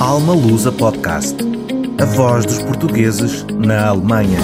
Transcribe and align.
Alma 0.00 0.32
Lusa 0.34 0.72
Podcast. 0.72 1.36
A 2.00 2.04
voz 2.04 2.44
dos 2.44 2.62
portugueses 2.62 3.44
na 3.44 3.88
Alemanha. 3.88 4.38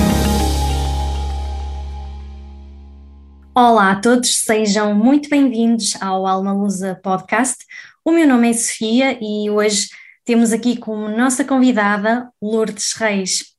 Olá 3.55 3.93
a 3.93 4.01
todos, 4.01 4.35
sejam 4.45 4.95
muito 4.95 5.29
bem-vindos 5.29 6.01
ao 6.01 6.27
Alma 6.27 6.53
Lusa 6.53 6.99
Podcast. 7.03 7.65
O 8.05 8.13
meu 8.13 8.27
nome 8.27 8.51
é 8.51 8.53
Sofia 8.53 9.19
e 9.21 9.51
hoje 9.51 9.89
temos 10.25 10.53
aqui 10.53 10.77
como 10.77 11.09
nossa 11.09 11.45
convidada 11.45 12.31
Lourdes 12.41 12.93
Reis. 12.95 13.55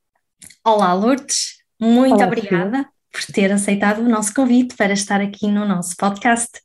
Olá, 0.65 0.93
Lourdes, 0.93 1.57
muito 1.79 2.15
Olá, 2.15 2.25
obrigada 2.27 2.77
Sofia. 2.77 2.91
por 3.11 3.33
ter 3.33 3.51
aceitado 3.51 3.99
o 3.99 4.09
nosso 4.09 4.33
convite 4.33 4.75
para 4.75 4.93
estar 4.93 5.21
aqui 5.21 5.47
no 5.47 5.65
nosso 5.65 5.95
podcast. 5.97 6.59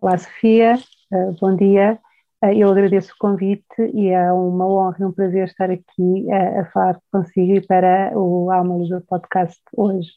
Olá, 0.00 0.16
Sofia, 0.18 0.78
Uh, 1.14 1.36
bom 1.38 1.54
dia. 1.54 1.98
Uh, 2.42 2.52
eu 2.52 2.70
agradeço 2.70 3.12
o 3.12 3.18
convite 3.18 3.64
e 3.94 4.08
é 4.08 4.32
uma 4.32 4.66
honra 4.66 4.96
e 5.00 5.04
um 5.04 5.12
prazer 5.12 5.46
estar 5.46 5.70
aqui 5.70 6.26
uh, 6.26 6.60
a 6.60 6.64
falar 6.72 6.98
consigo 7.12 7.54
e 7.54 7.60
para 7.60 8.12
o 8.18 8.50
Alma 8.50 8.76
Lusa 8.76 9.02
Podcast 9.08 9.60
hoje. 9.76 10.10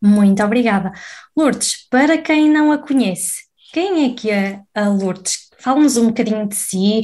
Muito 0.00 0.42
obrigada. 0.42 0.92
Lourdes, 1.36 1.88
para 1.90 2.18
quem 2.18 2.50
não 2.50 2.70
a 2.70 2.78
conhece, 2.78 3.46
quem 3.72 4.04
é 4.04 4.14
que 4.14 4.30
é 4.30 4.60
a 4.74 4.88
Lourdes? 4.88 5.46
Fala-nos 5.58 5.96
um 5.96 6.08
bocadinho 6.08 6.46
de 6.46 6.54
si, 6.54 7.02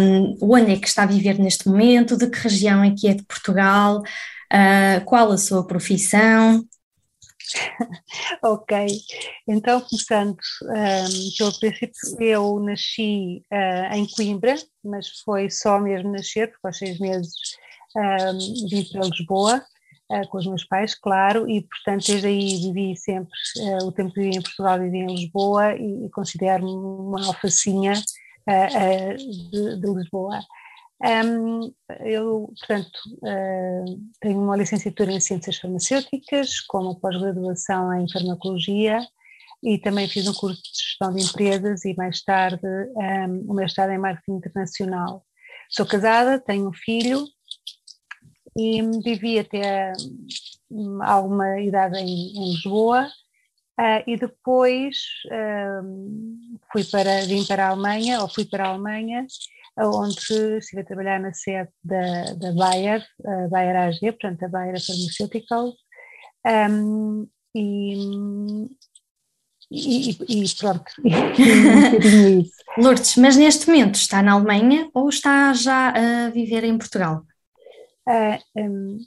um, 0.00 0.36
onde 0.40 0.72
é 0.72 0.76
que 0.76 0.86
está 0.86 1.02
a 1.02 1.06
viver 1.06 1.38
neste 1.38 1.68
momento, 1.68 2.16
de 2.16 2.30
que 2.30 2.38
região 2.38 2.82
é 2.82 2.94
que 2.96 3.08
é 3.08 3.14
de 3.14 3.24
Portugal, 3.24 3.98
uh, 3.98 5.04
qual 5.04 5.30
a 5.30 5.36
sua 5.36 5.66
profissão? 5.66 6.64
ok, 8.42 8.86
então 9.46 9.80
começando 9.80 10.36
um, 10.62 11.36
pelo 11.38 11.58
princípio, 11.58 12.26
eu 12.26 12.58
nasci 12.60 13.42
uh, 13.52 13.94
em 13.94 14.06
Coimbra, 14.08 14.54
mas 14.84 15.08
foi 15.24 15.50
só 15.50 15.78
mesmo 15.78 16.12
nascer, 16.12 16.50
porque 16.50 16.66
aos 16.66 16.78
seis 16.78 16.98
meses 16.98 17.32
um, 17.96 18.68
vim 18.68 18.84
para 18.90 19.06
Lisboa, 19.06 19.64
uh, 20.10 20.28
com 20.28 20.38
os 20.38 20.46
meus 20.46 20.64
pais, 20.64 20.94
claro, 20.94 21.48
e 21.48 21.62
portanto 21.62 22.06
desde 22.06 22.26
aí 22.26 22.56
vivi 22.56 22.96
sempre, 22.96 23.32
uh, 23.58 23.86
o 23.86 23.92
tempo 23.92 24.12
que 24.12 24.20
vivi 24.20 24.36
em 24.36 24.42
Portugal 24.42 24.80
vivi 24.80 24.98
em 24.98 25.14
Lisboa 25.14 25.74
e, 25.74 26.06
e 26.06 26.10
considero-me 26.10 26.70
uma 26.70 27.26
alfacinha 27.26 27.94
de, 27.94 29.80
de 29.80 29.94
Lisboa. 29.94 30.38
Um, 31.02 31.74
eu, 32.00 32.50
portanto, 32.58 32.98
uh, 33.22 34.00
tenho 34.20 34.40
uma 34.40 34.56
licenciatura 34.56 35.12
em 35.12 35.20
Ciências 35.20 35.58
Farmacêuticas, 35.58 36.60
com 36.60 36.78
uma 36.78 36.98
pós-graduação 36.98 37.92
em 37.94 38.10
Farmacologia 38.10 39.06
e 39.62 39.78
também 39.78 40.08
fiz 40.08 40.26
um 40.26 40.32
curso 40.32 40.62
de 40.62 40.68
Gestão 40.78 41.14
de 41.14 41.22
Empresas 41.22 41.84
e 41.84 41.94
mais 41.94 42.22
tarde 42.22 42.66
um, 42.66 43.52
um 43.52 43.54
mestrado 43.54 43.90
em 43.90 43.98
Marketing 43.98 44.38
Internacional. 44.38 45.24
Sou 45.68 45.84
casada, 45.84 46.38
tenho 46.38 46.68
um 46.68 46.72
filho 46.72 47.26
e 48.56 48.80
vivi 49.02 49.38
até 49.38 49.92
um, 50.70 51.02
alguma 51.02 51.60
idade 51.60 51.98
em, 51.98 52.06
em 52.06 52.52
Lisboa 52.52 53.06
uh, 53.78 54.02
e 54.06 54.16
depois 54.16 54.96
fui 56.72 56.84
para, 56.84 57.26
vim 57.26 57.44
para 57.44 57.66
a 57.66 57.70
Alemanha, 57.70 58.22
ou 58.22 58.28
fui 58.28 58.46
para 58.46 58.64
a 58.64 58.68
Alemanha 58.68 59.26
onde 59.78 60.58
estive 60.58 60.82
a 60.82 60.84
trabalhar 60.84 61.20
na 61.20 61.32
sede 61.32 61.70
da, 61.84 62.32
da 62.34 62.52
Bayer, 62.52 63.04
a 63.24 63.48
Bayer 63.48 63.76
AG, 63.76 64.00
portanto 64.12 64.44
a 64.44 64.48
Bayer 64.48 64.80
Pharmaceuticals, 64.80 65.74
um, 66.46 67.28
e, 67.54 68.68
e, 69.70 70.44
e, 70.44 70.54
pronto, 70.58 70.84
um 71.04 72.40
isso. 72.40 72.52
Lourdes, 72.78 73.16
mas 73.16 73.36
neste 73.36 73.66
momento 73.66 73.96
está 73.96 74.22
na 74.22 74.32
Alemanha 74.32 74.88
ou 74.94 75.08
está 75.08 75.52
já 75.52 75.90
a 75.90 76.30
viver 76.30 76.64
em 76.64 76.78
Portugal? 76.78 77.22
Um, 78.56 78.98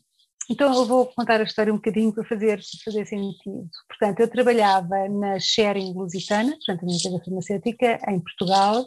então 0.50 0.73
eu 0.73 0.86
vou 0.86 1.05
contar 1.05 1.39
a 1.39 1.44
história 1.44 1.71
um 1.71 1.77
bocadinho 1.77 2.11
para 2.11 2.26
fazer, 2.26 2.60
fazer 2.83 3.05
sentido. 3.05 3.70
Portanto, 3.88 4.20
eu 4.20 4.27
trabalhava 4.27 5.08
na 5.08 5.39
Sharing 5.39 5.94
Lusitana, 5.94 6.52
portanto 6.52 6.82
a 6.82 6.86
minha 6.86 6.98
empresa 6.98 7.23
farmacêutica, 7.23 7.99
em 8.08 8.20
Portugal, 8.20 8.86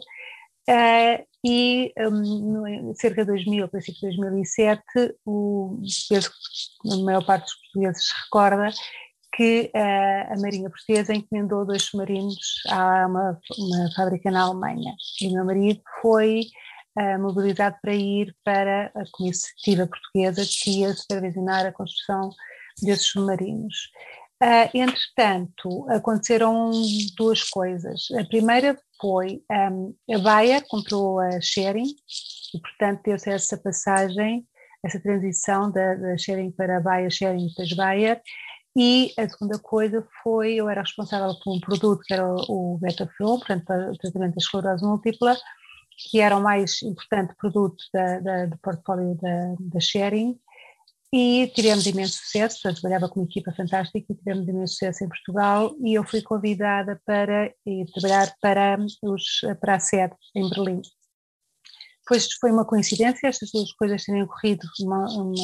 Uh, 0.69 1.25
e 1.45 1.93
um, 1.97 2.93
cerca 2.95 3.25
de 3.25 3.31
2000, 3.31 3.67
princípio 3.67 4.09
de 4.11 4.17
2007, 4.17 4.81
o, 5.25 5.77
penso 6.09 6.31
que 6.81 6.93
a 6.93 6.97
maior 7.03 7.25
parte 7.25 7.43
dos 7.43 7.55
portugueses 7.55 8.07
se 8.07 8.13
recorda 8.23 8.69
que 9.35 9.71
uh, 9.75 10.33
a 10.33 10.39
Marinha 10.39 10.69
Portuguesa 10.69 11.13
encomendou 11.13 11.65
dois 11.65 11.83
submarinos 11.83 12.61
a 12.69 13.07
uma, 13.07 13.39
uma 13.57 13.91
fábrica 13.95 14.31
na 14.31 14.43
Alemanha. 14.43 14.93
E 15.21 15.27
o 15.27 15.33
meu 15.33 15.43
marido 15.43 15.81
foi 16.01 16.43
uh, 16.97 17.19
mobilizado 17.19 17.75
para 17.81 17.93
ir 17.93 18.33
para 18.43 18.91
a 18.95 19.03
comitiva 19.11 19.87
portuguesa 19.87 20.43
que 20.45 20.79
ia 20.79 20.93
supervisionar 20.93 21.65
a 21.65 21.71
construção 21.71 22.29
desses 22.81 23.07
submarinos. 23.07 23.89
Uh, 24.41 24.69
entretanto, 24.73 25.85
aconteceram 25.89 26.71
duas 27.17 27.43
coisas. 27.49 28.07
A 28.19 28.23
primeira 28.25 28.77
foi 29.03 29.43
um, 29.51 29.93
a 30.15 30.19
Bayer 30.19 30.63
comprou 30.69 31.19
a 31.19 31.41
Sharing 31.41 31.93
e, 32.53 32.59
portanto, 32.61 33.01
deu-se 33.03 33.29
essa 33.29 33.57
passagem, 33.57 34.47
essa 34.81 34.97
transição 34.97 35.69
da, 35.69 35.95
da 35.95 36.17
Sharing 36.17 36.51
para 36.51 36.77
a 36.77 36.79
Bayer, 36.79 37.11
Sharing 37.11 37.47
depois 37.49 37.73
Bayer. 37.73 38.21
E 38.77 39.11
a 39.19 39.27
segunda 39.27 39.59
coisa 39.59 40.07
foi, 40.23 40.53
eu 40.55 40.69
era 40.69 40.79
responsável 40.79 41.35
por 41.43 41.53
um 41.53 41.59
produto 41.59 42.01
que 42.05 42.13
era 42.13 42.25
o, 42.25 42.75
o 42.75 42.77
Betafilm, 42.77 43.39
portanto, 43.39 43.65
para 43.65 43.91
o 43.91 43.97
tratamento 43.97 44.35
da 44.35 44.39
esclerose 44.39 44.85
múltipla, 44.85 45.35
que 46.09 46.21
era 46.21 46.37
o 46.37 46.41
mais 46.41 46.81
importante 46.81 47.35
produto 47.35 47.83
da, 47.93 48.19
da, 48.21 48.45
do 48.45 48.57
portfólio 48.59 49.15
da, 49.21 49.55
da 49.59 49.79
Sharing, 49.81 50.39
e 51.15 51.47
tivemos 51.53 51.85
imenso 51.85 52.17
sucesso, 52.17 52.73
trabalhava 52.73 53.07
com 53.07 53.19
uma 53.19 53.27
equipa 53.27 53.53
fantástica 53.53 54.03
e 54.11 54.15
tivemos 54.15 54.47
imenso 54.47 54.73
sucesso 54.73 55.03
em 55.03 55.07
Portugal 55.07 55.75
e 55.85 55.93
eu 55.93 56.03
fui 56.03 56.23
convidada 56.23 56.99
para 57.05 57.53
ir 57.67 57.85
trabalhar 57.93 58.33
para, 58.41 58.77
os, 59.03 59.41
para 59.61 59.75
a 59.75 59.79
sede 59.79 60.15
em 60.35 60.49
Berlim. 60.49 60.81
Pois 62.07 62.27
foi 62.41 62.51
uma 62.51 62.65
coincidência 62.65 63.27
estas 63.27 63.51
duas 63.51 63.71
coisas 63.73 64.03
terem 64.03 64.23
ocorrido 64.23 64.67
numa, 64.79 65.05
uma 65.11 65.35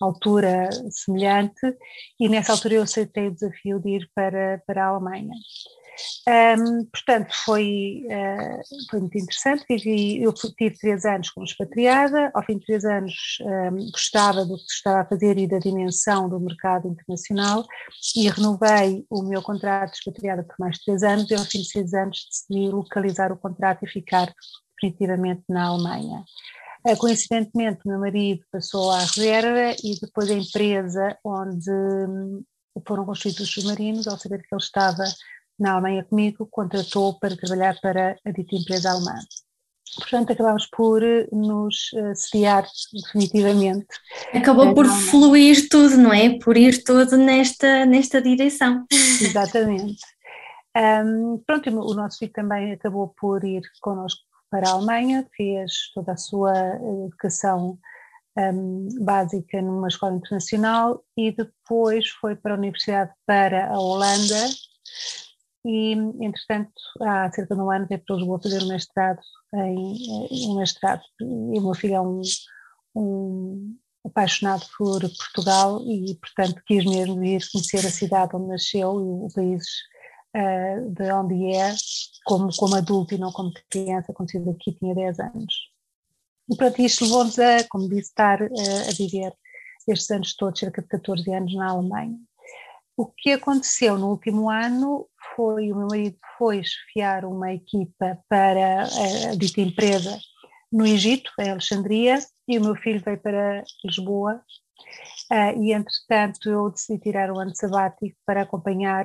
altura 0.00 0.68
semelhante 0.90 1.76
e 2.18 2.28
nessa 2.28 2.52
altura 2.52 2.74
eu 2.74 2.82
aceitei 2.82 3.28
o 3.28 3.34
desafio 3.34 3.80
de 3.80 3.90
ir 3.90 4.10
para, 4.14 4.62
para 4.66 4.84
a 4.84 4.88
Alemanha. 4.88 5.34
Um, 6.28 6.84
portanto, 6.86 7.34
foi, 7.44 8.04
uh, 8.06 8.88
foi 8.90 9.00
muito 9.00 9.18
interessante. 9.18 9.64
Vivi, 9.68 10.22
eu 10.22 10.32
tive 10.32 10.78
três 10.78 11.04
anos 11.04 11.30
como 11.30 11.44
expatriada, 11.44 12.30
ao 12.34 12.42
fim 12.42 12.58
de 12.58 12.66
três 12.66 12.84
anos 12.84 13.38
um, 13.42 13.90
gostava 13.90 14.44
do 14.44 14.56
que 14.56 14.72
estava 14.72 15.00
a 15.00 15.04
fazer 15.04 15.38
e 15.38 15.46
da 15.46 15.58
dimensão 15.58 16.28
do 16.28 16.40
mercado 16.40 16.88
internacional 16.88 17.66
e 18.16 18.28
renovei 18.28 19.04
o 19.10 19.22
meu 19.22 19.42
contrato 19.42 19.90
de 19.90 19.98
expatriada 19.98 20.42
por 20.42 20.54
mais 20.58 20.78
três 20.78 21.02
anos 21.02 21.30
e 21.30 21.34
ao 21.34 21.44
fim 21.44 21.60
de 21.60 21.68
seis 21.68 21.92
anos 21.92 22.26
decidi 22.28 22.70
localizar 22.70 23.32
o 23.32 23.36
contrato 23.36 23.84
e 23.84 23.88
ficar 23.88 24.32
definitivamente 24.80 25.42
na 25.48 25.66
Alemanha. 25.66 26.24
Uh, 26.86 26.96
coincidentemente, 26.96 27.80
o 27.84 27.88
meu 27.88 27.98
marido 27.98 28.42
passou 28.50 28.90
à 28.90 29.00
reserva 29.00 29.76
e 29.84 29.98
depois 30.00 30.30
a 30.30 30.34
empresa 30.34 31.18
onde 31.24 31.70
um, 31.70 32.42
foram 32.86 33.04
construídos 33.04 33.40
os 33.40 33.50
submarinos, 33.52 34.08
ao 34.08 34.18
saber 34.18 34.38
que 34.38 34.54
ele 34.54 34.62
estava 34.62 35.04
na 35.58 35.72
Alemanha 35.72 36.04
comigo, 36.04 36.48
contratou 36.50 37.18
para 37.18 37.36
trabalhar 37.36 37.78
para 37.80 38.16
a 38.24 38.30
dita 38.30 38.56
empresa 38.56 38.90
alemã. 38.90 39.14
Portanto, 39.96 40.32
acabámos 40.32 40.66
por 40.66 41.02
eh, 41.02 41.26
nos 41.32 41.92
uh, 41.94 42.14
sediar 42.14 42.64
definitivamente. 42.92 43.88
Acabou 44.32 44.72
por 44.72 44.86
fluir 44.86 45.68
tudo, 45.68 45.96
não 45.96 46.12
é? 46.12 46.38
Por 46.38 46.56
ir 46.56 46.84
tudo 46.84 47.16
nesta, 47.16 47.84
nesta 47.84 48.22
direção. 48.22 48.86
Exatamente. 48.92 50.00
Um, 50.76 51.42
pronto, 51.44 51.68
o 51.68 51.94
nosso 51.94 52.18
filho 52.18 52.32
também 52.32 52.72
acabou 52.72 53.12
por 53.20 53.44
ir 53.44 53.62
connosco 53.80 54.29
para 54.50 54.68
a 54.68 54.72
Alemanha, 54.72 55.26
fez 55.36 55.90
toda 55.94 56.12
a 56.12 56.16
sua 56.16 56.52
educação 57.06 57.78
um, 58.36 58.88
básica 59.04 59.60
numa 59.62 59.88
escola 59.88 60.16
internacional 60.16 61.04
e 61.16 61.30
depois 61.30 62.08
foi 62.08 62.36
para 62.36 62.54
a 62.54 62.58
universidade 62.58 63.12
para 63.26 63.68
a 63.68 63.78
Holanda, 63.78 64.48
e, 65.64 65.92
entretanto, 65.92 66.72
há 67.02 67.30
cerca 67.32 67.54
de 67.54 67.60
um 67.60 67.70
ano 67.70 67.86
veio 67.86 68.02
para 68.04 68.16
Lisboa 68.16 68.40
fazer 68.42 68.62
um 68.62 68.68
mestrado 68.68 69.20
em 69.54 70.48
um 70.48 70.56
mestrado. 70.56 71.02
E 71.20 71.58
o 71.58 71.62
meu 71.62 71.74
filho 71.74 71.94
é 71.94 72.00
um, 72.00 72.22
um 72.94 73.76
apaixonado 74.04 74.64
por 74.78 75.00
Portugal 75.00 75.82
e, 75.86 76.14
portanto, 76.14 76.62
quis 76.66 76.84
mesmo 76.84 77.20
vir 77.20 77.42
conhecer 77.52 77.86
a 77.86 77.90
cidade 77.90 78.34
onde 78.34 78.48
nasceu 78.48 79.00
e 79.00 79.26
o 79.26 79.28
país 79.34 79.64
uh, 80.36 80.90
de 80.90 81.12
onde 81.12 81.54
é, 81.54 81.74
como, 82.24 82.54
como 82.56 82.76
adulto 82.76 83.14
e 83.14 83.18
não 83.18 83.32
como 83.32 83.52
criança, 83.68 84.12
quando 84.12 84.30
saiu 84.30 84.44
daqui 84.44 84.72
tinha 84.72 84.94
10 84.94 85.20
anos. 85.20 85.54
E, 86.50 86.56
pronto, 86.56 86.80
isto 86.82 87.04
levou-nos 87.04 87.38
a, 87.38 87.64
como 87.68 87.88
disse, 87.88 88.08
estar 88.08 88.42
uh, 88.42 88.88
a 88.88 88.92
viver 88.92 89.32
estes 89.88 90.10
anos 90.10 90.34
todos, 90.34 90.60
cerca 90.60 90.82
de 90.82 90.88
14 90.88 91.32
anos, 91.32 91.54
na 91.54 91.70
Alemanha. 91.70 92.18
O 92.96 93.06
que 93.06 93.32
aconteceu 93.32 93.96
no 93.98 94.10
último 94.10 94.50
ano 94.50 95.08
foi 95.34 95.72
o 95.72 95.76
meu 95.76 95.86
marido 95.86 96.18
foi 96.36 96.60
esfiar 96.60 97.24
uma 97.24 97.52
equipa 97.52 98.18
para 98.28 98.82
a 98.82 99.34
dita 99.36 99.60
empresa 99.60 100.18
no 100.72 100.86
Egito, 100.86 101.30
em 101.38 101.50
Alexandria, 101.50 102.18
e 102.46 102.58
o 102.58 102.62
meu 102.62 102.76
filho 102.76 103.02
veio 103.04 103.18
para 103.18 103.64
Lisboa. 103.84 104.42
Uh, 105.30 105.62
e 105.62 105.72
entretanto 105.72 106.50
eu 106.50 106.70
decidi 106.70 106.98
tirar 106.98 107.30
o 107.30 107.38
ano 107.38 107.54
sabático 107.54 108.16
para 108.26 108.42
acompanhar 108.42 109.04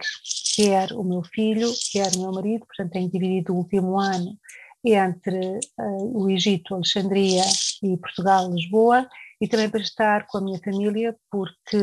quer 0.56 0.94
o 0.94 1.04
meu 1.04 1.22
filho, 1.22 1.70
quer 1.92 2.16
o 2.16 2.22
meu 2.22 2.32
marido, 2.32 2.66
portanto 2.66 2.94
tenho 2.94 3.12
dividido 3.12 3.54
o 3.54 3.58
último 3.58 4.00
ano 4.00 4.36
entre 4.84 5.60
uh, 5.80 6.24
o 6.24 6.30
Egito, 6.30 6.74
Alexandria 6.74 7.44
e 7.84 7.98
Portugal, 7.98 8.52
Lisboa, 8.52 9.08
e 9.42 9.48
também 9.48 9.70
para 9.70 9.82
estar 9.82 10.26
com 10.28 10.38
a 10.38 10.42
minha 10.42 10.60
família, 10.60 11.16
porque 11.30 11.78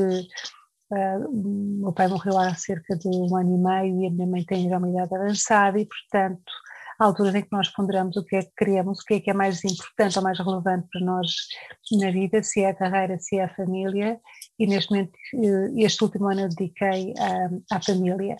uh, 0.90 1.32
meu 1.80 1.92
pai 1.92 2.08
morreu 2.08 2.38
há 2.38 2.54
cerca 2.54 2.96
de 2.96 3.08
um 3.08 3.36
ano 3.36 3.54
e 3.54 3.58
meio 3.58 4.02
e 4.02 4.06
a 4.06 4.10
minha 4.10 4.26
mãe 4.26 4.44
tem 4.44 4.68
já 4.68 4.78
uma 4.78 4.88
idade 4.88 5.14
avançada 5.14 5.78
e, 5.78 5.86
portanto, 5.86 6.52
alturas 7.04 7.34
em 7.34 7.42
que 7.42 7.52
nós 7.52 7.68
ponderamos 7.68 8.16
o 8.16 8.24
que 8.24 8.36
é 8.36 8.42
que 8.42 8.52
queremos, 8.56 9.00
o 9.00 9.04
que 9.04 9.14
é 9.14 9.20
que 9.20 9.30
é 9.30 9.34
mais 9.34 9.64
importante 9.64 10.18
ou 10.18 10.24
mais 10.24 10.38
relevante 10.38 10.86
para 10.90 11.00
nós 11.04 11.30
na 11.92 12.10
vida, 12.10 12.42
se 12.42 12.60
é 12.60 12.70
a 12.70 12.74
carreira, 12.74 13.18
se 13.18 13.36
é 13.36 13.44
a 13.44 13.54
família, 13.54 14.18
e 14.58 14.66
neste 14.66 14.90
momento, 14.90 15.12
eh, 15.34 15.84
este 15.84 16.02
último 16.04 16.28
ano 16.28 16.42
eu 16.42 16.48
dediquei 16.48 17.12
à, 17.18 17.76
à 17.76 17.82
família. 17.82 18.36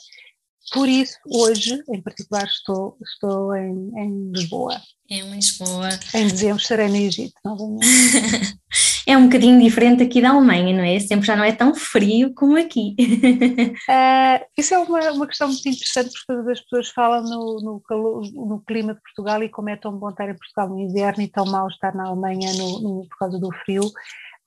Por 0.72 0.88
isso, 0.88 1.18
hoje, 1.26 1.82
em 1.92 2.00
particular, 2.00 2.44
estou, 2.44 2.96
estou 3.02 3.54
em, 3.56 3.90
em 3.98 4.30
Lisboa. 4.30 4.80
Em 5.10 5.28
Lisboa. 5.30 5.88
Em 6.14 6.28
dezembro 6.28 6.62
estarei 6.62 6.88
no 6.88 6.96
Egito, 6.96 7.34
novamente. 7.44 7.86
é 9.06 9.16
um 9.16 9.25
bocadinho 9.25 9.60
diferente 9.60 10.02
aqui 10.02 10.20
da 10.20 10.31
Alemanha, 10.31 10.76
não 10.76 10.84
é? 10.84 10.99
Sempre 11.00 11.26
já 11.26 11.37
não 11.37 11.44
é 11.44 11.52
tão 11.52 11.75
frio 11.75 12.32
como 12.34 12.56
aqui. 12.56 12.94
uh, 12.99 14.44
isso 14.56 14.75
é 14.75 14.78
uma, 14.78 15.10
uma 15.12 15.26
questão 15.26 15.49
muito 15.49 15.69
interessante, 15.69 16.10
porque 16.12 16.26
todas 16.26 16.49
as 16.49 16.60
pessoas 16.60 16.88
falam 16.88 17.22
no, 17.25 17.60
no, 17.60 17.81
calor, 17.81 18.22
no, 18.32 18.60
clima 18.60 18.94
de 18.94 19.00
Portugal 19.00 19.43
e 19.43 19.49
como 19.49 19.70
é 19.70 19.76
tão 19.76 19.96
bom 19.96 20.10
estar 20.10 20.28
em 20.28 20.37
Portugal 20.37 20.69
no 20.69 20.78
inverno 20.78 21.22
e 21.22 21.28
tão 21.28 21.44
mal 21.44 21.69
estar 21.69 21.94
na 21.94 22.06
Alemanha 22.06 22.52
no, 22.54 22.81
no, 22.81 23.08
por 23.08 23.19
causa 23.19 23.38
do 23.38 23.50
frio. 23.64 23.84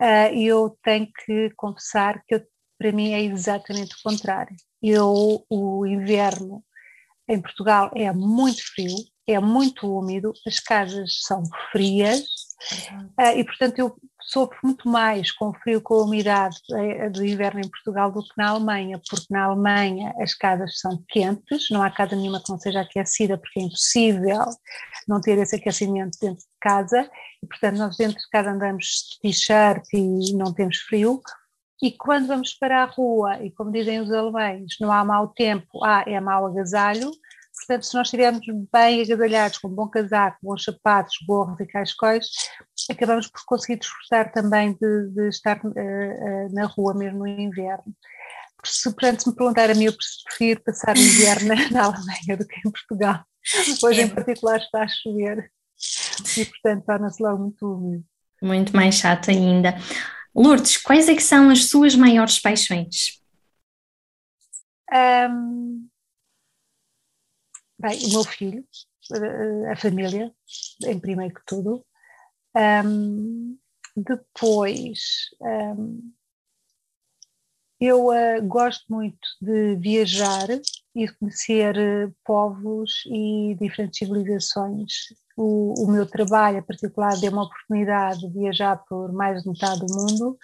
Uh, 0.01 0.33
e 0.33 0.47
eu 0.47 0.77
tenho 0.83 1.07
que 1.25 1.51
confessar 1.55 2.21
que 2.27 2.35
eu, 2.35 2.43
para 2.77 2.91
mim 2.91 3.13
é 3.13 3.21
exatamente 3.21 3.95
o 3.95 4.09
contrário. 4.09 4.55
Eu, 4.81 5.43
o 5.49 5.85
inverno 5.85 6.63
em 7.27 7.41
Portugal 7.41 7.91
é 7.95 8.11
muito 8.11 8.61
frio, 8.73 8.95
é 9.27 9.39
muito 9.39 9.87
úmido, 9.91 10.31
as 10.45 10.59
casas 10.59 11.21
são 11.23 11.43
frias 11.71 12.19
uh, 12.19 12.44
e, 13.35 13.43
portanto, 13.43 13.79
eu 13.79 13.95
sofro 14.21 14.57
muito 14.63 14.89
mais 14.89 15.31
com 15.31 15.49
o 15.49 15.53
frio, 15.53 15.81
com 15.81 15.95
a 15.95 16.03
umidade 16.03 16.57
uh, 16.71 17.11
do 17.11 17.25
inverno 17.25 17.59
em 17.59 17.69
Portugal 17.69 18.11
do 18.11 18.23
que 18.23 18.33
na 18.37 18.49
Alemanha, 18.49 18.99
porque 19.09 19.27
na 19.29 19.45
Alemanha 19.45 20.13
as 20.19 20.33
casas 20.33 20.79
são 20.79 21.03
quentes, 21.07 21.69
não 21.69 21.83
há 21.83 21.91
casa 21.91 22.15
nenhuma 22.15 22.41
que 22.41 22.49
não 22.49 22.59
seja 22.59 22.81
aquecida, 22.81 23.37
porque 23.37 23.59
é 23.59 23.63
impossível 23.63 24.45
não 25.07 25.21
ter 25.21 25.37
esse 25.37 25.55
aquecimento 25.55 26.17
dentro 26.19 26.39
de 26.39 26.57
casa 26.59 27.09
e, 27.43 27.47
portanto, 27.47 27.77
nós 27.77 27.97
dentro 27.97 28.17
de 28.17 28.29
casa 28.29 28.49
andamos 28.49 28.85
de 28.85 29.19
t-shirt 29.21 29.85
e 29.93 30.33
não 30.33 30.53
temos 30.53 30.77
frio. 30.77 31.21
E 31.81 31.91
quando 31.91 32.27
vamos 32.27 32.53
para 32.53 32.83
a 32.83 32.85
rua, 32.85 33.43
e 33.43 33.51
como 33.51 33.71
dizem 33.71 33.99
os 33.99 34.11
alemães, 34.11 34.75
não 34.79 34.91
há 34.91 35.03
mau 35.03 35.27
tempo, 35.27 35.83
há 35.83 36.03
é 36.07 36.19
mau 36.19 36.47
agasalho, 36.47 37.11
Portanto, 37.67 37.83
se 37.83 37.95
nós 37.95 38.07
estivermos 38.07 38.45
bem 38.71 39.01
agasalhados, 39.01 39.57
com 39.57 39.67
um 39.67 39.73
bom 39.73 39.87
casaco, 39.87 40.37
bons 40.43 40.63
sapatos, 40.63 41.15
gorros 41.27 41.59
e 41.59 41.65
cascóis, 41.65 42.27
acabamos 42.91 43.27
por 43.27 43.43
conseguir 43.45 43.79
desfrutar 43.79 44.31
também 44.31 44.73
de, 44.73 45.09
de 45.09 45.29
estar 45.29 45.59
uh, 45.65 45.69
uh, 45.69 46.53
na 46.53 46.67
rua 46.67 46.93
mesmo 46.93 47.19
no 47.19 47.27
inverno. 47.27 47.95
Se, 48.63 48.83
portanto, 48.91 49.23
se 49.23 49.29
me 49.29 49.35
perguntar 49.35 49.71
a 49.71 49.73
mim, 49.73 49.85
eu 49.85 49.93
prefiro 50.27 50.61
passar 50.63 50.95
o 50.95 50.99
inverno 50.99 51.47
na, 51.55 51.69
na 51.71 51.83
Alemanha 51.85 52.37
do 52.37 52.47
que 52.47 52.59
em 52.59 52.71
Portugal. 52.71 53.23
Hoje, 53.83 54.01
em 54.01 54.09
particular, 54.09 54.57
está 54.57 54.83
a 54.83 54.87
chover 54.87 55.51
e, 56.37 56.45
portanto, 56.45 56.85
torna-se 56.85 57.21
logo 57.21 57.43
muito 57.43 57.65
úmido. 57.65 58.05
Muito 58.41 58.75
mais 58.75 58.95
chato 58.95 59.31
ainda. 59.31 59.75
Lourdes, 60.35 60.77
quais 60.77 61.09
é 61.09 61.15
que 61.15 61.23
são 61.23 61.49
as 61.49 61.65
suas 61.65 61.95
maiores 61.95 62.39
paixões? 62.39 63.21
Um, 64.93 65.87
Bem, 67.77 67.99
o 68.05 68.09
meu 68.09 68.23
filho, 68.23 68.65
a 69.71 69.75
família, 69.75 70.31
em 70.85 70.99
primeiro 70.99 71.33
que 71.33 71.41
tudo. 71.45 71.85
Um, 72.55 73.57
depois, 73.95 75.29
um, 75.41 76.11
eu 77.79 78.07
uh, 78.07 78.41
gosto 78.47 78.85
muito 78.89 79.27
de 79.41 79.75
viajar 79.75 80.47
e 80.95 81.07
conhecer 81.19 81.75
uh, 81.77 82.15
povos 82.23 83.03
e 83.07 83.57
diferentes 83.59 83.99
civilizações. 83.99 84.93
O, 85.35 85.73
o 85.83 85.91
meu 85.91 86.05
trabalho, 86.05 86.59
em 86.59 86.63
particular, 86.63 87.19
deu 87.19 87.33
uma 87.33 87.43
oportunidade 87.43 88.21
de 88.21 88.39
viajar 88.39 88.77
por 88.87 89.11
mais 89.11 89.43
de 89.43 89.49
metade 89.49 89.81
do 89.81 89.93
mundo 89.93 90.37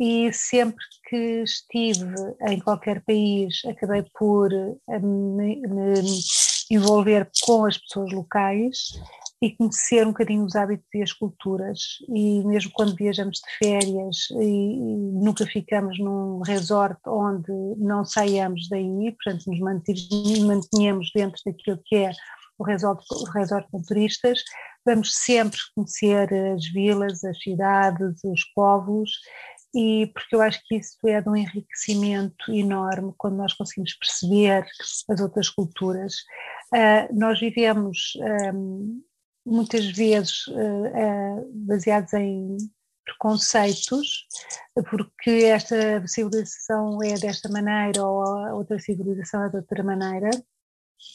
e 0.00 0.32
sempre 0.32 0.82
que 1.08 1.42
estive 1.42 2.14
em 2.48 2.58
qualquer 2.58 3.04
país 3.04 3.62
acabei 3.66 4.02
por 4.18 4.50
uh, 4.52 5.00
me, 5.00 5.60
me 5.60 6.00
envolver 6.74 7.30
com 7.44 7.64
as 7.64 7.78
pessoas 7.78 8.12
locais 8.12 9.00
e 9.42 9.50
conhecer 9.56 10.06
um 10.06 10.10
bocadinho 10.10 10.44
os 10.44 10.56
hábitos 10.56 10.86
e 10.94 11.02
as 11.02 11.12
culturas. 11.12 11.78
E 12.08 12.42
mesmo 12.44 12.70
quando 12.72 12.94
viajamos 12.94 13.38
de 13.38 13.58
férias 13.58 14.30
e, 14.30 14.44
e 14.44 14.96
nunca 14.96 15.44
ficamos 15.46 15.98
num 15.98 16.40
resort 16.40 16.98
onde 17.06 17.52
não 17.76 18.04
saiamos 18.04 18.68
daí, 18.68 19.12
portanto 19.12 19.46
nos 19.46 19.60
mantenhamos 19.60 21.10
dentro 21.14 21.40
daquilo 21.44 21.80
que 21.84 21.96
é 21.96 22.10
o 22.58 22.64
resort, 22.64 23.04
o 23.10 23.30
resort 23.32 23.68
com 23.70 23.82
turistas, 23.82 24.42
vamos 24.86 25.14
sempre 25.14 25.58
conhecer 25.74 26.32
as 26.54 26.64
vilas, 26.68 27.24
as 27.24 27.36
cidades, 27.42 28.22
os 28.24 28.44
povos 28.54 29.10
e 29.74 30.06
porque 30.14 30.36
eu 30.36 30.40
acho 30.40 30.60
que 30.66 30.76
isso 30.76 30.96
é 31.04 31.20
de 31.20 31.28
um 31.28 31.34
enriquecimento 31.34 32.52
enorme 32.52 33.12
quando 33.18 33.36
nós 33.36 33.52
conseguimos 33.54 33.94
perceber 33.94 34.64
as 35.10 35.20
outras 35.20 35.50
culturas. 35.50 36.14
Uh, 36.74 37.14
nós 37.16 37.38
vivemos 37.38 38.14
um, 38.52 39.00
muitas 39.46 39.86
vezes 39.86 40.46
uh, 40.48 41.50
baseados 41.66 42.12
em 42.14 42.56
preconceitos, 43.04 44.26
porque 44.90 45.30
esta 45.44 46.06
civilização 46.06 47.02
é 47.02 47.14
desta 47.14 47.48
maneira 47.48 48.02
ou 48.02 48.56
outra 48.56 48.78
civilização 48.78 49.44
é 49.44 49.50
de 49.50 49.56
outra 49.56 49.84
maneira, 49.84 50.30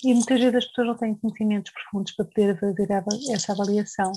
e 0.04 0.14
muitas 0.14 0.40
vezes 0.40 0.56
as 0.56 0.66
pessoas 0.68 0.88
não 0.88 0.98
têm 0.98 1.16
conhecimentos 1.16 1.72
profundos 1.72 2.12
para 2.14 2.26
poder 2.26 2.60
fazer 2.60 2.88
essa 3.34 3.54
avaliação. 3.54 4.12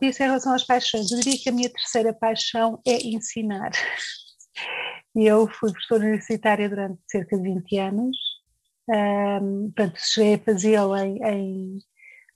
Isso 0.00 0.22
em 0.22 0.26
relação 0.26 0.54
às 0.54 0.64
paixões, 0.64 1.10
eu 1.10 1.18
diria 1.18 1.38
que 1.38 1.48
a 1.48 1.52
minha 1.52 1.70
terceira 1.70 2.14
paixão 2.14 2.80
é 2.86 2.96
ensinar. 3.06 3.72
Eu 5.14 5.46
fui 5.46 5.70
professora 5.70 6.04
universitária 6.04 6.70
durante 6.70 6.98
cerca 7.06 7.36
de 7.36 7.42
20 7.42 7.78
anos, 7.78 8.16
um, 8.88 9.70
portanto, 9.74 9.98
cheguei 9.98 10.34
a 10.34 10.38
fazê-lo 10.38 10.96
em, 10.96 11.22
em 11.22 11.78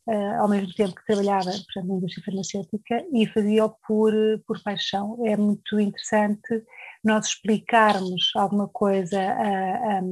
uh, 0.09 0.41
ao 0.41 0.49
mesmo 0.49 0.73
tempo 0.75 0.95
que 0.95 1.05
trabalhava 1.07 1.51
portanto, 1.51 1.87
na 1.87 1.95
indústria 1.95 2.25
farmacêutica 2.25 3.07
e 3.13 3.27
fazia-o 3.27 3.71
por, 3.87 4.13
por 4.47 4.63
paixão. 4.63 5.19
É 5.27 5.37
muito 5.37 5.79
interessante 5.81 6.65
nós 7.05 7.27
explicarmos 7.27 8.31
alguma 8.37 8.69
coisa 8.69 9.21
a, 9.21 9.99
a, 9.99 10.03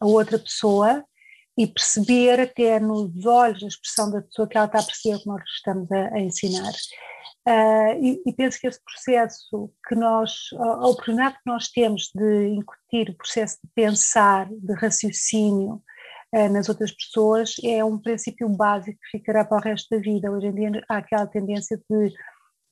a 0.00 0.06
outra 0.06 0.38
pessoa 0.38 1.04
e 1.58 1.66
perceber 1.66 2.38
até 2.38 2.78
nos 2.78 3.26
olhos, 3.26 3.62
na 3.62 3.68
expressão 3.68 4.08
da 4.12 4.22
pessoa 4.22 4.46
que 4.46 4.56
ela 4.56 4.66
está 4.66 4.78
a 4.78 4.84
perceber 4.84 5.16
o 5.16 5.20
que 5.20 5.26
nós 5.26 5.42
estamos 5.56 5.90
a, 5.90 6.14
a 6.14 6.20
ensinar. 6.20 6.72
Uh, 7.48 8.04
e, 8.04 8.22
e, 8.26 8.32
penso 8.32 8.60
que 8.60 8.68
esse 8.68 8.80
processo 8.84 9.72
que 9.88 9.96
nós, 9.96 10.50
a 10.56 10.86
oportunidade 10.86 11.34
que 11.36 11.50
nós 11.50 11.68
temos 11.68 12.10
de 12.14 12.48
incutir 12.48 13.10
o 13.10 13.16
processo 13.16 13.56
de 13.64 13.70
pensar, 13.74 14.48
de 14.48 14.72
raciocínio 14.74 15.82
uh, 16.36 16.48
nas 16.52 16.68
outras 16.68 16.92
pessoas 16.92 17.54
é 17.64 17.82
um 17.82 17.98
princípio 17.98 18.48
básico 18.50 18.98
que 19.00 19.18
ficará 19.18 19.44
para 19.44 19.56
o 19.58 19.60
resto 19.60 19.88
da 19.90 20.00
vida. 20.00 20.30
Hoje 20.30 20.46
em 20.46 20.54
dia 20.54 20.84
há 20.88 20.98
aquela 20.98 21.26
tendência 21.26 21.76
de 21.90 22.14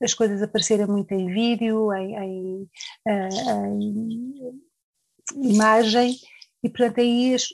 as 0.00 0.14
coisas 0.14 0.42
aparecerem 0.42 0.86
muito 0.86 1.10
em 1.12 1.26
vídeo, 1.26 1.92
em, 1.92 2.14
em, 2.14 2.70
uh, 3.08 3.66
em 3.66 5.54
imagem, 5.54 6.14
e 6.62 6.68
portanto 6.68 7.00
aí 7.00 7.34
as, 7.34 7.48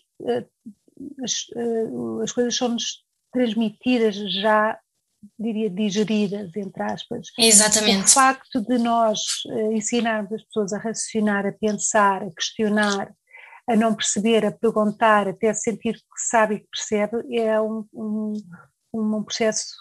as, 1.23 1.47
as 2.23 2.33
coisas 2.33 2.57
são-nos 2.57 3.05
transmitidas 3.33 4.17
já 4.33 4.79
diria, 5.39 5.71
digeridas, 5.71 6.55
entre 6.57 6.83
aspas. 6.83 7.29
Exatamente. 7.39 8.07
O 8.07 8.09
facto 8.09 8.61
de 8.61 8.79
nós 8.79 9.21
uh, 9.47 9.73
ensinarmos 9.73 10.33
as 10.33 10.43
pessoas 10.43 10.73
a 10.73 10.79
raciocinar, 10.79 11.47
a 11.47 11.53
pensar, 11.53 12.23
a 12.23 12.31
questionar, 12.31 13.13
a 13.69 13.77
não 13.77 13.95
perceber, 13.95 14.45
a 14.45 14.53
perguntar, 14.53 15.29
até 15.29 15.53
sentir 15.55 15.95
que 15.95 16.29
sabe 16.29 16.57
e 16.57 16.61
que 16.61 16.69
percebe, 16.69 17.39
é 17.39 17.61
um, 17.61 17.87
um, 17.95 18.33
um 18.93 19.23
processo 19.23 19.75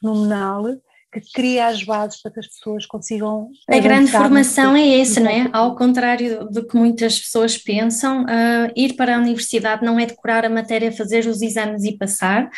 fenomenal 0.00 0.64
que 1.20 1.32
cria 1.32 1.66
as 1.66 1.82
bases 1.82 2.20
para 2.20 2.32
que 2.32 2.40
as 2.40 2.46
pessoas 2.48 2.86
consigam. 2.86 3.50
A 3.68 3.78
grande 3.78 4.10
formação 4.10 4.76
é 4.76 5.00
essa, 5.00 5.20
não 5.20 5.30
é? 5.30 5.48
Ao 5.52 5.74
contrário 5.76 6.48
do 6.50 6.66
que 6.66 6.76
muitas 6.76 7.18
pessoas 7.18 7.56
pensam, 7.56 8.24
uh, 8.24 8.72
ir 8.76 8.94
para 8.94 9.16
a 9.16 9.18
universidade 9.18 9.84
não 9.84 9.98
é 9.98 10.06
decorar 10.06 10.44
a 10.44 10.50
matéria, 10.50 10.92
fazer 10.92 11.26
os 11.26 11.42
exames 11.42 11.84
e 11.84 11.96
passar, 11.96 12.50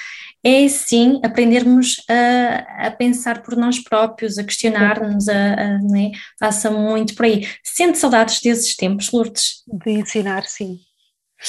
é 0.45 0.69
sim 0.69 1.21
aprendermos 1.25 1.97
a, 2.09 2.87
a 2.87 2.91
pensar 2.91 3.43
por 3.43 3.57
nós 3.57 3.79
próprios, 3.79 4.39
a 4.39 4.45
questionar-nos, 4.45 5.29
a, 5.29 5.55
a 5.55 5.79
né? 5.79 6.13
passa 6.39 6.71
muito 6.71 7.15
por 7.15 7.27
aí. 7.27 7.47
Sente 7.63 7.99
saudades 7.99 8.41
desses 8.41 8.77
tempos, 8.77 9.11
Lourdes? 9.11 9.63
De 9.67 9.91
ensinar, 9.91 10.45
sim. 10.45 10.79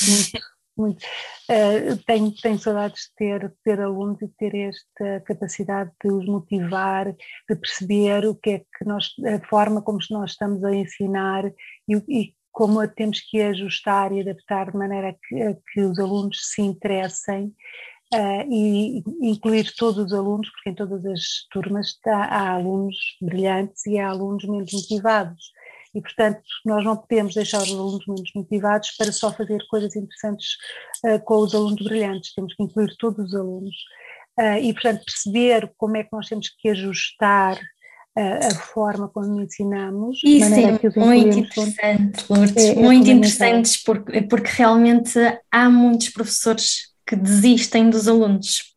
Muito, 0.08 0.40
muito. 0.78 1.04
Uh, 1.50 1.98
tenho, 2.06 2.32
tenho 2.36 2.60
saudades 2.60 3.04
de 3.04 3.16
ter, 3.16 3.54
ter 3.64 3.82
alunos 3.82 4.22
e 4.22 4.28
de 4.28 4.34
ter 4.34 4.56
esta 4.56 5.22
capacidade 5.26 5.92
de 6.04 6.12
os 6.12 6.26
motivar, 6.26 7.12
de 7.14 7.56
perceber 7.56 8.26
o 8.26 8.36
que 8.36 8.50
é 8.52 8.60
que 8.60 8.86
nós, 8.86 9.14
a 9.26 9.46
forma 9.48 9.82
como 9.82 10.00
nós 10.12 10.32
estamos 10.32 10.64
a 10.64 10.74
ensinar 10.74 11.46
e, 11.88 11.96
e 12.08 12.36
como 12.52 12.80
a 12.80 12.88
temos 12.88 13.22
que 13.22 13.42
ajustar 13.42 14.12
e 14.12 14.22
adaptar 14.22 14.72
de 14.72 14.78
maneira 14.78 15.16
que, 15.28 15.58
que 15.74 15.82
os 15.82 16.00
alunos 16.00 16.40
se 16.54 16.62
interessem. 16.62 17.54
Uh, 18.14 18.50
e 18.50 19.04
incluir 19.22 19.76
todos 19.76 20.06
os 20.06 20.14
alunos, 20.14 20.50
porque 20.50 20.70
em 20.70 20.74
todas 20.74 21.06
as 21.06 21.46
turmas 21.52 22.00
há, 22.08 22.24
há 22.24 22.50
alunos 22.54 22.96
brilhantes 23.22 23.86
e 23.86 24.00
há 24.00 24.08
alunos 24.08 24.46
menos 24.46 24.72
motivados 24.72 25.52
e, 25.98 26.02
portanto, 26.02 26.44
nós 26.64 26.86
não 26.86 26.96
podemos 26.96 27.34
deixar 27.34 27.64
os 27.64 27.72
alunos 27.72 28.06
menos 28.08 28.32
motivados 28.36 28.92
para 28.92 29.12
só 29.12 29.34
fazer 29.34 29.66
coisas 29.68 29.96
interessantes 29.96 30.50
uh, 31.04 31.20
com 31.26 31.40
os 31.40 31.56
alunos 31.56 31.84
brilhantes, 31.84 32.36
temos 32.36 32.54
que 32.54 32.62
incluir 32.64 32.96
todos 32.98 33.26
os 33.26 33.36
alunos. 33.36 33.76
Uh, 34.40 34.62
e, 34.62 34.72
portanto, 34.74 35.04
perceber 35.04 35.74
como 35.76 35.98
é 35.98 36.04
que 36.04 36.10
nós 36.14 36.28
temos 36.28 36.50
que 36.50 36.70
ajustar 36.70 37.56
uh, 37.56 38.48
a 38.48 38.56
forma 38.56 39.10
como 39.10 39.42
ensinamos. 39.42 40.20
Isso 40.24 40.54
é 40.54 40.78
que 40.78 41.00
muito 41.00 41.40
interessante, 41.40 42.26
Lourdes, 42.30 42.56
é, 42.56 42.72
é 42.74 42.76
muito 42.76 43.10
interessante, 43.10 43.84
porque, 43.84 44.22
porque 44.22 44.52
realmente 44.52 45.18
há 45.52 45.68
muitos 45.68 46.10
professores 46.10 46.94
que 47.08 47.16
desistem 47.16 47.90
dos 47.90 48.08
alunos 48.08 48.77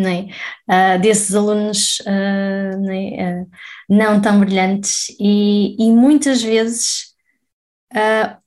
né? 0.00 0.28
Uh, 0.68 1.00
desses 1.00 1.34
alunos 1.34 2.00
uh, 2.00 2.80
né? 2.80 3.42
uh, 3.42 3.50
não 3.88 4.20
tão 4.20 4.40
brilhantes 4.40 5.06
e, 5.20 5.76
e 5.78 5.90
muitas 5.92 6.42
vezes 6.42 7.10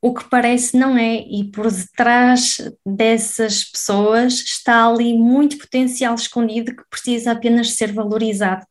o 0.01 0.13
que 0.13 0.29
parece 0.29 0.77
não 0.77 0.98
é, 0.98 1.15
e 1.15 1.51
por 1.51 1.69
detrás 1.69 2.62
dessas 2.86 3.65
pessoas 3.65 4.36
está 4.36 4.88
ali 4.88 5.17
muito 5.17 5.57
potencial 5.57 6.15
escondido 6.15 6.74
que 6.74 6.83
precisa 6.89 7.33
apenas 7.33 7.72
ser 7.72 7.91
valorizado, 7.91 8.65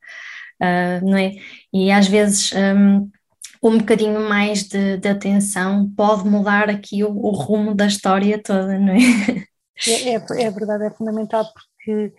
não 1.02 1.18
é? 1.18 1.32
E 1.74 1.92
às 1.92 2.08
vezes 2.08 2.52
um, 2.54 3.10
um 3.62 3.76
bocadinho 3.76 4.26
mais 4.26 4.62
de, 4.62 4.96
de, 4.96 5.08
atenção 5.08 5.92
pode 5.94 6.26
mudar 6.26 6.70
aqui 6.70 7.04
o, 7.04 7.10
o, 7.10 7.32
rumo 7.32 7.74
da 7.74 7.86
história 7.86 8.42
toda, 8.42 8.78
não 8.78 8.94
é? 8.94 9.44
É, 9.86 10.10
é, 10.10 10.14
é 10.14 10.50
verdade, 10.50 10.86
é 10.86 10.90
fundamental 10.90 11.44
porque 11.52 12.12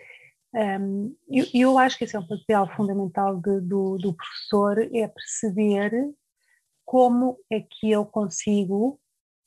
um, 0.54 1.16
eu, 1.30 1.46
eu, 1.54 1.78
acho 1.80 1.98
que 1.98 2.04
esse 2.04 2.16
é 2.16 2.20
um 2.20 2.28
papel 2.28 2.68
fundamental 2.76 3.38
de, 3.38 3.60
do, 3.62 3.98
do 3.98 4.14
professor, 4.14 4.78
é 4.80 5.08
perceber 5.08 5.92
como 6.86 7.40
é 7.52 7.60
que 7.62 7.90
eu 7.90 8.06
consigo 8.06 9.00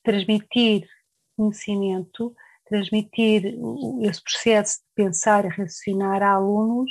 transmitir 0.02 0.88
conhecimento, 1.36 2.34
transmitir 2.64 3.56
esse 4.02 4.22
processo 4.22 4.78
de 4.78 5.04
pensar 5.04 5.44
e 5.44 5.48
raciocinar 5.48 6.22
a 6.22 6.32
alunos 6.32 6.90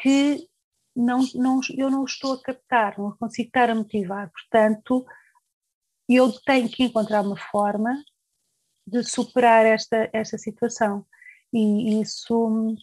que 0.00 0.48
não, 0.94 1.20
não, 1.34 1.60
eu 1.76 1.90
não 1.90 2.04
estou 2.04 2.34
a 2.34 2.42
captar, 2.42 2.98
não 2.98 3.16
consigo 3.16 3.48
estar 3.48 3.68
a 3.70 3.74
motivar. 3.74 4.30
Portanto, 4.30 5.04
eu 6.08 6.30
tenho 6.42 6.68
que 6.68 6.84
encontrar 6.84 7.22
uma 7.22 7.36
forma 7.36 7.90
de 8.86 9.02
superar 9.02 9.66
esta, 9.66 10.08
esta 10.12 10.38
situação. 10.38 11.04
E 11.52 12.00
isso 12.00 12.76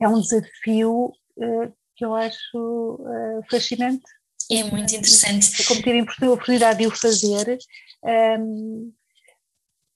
é 0.00 0.08
um 0.08 0.20
desafio 0.20 1.12
uh, 1.36 1.72
que 1.94 2.04
eu 2.04 2.14
acho 2.14 2.98
uh, 3.00 3.42
fascinante. 3.50 4.04
É 4.50 4.62
muito 4.64 4.94
interessante. 4.94 5.60
É 5.60 5.64
como 5.66 5.82
ter 5.82 5.98
a 5.98 6.30
oportunidade 6.30 6.78
de 6.78 6.86
o 6.86 6.90
fazer. 6.90 7.58
Um, 8.04 8.92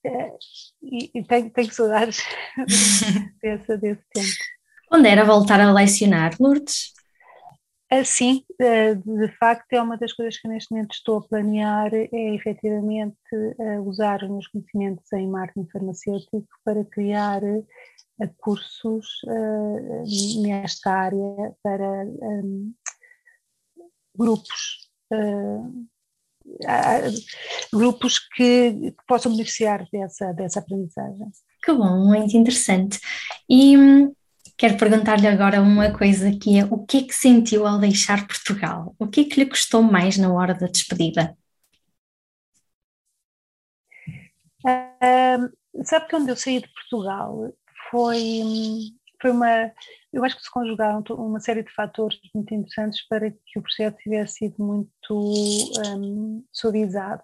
uh, 0.05 0.09
eh, 0.09 0.31
e, 0.81 1.11
e 1.15 1.23
tenho, 1.23 1.49
tenho 1.51 1.71
saudades 1.71 2.21
desse, 3.41 3.77
desse 3.77 4.03
tempo. 4.13 4.43
Onde 4.91 5.07
era 5.07 5.23
voltar 5.23 5.61
a 5.61 5.71
lecionar, 5.71 6.35
Lourdes? 6.39 6.91
Sim, 8.05 8.45
de 8.57 9.27
facto 9.37 9.73
é 9.73 9.81
uma 9.81 9.97
das 9.97 10.13
coisas 10.13 10.37
que 10.39 10.47
neste 10.47 10.71
momento 10.71 10.93
estou 10.93 11.17
a 11.17 11.27
planear, 11.27 11.93
é 11.93 12.35
efetivamente 12.35 13.17
usar 13.85 14.23
os 14.23 14.29
meus 14.29 14.47
conhecimentos 14.47 15.11
em 15.11 15.27
marketing 15.27 15.67
farmacêutico 15.69 16.47
para 16.63 16.85
criar 16.85 17.41
cursos 18.37 19.07
uh, 19.25 20.41
nesta 20.41 20.91
área 20.91 21.55
para 21.63 22.05
um, 22.05 22.73
grupos, 24.15 24.89
uh, 25.13 25.85
grupos 27.73 28.19
que, 28.19 28.71
que, 28.71 28.95
possam 29.07 29.31
beneficiar 29.31 29.87
dessa, 29.91 30.33
dessa 30.33 30.59
aprendizagem. 30.59 31.27
Que 31.63 31.73
bom, 31.73 32.05
muito 32.05 32.35
interessante. 32.35 32.99
E 33.49 33.77
hum, 33.77 34.13
quero 34.57 34.77
perguntar-lhe 34.77 35.27
agora 35.27 35.61
uma 35.61 35.95
coisa 35.95 36.31
que 36.31 36.59
é 36.59 36.65
o 36.65 36.85
que 36.85 36.97
é 36.97 37.03
que 37.03 37.13
sentiu 37.13 37.67
ao 37.67 37.79
deixar 37.79 38.27
Portugal? 38.27 38.95
O 38.99 39.07
que 39.07 39.21
é 39.21 39.23
que 39.25 39.39
lhe 39.39 39.49
custou 39.49 39.81
mais 39.81 40.17
na 40.17 40.33
hora 40.33 40.53
da 40.53 40.67
despedida? 40.67 41.35
Uh, 44.63 45.83
sabe 45.83 46.05
que 46.05 46.11
quando 46.11 46.29
eu 46.29 46.35
saí 46.35 46.61
de 46.61 46.71
Portugal 46.71 47.51
foi, 47.91 48.41
foi 49.21 49.31
uma. 49.31 49.71
Eu 50.11 50.23
acho 50.23 50.37
que 50.37 50.43
se 50.43 50.51
conjugaram 50.51 51.03
uma 51.11 51.39
série 51.39 51.63
de 51.63 51.73
fatores 51.73 52.17
muito 52.33 52.53
interessantes 52.53 53.05
para 53.07 53.29
que 53.29 53.59
o 53.59 53.61
processo 53.61 53.97
tivesse 53.97 54.35
sido 54.35 54.55
muito 54.63 55.13
um, 55.13 56.43
suavizado. 56.51 57.23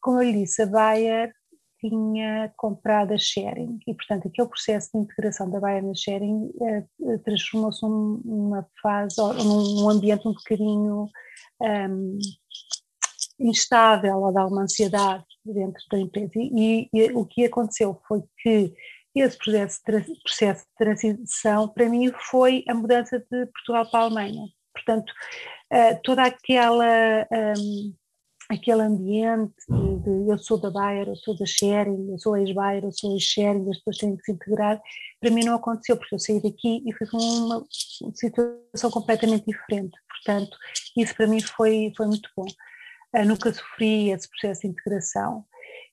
Como 0.00 0.22
eu 0.22 0.30
lhe 0.30 0.44
disse, 0.44 0.62
a 0.62 0.66
Bayer 0.66 1.34
tinha 1.80 2.52
comprado 2.56 3.12
a 3.12 3.18
Sharing 3.18 3.78
e, 3.86 3.94
portanto, 3.94 4.28
aquele 4.28 4.48
processo 4.48 4.90
de 4.92 4.98
integração 4.98 5.50
da 5.50 5.60
Bayer 5.60 5.84
na 5.84 5.94
Sharing 5.94 6.50
uh, 6.50 7.18
transformou-se 7.24 7.82
numa 7.82 8.66
fase, 8.82 9.16
num 9.18 9.88
ambiente 9.88 10.26
um 10.26 10.32
bocadinho 10.32 11.08
um, 11.60 12.18
instável 13.38 14.18
ou 14.18 14.32
de 14.32 14.38
alguma 14.38 14.62
ansiedade 14.62 15.24
dentro 15.44 15.82
da 15.90 15.98
empresa. 15.98 16.32
E, 16.36 16.88
e, 16.92 17.12
o 17.12 17.24
que 17.24 17.44
aconteceu 17.44 18.00
foi 18.06 18.22
que 18.42 18.74
esse 19.14 19.36
processo 19.38 19.80
de, 19.86 20.22
processo 20.22 20.64
de 20.64 20.74
transição, 20.76 21.68
para 21.68 21.88
mim, 21.88 22.12
foi 22.30 22.64
a 22.68 22.74
mudança 22.74 23.18
de 23.18 23.46
Portugal 23.46 23.90
para 23.90 24.00
a 24.00 24.02
Alemanha. 24.04 24.46
Portanto, 24.72 25.12
uh, 25.72 26.00
toda 26.02 26.22
aquela. 26.22 27.26
Um, 27.32 27.94
aquele 28.50 28.80
ambiente 28.80 29.52
de, 29.68 29.98
de, 29.98 30.30
eu 30.30 30.38
sou 30.38 30.58
da 30.58 30.70
Bayer, 30.70 31.06
eu 31.06 31.16
sou 31.16 31.36
da 31.36 31.44
Sharing, 31.44 32.10
eu 32.10 32.18
sou 32.18 32.36
ex-Bayer, 32.36 32.82
eu 32.82 32.92
sou 32.92 33.12
ex-Sharing, 33.12 33.68
as 33.68 33.76
pessoas 33.78 33.98
têm 33.98 34.16
que 34.16 34.24
se 34.24 34.32
integrar, 34.32 34.80
para 35.20 35.30
mim 35.30 35.44
não 35.44 35.56
aconteceu, 35.56 35.98
porque 35.98 36.14
eu 36.14 36.18
saí 36.18 36.42
daqui 36.42 36.82
e 36.86 36.92
fui 36.94 37.06
com 37.06 37.18
uma 37.18 37.66
situação 38.14 38.90
completamente 38.90 39.44
diferente, 39.44 39.94
portanto, 40.08 40.56
isso 40.96 41.14
para 41.14 41.26
mim 41.26 41.40
foi, 41.42 41.92
foi 41.94 42.06
muito 42.06 42.30
bom. 42.34 42.46
Uh, 43.14 43.24
nunca 43.26 43.52
sofri 43.52 44.10
esse 44.10 44.28
processo 44.30 44.62
de 44.62 44.68
integração 44.68 45.44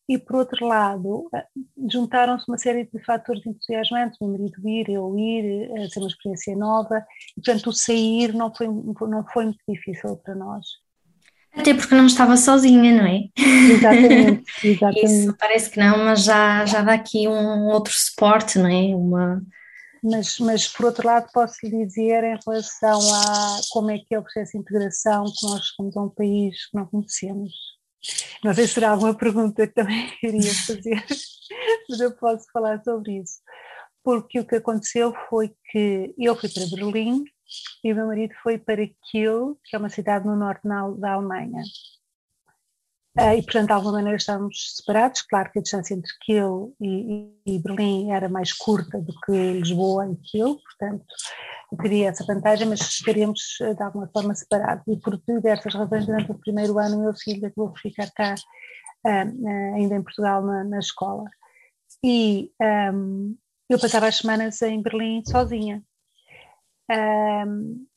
e 0.08 0.18
por 0.18 0.38
outro 0.38 0.66
lado 0.68 1.28
eh, 1.34 1.46
juntaram-se 1.92 2.46
uma 2.48 2.58
série 2.58 2.86
de 2.86 3.04
fatores 3.04 3.46
entusiasmantes, 3.46 4.20
o 4.22 4.28
marido 4.28 4.68
ir, 4.68 4.90
eu 4.90 5.18
ir, 5.18 5.72
a 5.72 5.84
eh, 5.84 5.90
ser 5.90 6.00
uma 6.00 6.08
experiência 6.08 6.56
nova, 6.56 7.06
e 7.38 7.42
portanto 7.42 7.68
o 7.68 7.74
sair 7.74 8.34
não 8.34 8.54
foi, 8.54 8.68
não 8.68 9.26
foi 9.34 9.46
muito 9.46 9.64
difícil 9.68 10.16
para 10.18 10.36
nós. 10.36 10.66
Até 11.58 11.74
porque 11.74 11.96
não 11.96 12.06
estava 12.06 12.36
sozinha, 12.36 13.02
não 13.02 13.08
é? 13.08 13.30
Exatamente, 13.38 14.44
exatamente. 14.64 15.06
Isso 15.06 15.38
parece 15.38 15.70
que 15.70 15.80
não, 15.80 15.98
mas 16.00 16.24
já, 16.24 16.66
já 16.66 16.82
dá 16.82 16.94
aqui 16.94 17.28
um 17.28 17.68
outro 17.68 17.94
suporte, 17.94 18.60
não 18.60 18.68
é? 18.68 18.96
Uma... 18.96 19.42
Mas, 20.04 20.38
mas 20.38 20.68
por 20.68 20.88
outro 20.88 21.08
lado 21.08 21.28
posso 21.34 21.56
lhe 21.64 21.86
dizer 21.86 22.24
em 22.24 22.38
relação 22.46 23.00
a 23.00 23.62
como 23.72 23.90
é 23.90 23.98
que 23.98 24.14
é 24.14 24.20
o 24.20 24.22
processo 24.22 24.52
de 24.52 24.60
integração 24.60 25.24
que 25.24 25.48
nós 25.48 25.66
somos 25.76 25.98
a 25.98 26.02
um 26.02 26.10
país 26.10 26.68
que 26.70 26.78
não 26.78 26.86
conhecemos 26.86 27.52
não 28.44 28.54
sei 28.54 28.68
se 28.68 28.74
será 28.74 28.92
alguma 28.92 29.16
pergunta 29.16 29.68
que 29.68 29.74
também 29.74 30.12
iria 30.24 30.54
fazer, 30.54 31.06
mas 31.90 32.00
eu 32.00 32.16
posso 32.16 32.46
falar 32.52 32.82
sobre 32.84 33.20
isso. 33.20 33.40
Porque 34.04 34.40
o 34.40 34.46
que 34.46 34.56
aconteceu 34.56 35.14
foi 35.30 35.56
que 35.72 36.14
eu 36.18 36.36
fui 36.36 36.50
para 36.50 36.68
Berlim 36.68 37.24
e 37.84 37.92
o 37.92 37.96
meu 37.96 38.08
marido 38.08 38.34
foi 38.44 38.58
para 38.58 38.88
Kiel, 39.10 39.58
que 39.64 39.76
é 39.76 39.80
uma 39.80 39.90
cidade 39.90 40.26
no 40.26 40.36
norte 40.36 40.68
da 40.98 41.14
Alemanha. 41.14 41.64
Uh, 43.18 43.32
e, 43.38 43.44
portanto, 43.44 43.68
de 43.68 43.72
alguma 43.72 43.94
maneira 43.94 44.18
estávamos 44.18 44.76
separados. 44.76 45.22
Claro 45.22 45.50
que 45.50 45.60
a 45.60 45.62
distância 45.62 45.94
entre 45.94 46.12
Kiel 46.22 46.74
e, 46.82 47.32
e, 47.46 47.60
Berlim 47.60 48.12
era 48.12 48.28
mais 48.28 48.52
curta 48.52 49.00
do 49.00 49.14
que 49.22 49.32
Lisboa 49.32 50.12
e 50.12 50.18
Kiel, 50.18 50.58
portanto, 50.58 51.06
teria 51.82 52.10
essa 52.10 52.26
vantagem, 52.26 52.68
mas 52.68 52.82
estaríamos 52.82 53.40
de 53.60 53.82
alguma 53.82 54.10
forma 54.10 54.36
separados. 54.36 54.84
E 54.88 55.00
por 55.00 55.18
diversas 55.26 55.74
razões, 55.74 56.06
durante 56.06 56.30
o 56.30 56.40
primeiro 56.40 56.78
ano, 56.78 57.02
meu 57.02 57.14
filho 57.14 57.48
acabou 57.48 57.70
por 57.70 57.80
ficar 57.80 58.12
cá, 58.12 58.36
uh, 58.36 59.76
ainda 59.76 59.96
em 59.96 60.04
Portugal, 60.04 60.44
na, 60.44 60.66
na 60.66 60.80
escola. 60.80 61.30
E 62.04 62.52
um, 62.94 63.38
eu 63.70 63.80
passava 63.80 64.08
as 64.08 64.18
semanas 64.18 64.62
em 64.62 64.82
Berlim 64.82 65.24
sozinha. 65.26 65.82
Um, 66.92 67.88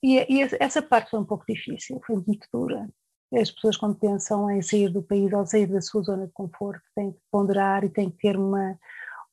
e, 0.00 0.18
e 0.32 0.42
essa 0.60 0.80
parte 0.80 1.10
foi 1.10 1.18
um 1.18 1.24
pouco 1.24 1.44
difícil, 1.48 2.00
foi 2.06 2.22
muito 2.24 2.46
dura 2.52 2.88
as 3.36 3.50
pessoas 3.50 3.76
quando 3.76 3.96
pensam 3.96 4.50
em 4.50 4.62
sair 4.62 4.88
do 4.88 5.02
país 5.02 5.32
ou 5.32 5.46
sair 5.46 5.66
da 5.66 5.80
sua 5.80 6.02
zona 6.02 6.26
de 6.26 6.32
conforto 6.32 6.82
têm 6.94 7.12
que 7.12 7.18
ponderar 7.30 7.84
e 7.84 7.88
têm 7.88 8.10
que 8.10 8.18
ter 8.18 8.36
uma, 8.36 8.78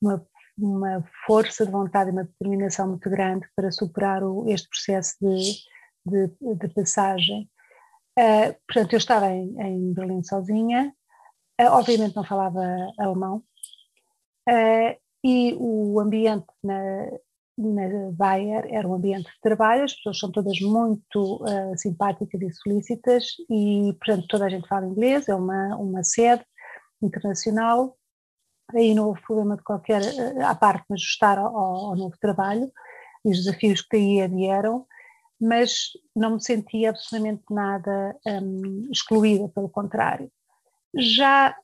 uma, 0.01 0.25
uma 0.57 1.03
força 1.25 1.65
de 1.65 1.71
vontade 1.71 2.09
e 2.09 2.13
uma 2.13 2.23
determinação 2.23 2.87
muito 2.87 3.09
grande 3.09 3.47
para 3.55 3.71
superar 3.71 4.23
o, 4.23 4.47
este 4.49 4.67
processo 4.69 5.15
de, 5.21 5.55
de, 6.05 6.55
de 6.55 6.67
passagem. 6.69 7.49
Uh, 8.17 8.55
portanto, 8.67 8.93
eu 8.93 8.97
estava 8.97 9.29
em, 9.31 9.59
em 9.61 9.93
Berlim 9.93 10.23
sozinha, 10.23 10.93
uh, 11.61 11.71
obviamente 11.71 12.15
não 12.15 12.23
falava 12.23 12.61
alemão, 12.99 13.43
uh, 14.49 15.01
e 15.23 15.55
o 15.59 15.99
ambiente 15.99 16.47
na, 16.63 17.07
na 17.57 18.11
Bayer 18.11 18.65
era 18.69 18.87
um 18.87 18.95
ambiente 18.95 19.25
de 19.25 19.41
trabalho, 19.41 19.83
as 19.83 19.93
pessoas 19.93 20.19
são 20.19 20.31
todas 20.31 20.59
muito 20.61 21.35
uh, 21.43 21.77
simpáticas 21.77 22.41
e 22.41 22.51
solícitas 22.51 23.25
e, 23.49 23.93
portanto, 23.99 24.27
toda 24.27 24.45
a 24.45 24.49
gente 24.49 24.67
fala 24.67 24.87
inglês, 24.87 25.27
é 25.27 25.35
uma, 25.35 25.75
uma 25.75 26.03
sede 26.03 26.43
internacional, 27.01 27.97
aí 28.73 28.93
não 28.93 29.07
houve 29.07 29.21
problema 29.21 29.57
de 29.57 29.63
qualquer, 29.63 30.01
uh, 30.01 30.45
à 30.45 30.55
parte 30.55 30.85
de 30.87 30.93
ajustar 30.93 31.37
ao, 31.37 31.55
ao, 31.55 31.95
novo 31.95 32.15
trabalho 32.19 32.71
e 33.25 33.31
os 33.31 33.37
desafios 33.37 33.81
que 33.81 33.97
aí 33.97 34.27
vieram, 34.27 34.85
mas 35.39 35.91
não 36.15 36.35
me 36.35 36.43
sentia 36.43 36.91
absolutamente 36.91 37.43
nada 37.49 38.15
um, 38.25 38.87
excluída, 38.91 39.49
pelo 39.49 39.69
contrário. 39.69 40.31
Já 40.95 41.55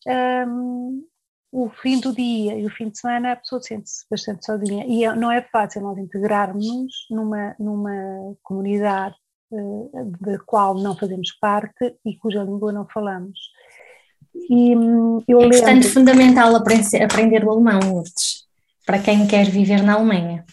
um, 0.48 1.04
o 1.52 1.70
fim 1.70 2.00
do 2.00 2.14
dia 2.14 2.58
e 2.58 2.66
o 2.66 2.70
fim 2.70 2.90
de 2.90 3.00
semana 3.00 3.32
a 3.32 3.36
pessoa 3.36 3.62
sente-se 3.62 4.06
bastante 4.10 4.46
sozinha 4.46 4.86
e 4.86 5.06
é, 5.06 5.16
não 5.16 5.32
é 5.32 5.42
fácil 5.42 5.82
nós 5.82 5.98
integrarmos 5.98 7.08
numa, 7.10 7.56
numa 7.58 8.36
comunidade 8.44 9.16
uh, 9.52 10.12
da 10.20 10.38
qual 10.40 10.76
não 10.76 10.96
fazemos 10.96 11.32
parte 11.40 11.96
e 12.06 12.18
cuja 12.18 12.44
língua 12.44 12.72
não 12.72 12.86
falamos. 12.88 13.40
E, 14.50 14.76
hum, 14.76 15.24
eu 15.28 15.42
é, 15.42 15.50
portanto, 15.50 15.88
fundamental 15.90 16.56
aprender, 16.56 17.04
aprender 17.04 17.44
o 17.44 17.52
alemão, 17.52 17.80
Lourdes, 17.92 18.46
para 18.86 19.00
quem 19.00 19.26
quer 19.28 19.50
viver 19.50 19.82
na 19.82 19.96
Alemanha. 19.96 20.46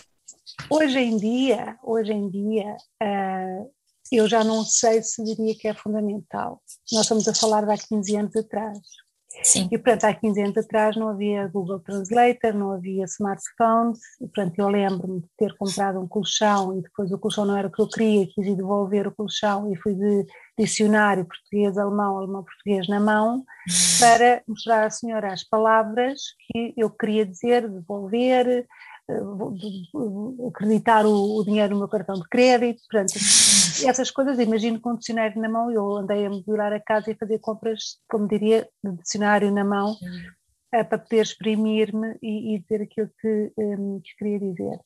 Hoje 0.71 0.99
em 0.99 1.17
dia, 1.17 1.77
hoje 1.83 2.13
em 2.13 2.31
dia, 2.31 2.77
uh, 3.03 3.71
eu 4.11 4.29
já 4.29 4.45
não 4.45 4.65
sei 4.65 5.03
se 5.03 5.23
diria 5.25 5.55
que 5.55 5.69
é 5.69 5.75
fundamental. 5.75 6.63
Nós 6.93 7.03
estamos 7.03 7.29
a 7.29 7.35
falar 7.35 7.65
de 7.65 7.73
há 7.73 7.77
15 7.77 8.17
anos 8.17 8.37
atrás. 8.37 8.79
Sim. 9.43 9.69
E, 9.71 9.79
portanto, 9.79 10.05
há 10.05 10.15
15 10.15 10.41
anos 10.41 10.57
atrás 10.57 10.97
não 10.97 11.09
havia 11.09 11.49
Google 11.49 11.81
Translator, 11.81 12.55
não 12.55 12.73
havia 12.73 13.05
smartphones, 13.05 13.99
e, 14.21 14.27
portanto, 14.27 14.59
eu 14.59 14.69
lembro-me 14.69 15.21
de 15.21 15.29
ter 15.37 15.57
comprado 15.57 16.01
um 16.01 16.07
colchão 16.07 16.79
e 16.79 16.83
depois 16.83 17.11
o 17.11 17.19
colchão 17.19 17.45
não 17.45 17.57
era 17.57 17.69
o 17.69 17.73
que 17.73 17.83
eu 17.83 17.89
queria, 17.89 18.27
quis 18.27 18.47
ir 18.47 18.57
devolver 18.57 19.07
o 19.07 19.15
colchão 19.15 19.73
e 19.73 19.77
fui 19.77 19.95
de 19.95 20.27
dicionário 20.59 21.27
português-alemão, 21.27 22.19
alemão-português 22.19 22.89
na 22.89 23.01
mão, 23.01 23.45
para 23.99 24.43
mostrar 24.47 24.87
à 24.87 24.91
senhora 24.91 25.33
as 25.33 25.43
palavras 25.43 26.21
que 26.47 26.73
eu 26.77 26.89
queria 26.89 27.27
dizer, 27.27 27.69
devolver, 27.69 28.67
acreditar 30.49 31.05
o, 31.07 31.39
o 31.39 31.45
dinheiro 31.45 31.75
no 31.75 31.81
meu 31.81 31.89
cartão 31.89 32.15
de 32.15 32.29
crédito, 32.29 32.83
portanto, 32.91 33.15
essas 33.87 34.11
coisas, 34.11 34.39
imagino 34.39 34.81
com 34.81 34.91
o 34.91 34.99
dicionário 34.99 35.41
na 35.41 35.49
mão, 35.49 35.71
eu 35.71 35.97
andei 35.97 36.27
a 36.27 36.31
melhorar 36.31 36.73
a 36.73 36.81
casa 36.81 37.11
e 37.11 37.17
fazer 37.17 37.39
compras, 37.41 37.99
como 38.09 38.29
diria, 38.29 38.69
de 38.83 38.97
dicionário 38.97 39.51
na 39.53 39.65
mão, 39.65 39.93
uh, 39.93 40.89
para 40.89 40.99
poder 40.99 41.23
exprimir-me 41.23 42.17
e, 42.23 42.55
e, 42.55 42.59
dizer 42.61 42.83
aquilo 42.83 43.11
que, 43.21 43.53
um, 43.59 44.01
que 44.01 44.17
queria 44.17 44.39
dizer. 44.39 44.79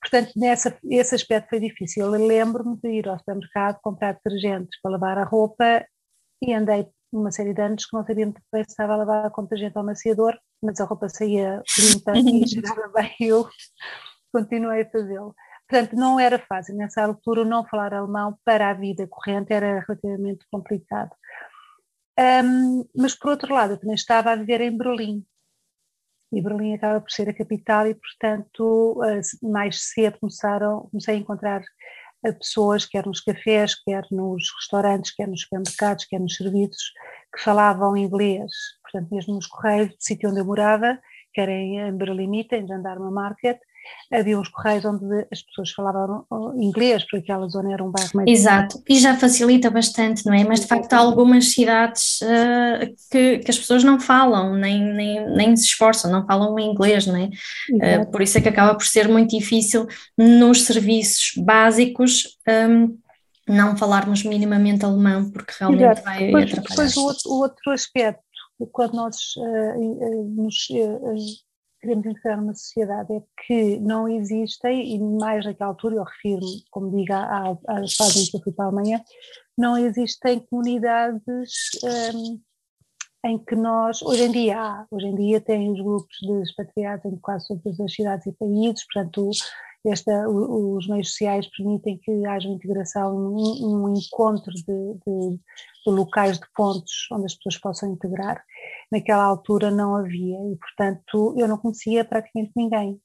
Portanto, 0.00 0.32
nessa, 0.36 0.78
esse 0.84 1.14
aspecto 1.14 1.48
foi 1.48 1.60
difícil. 1.60 2.04
Eu 2.04 2.26
lembro-me 2.26 2.76
de 2.76 2.88
ir 2.90 3.08
ao 3.08 3.18
supermercado, 3.18 3.80
comprar 3.82 4.12
detergentes 4.12 4.80
para 4.80 4.92
lavar 4.92 5.18
a 5.18 5.24
roupa 5.24 5.84
e 6.40 6.54
andei 6.54 6.86
uma 7.12 7.30
série 7.30 7.54
de 7.54 7.60
anos 7.60 7.86
que 7.86 7.96
não 7.96 8.04
sabia 8.04 8.26
muito 8.26 8.40
bem 8.52 8.62
se 8.62 8.70
estava 8.70 8.92
a 8.92 8.96
lavar 8.96 9.30
com 9.30 9.42
detergente 9.42 9.76
ao 9.76 9.84
maciador, 9.84 10.38
mas 10.62 10.80
a 10.80 10.84
roupa 10.84 11.08
saía 11.08 11.62
limpa 11.78 12.12
e 12.16 12.48
chegava 12.48 12.88
bem, 12.94 13.14
eu 13.20 13.48
continuei 14.32 14.82
a 14.82 14.90
fazê-lo. 14.90 15.34
Portanto, 15.68 15.96
não 15.96 16.20
era 16.20 16.38
fácil. 16.38 16.76
Nessa 16.76 17.02
altura, 17.02 17.44
não 17.44 17.66
falar 17.66 17.92
alemão 17.92 18.38
para 18.44 18.70
a 18.70 18.74
vida 18.74 19.06
corrente 19.08 19.52
era 19.52 19.80
relativamente 19.80 20.46
complicado. 20.50 21.10
Um, 22.18 22.84
mas, 22.96 23.14
por 23.14 23.30
outro 23.30 23.52
lado, 23.52 23.74
eu 23.74 23.80
também 23.80 23.94
estava 23.94 24.30
a 24.30 24.36
viver 24.36 24.60
em 24.60 24.76
Berlim. 24.76 25.26
E 26.32 26.42
Berlim 26.42 26.74
acaba 26.74 27.00
por 27.00 27.10
ser 27.10 27.28
a 27.28 27.34
capital 27.34 27.86
e, 27.86 27.94
portanto, 27.94 29.00
mais 29.42 29.90
cedo 29.90 30.18
começaram, 30.18 30.88
comecei 30.90 31.16
a 31.16 31.18
encontrar 31.18 31.62
eh, 32.24 32.32
pessoas, 32.32 32.84
quer 32.84 33.06
nos 33.06 33.20
cafés, 33.20 33.74
quer 33.84 34.04
nos 34.10 34.44
restaurantes, 34.58 35.14
quer 35.14 35.28
nos 35.28 35.42
supermercados, 35.42 36.04
quer 36.06 36.18
nos 36.20 36.36
serviços, 36.36 36.92
que 37.36 37.42
falavam 37.42 37.96
inglês. 37.96 38.50
Portanto, 38.82 39.14
mesmo 39.14 39.34
nos 39.34 39.46
correios, 39.46 39.90
do 39.90 39.96
sítio 39.98 40.30
onde 40.30 40.40
eu 40.40 40.44
morava, 40.44 40.98
que 41.34 41.40
era 41.40 41.52
em 41.52 41.92
Berlim, 41.96 42.46
em 42.50 42.66
Gendarme 42.66 43.12
Market, 43.12 43.58
havia 44.12 44.38
uns 44.38 44.48
correios 44.48 44.84
onde 44.84 45.26
as 45.30 45.42
pessoas 45.42 45.70
falavam 45.70 46.24
inglês, 46.56 47.04
porque 47.04 47.18
aquela 47.18 47.46
zona 47.48 47.72
era 47.72 47.84
um 47.84 47.90
bairro 47.90 48.10
mais. 48.14 48.28
Exato, 48.28 48.82
e 48.88 48.98
já 48.98 49.14
facilita 49.16 49.70
bastante, 49.70 50.24
não 50.24 50.32
é? 50.32 50.44
Mas 50.44 50.60
de 50.60 50.66
facto 50.66 50.92
há 50.92 50.98
algumas 50.98 51.52
cidades 51.52 52.20
uh, 52.22 52.94
que, 53.10 53.38
que, 53.38 53.50
as 53.50 53.58
pessoas 53.58 53.84
não 53.84 54.00
falam, 54.00 54.54
nem, 54.54 54.82
nem, 54.82 55.30
nem 55.36 55.56
se 55.56 55.66
esforçam, 55.66 56.10
não 56.10 56.26
falam 56.26 56.58
inglês, 56.58 57.06
não 57.06 57.16
é? 57.16 57.28
Uh, 57.70 58.10
por 58.10 58.22
isso 58.22 58.38
é 58.38 58.40
que 58.40 58.48
acaba 58.48 58.74
por 58.74 58.86
ser 58.86 59.08
muito 59.08 59.36
difícil 59.36 59.86
nos 60.16 60.64
serviços 60.64 61.32
básicos. 61.36 62.38
Um, 62.48 62.96
não 63.48 63.76
falarmos 63.76 64.24
minimamente 64.24 64.84
alemão, 64.84 65.30
porque 65.30 65.52
realmente 65.58 65.82
Exato. 65.82 66.02
vai 66.02 66.26
depois, 66.26 66.44
atrapalhar. 66.44 66.68
Depois 66.68 66.96
o 66.96 67.04
outro, 67.04 67.30
o 67.30 67.38
outro 67.40 67.70
aspecto, 67.72 68.22
quando 68.72 68.94
nós 68.94 69.16
uh, 69.36 70.24
nos 70.34 70.68
queremos 71.80 72.06
integrar 72.06 72.40
numa 72.40 72.54
sociedade 72.54 73.14
é 73.14 73.22
que 73.46 73.78
não 73.78 74.08
existem, 74.08 74.94
e 74.94 74.98
mais 74.98 75.44
naquela 75.44 75.70
altura, 75.70 75.96
eu 75.96 76.04
refiro-me, 76.04 76.64
como 76.70 76.90
digo, 76.90 77.12
à, 77.12 77.52
à 77.52 77.76
fase 77.96 78.24
em 78.24 78.26
que 78.30 78.36
eu 78.36 78.42
fui 78.42 78.52
para 78.52 78.64
a 78.64 78.68
Alemanha, 78.68 79.02
não 79.56 79.76
existem 79.78 80.40
comunidades 80.40 81.22
um, 82.14 82.40
em 83.26 83.38
que 83.38 83.54
nós, 83.54 84.02
hoje 84.02 84.24
em 84.24 84.32
dia 84.32 84.58
há, 84.58 84.86
hoje 84.90 85.06
em 85.06 85.14
dia 85.14 85.40
tem 85.40 85.70
os 85.70 85.80
grupos 85.80 86.16
de 86.20 86.42
expatriados 86.42 87.04
em 87.04 87.16
quase 87.16 87.48
todas 87.48 87.80
as 87.80 87.92
cidades 87.92 88.26
e 88.26 88.32
países, 88.32 88.84
portanto 88.92 89.30
esta, 89.88 90.28
os 90.28 90.86
meios 90.88 91.10
sociais 91.10 91.46
permitem 91.56 91.98
que 91.98 92.26
haja 92.26 92.48
uma 92.48 92.56
integração, 92.56 93.16
um, 93.16 93.84
um 93.84 93.94
encontro 93.94 94.52
de, 94.52 94.62
de, 94.62 95.38
de, 95.86 95.90
locais 95.90 96.38
de 96.38 96.46
pontos 96.54 97.06
onde 97.12 97.26
as 97.26 97.34
pessoas 97.34 97.58
possam 97.58 97.92
integrar. 97.92 98.42
Naquela 98.90 99.24
altura 99.24 99.70
não 99.70 99.94
havia 99.94 100.36
e, 100.52 100.56
portanto, 100.56 101.34
eu 101.36 101.46
não 101.46 101.58
conhecia 101.58 102.04
praticamente 102.04 102.52
ninguém. 102.56 103.00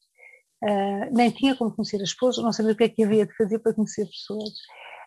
Uh, 0.63 1.11
nem 1.11 1.31
tinha 1.31 1.55
como 1.55 1.71
conhecer 1.71 2.01
as 2.01 2.13
pessoas, 2.13 2.37
não 2.37 2.53
sabia 2.53 2.73
o 2.73 2.75
que 2.75 2.83
é 2.83 2.89
que 2.89 3.03
havia 3.03 3.25
de 3.25 3.35
fazer 3.35 3.59
para 3.59 3.73
conhecer 3.73 4.05
pessoas. 4.05 4.53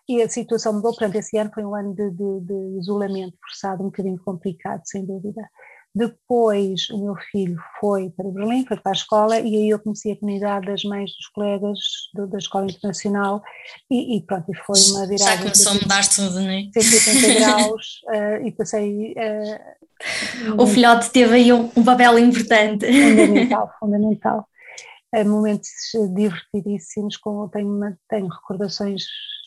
E 0.09 0.23
a 0.23 0.29
situação 0.29 0.75
mudou, 0.75 0.91
portanto, 0.93 1.17
esse 1.17 1.37
ano 1.39 1.51
foi 1.53 1.65
um 1.65 1.75
ano 1.75 1.95
de, 1.95 2.11
de, 2.11 2.41
de 2.41 2.79
isolamento 2.79 3.37
forçado, 3.41 3.83
um 3.83 3.87
bocadinho 3.87 4.21
complicado, 4.23 4.83
sem 4.85 5.05
dúvida. 5.05 5.43
Depois 5.97 6.91
o 6.91 7.05
meu 7.05 7.15
filho 7.31 7.57
foi 7.79 8.11
para 8.11 8.29
Berlim, 8.29 8.67
foi 8.67 8.77
para 8.77 8.91
a 8.91 8.95
escola 8.95 9.39
e 9.39 9.57
aí 9.57 9.69
eu 9.71 9.79
conheci 9.79 10.11
a 10.11 10.17
comunidade 10.19 10.67
das 10.67 10.83
mães 10.83 11.13
dos 11.13 11.29
colegas 11.29 11.79
do, 12.13 12.27
da 12.27 12.39
Escola 12.39 12.67
Internacional 12.67 13.41
e, 13.89 14.17
e, 14.17 14.21
pronto, 14.23 14.45
e 14.51 14.57
foi 14.57 14.77
uma 14.91 15.07
virada. 15.07 15.31
Já 15.31 15.39
começou 15.39 15.73
a 15.73 15.75
mudar 15.77 16.09
tudo, 16.09 16.41
não 16.41 16.51
é? 16.51 16.69
180 16.77 17.35
graus 17.39 18.01
uh, 18.09 18.45
e 18.45 18.51
passei. 18.51 19.13
Uh, 19.13 20.61
o 20.61 20.67
filhote 20.67 21.11
teve 21.11 21.33
aí 21.33 21.53
um, 21.53 21.71
um 21.77 21.85
papel 21.85 22.19
importante. 22.19 22.85
Fundamental, 22.87 23.71
fundamental. 23.79 24.49
Uh, 25.15 25.25
momentos 25.25 25.71
divertidíssimos, 26.13 27.17
com, 27.19 27.49
tenho, 27.49 27.97
tenho 28.09 28.27
recordações 28.27 29.05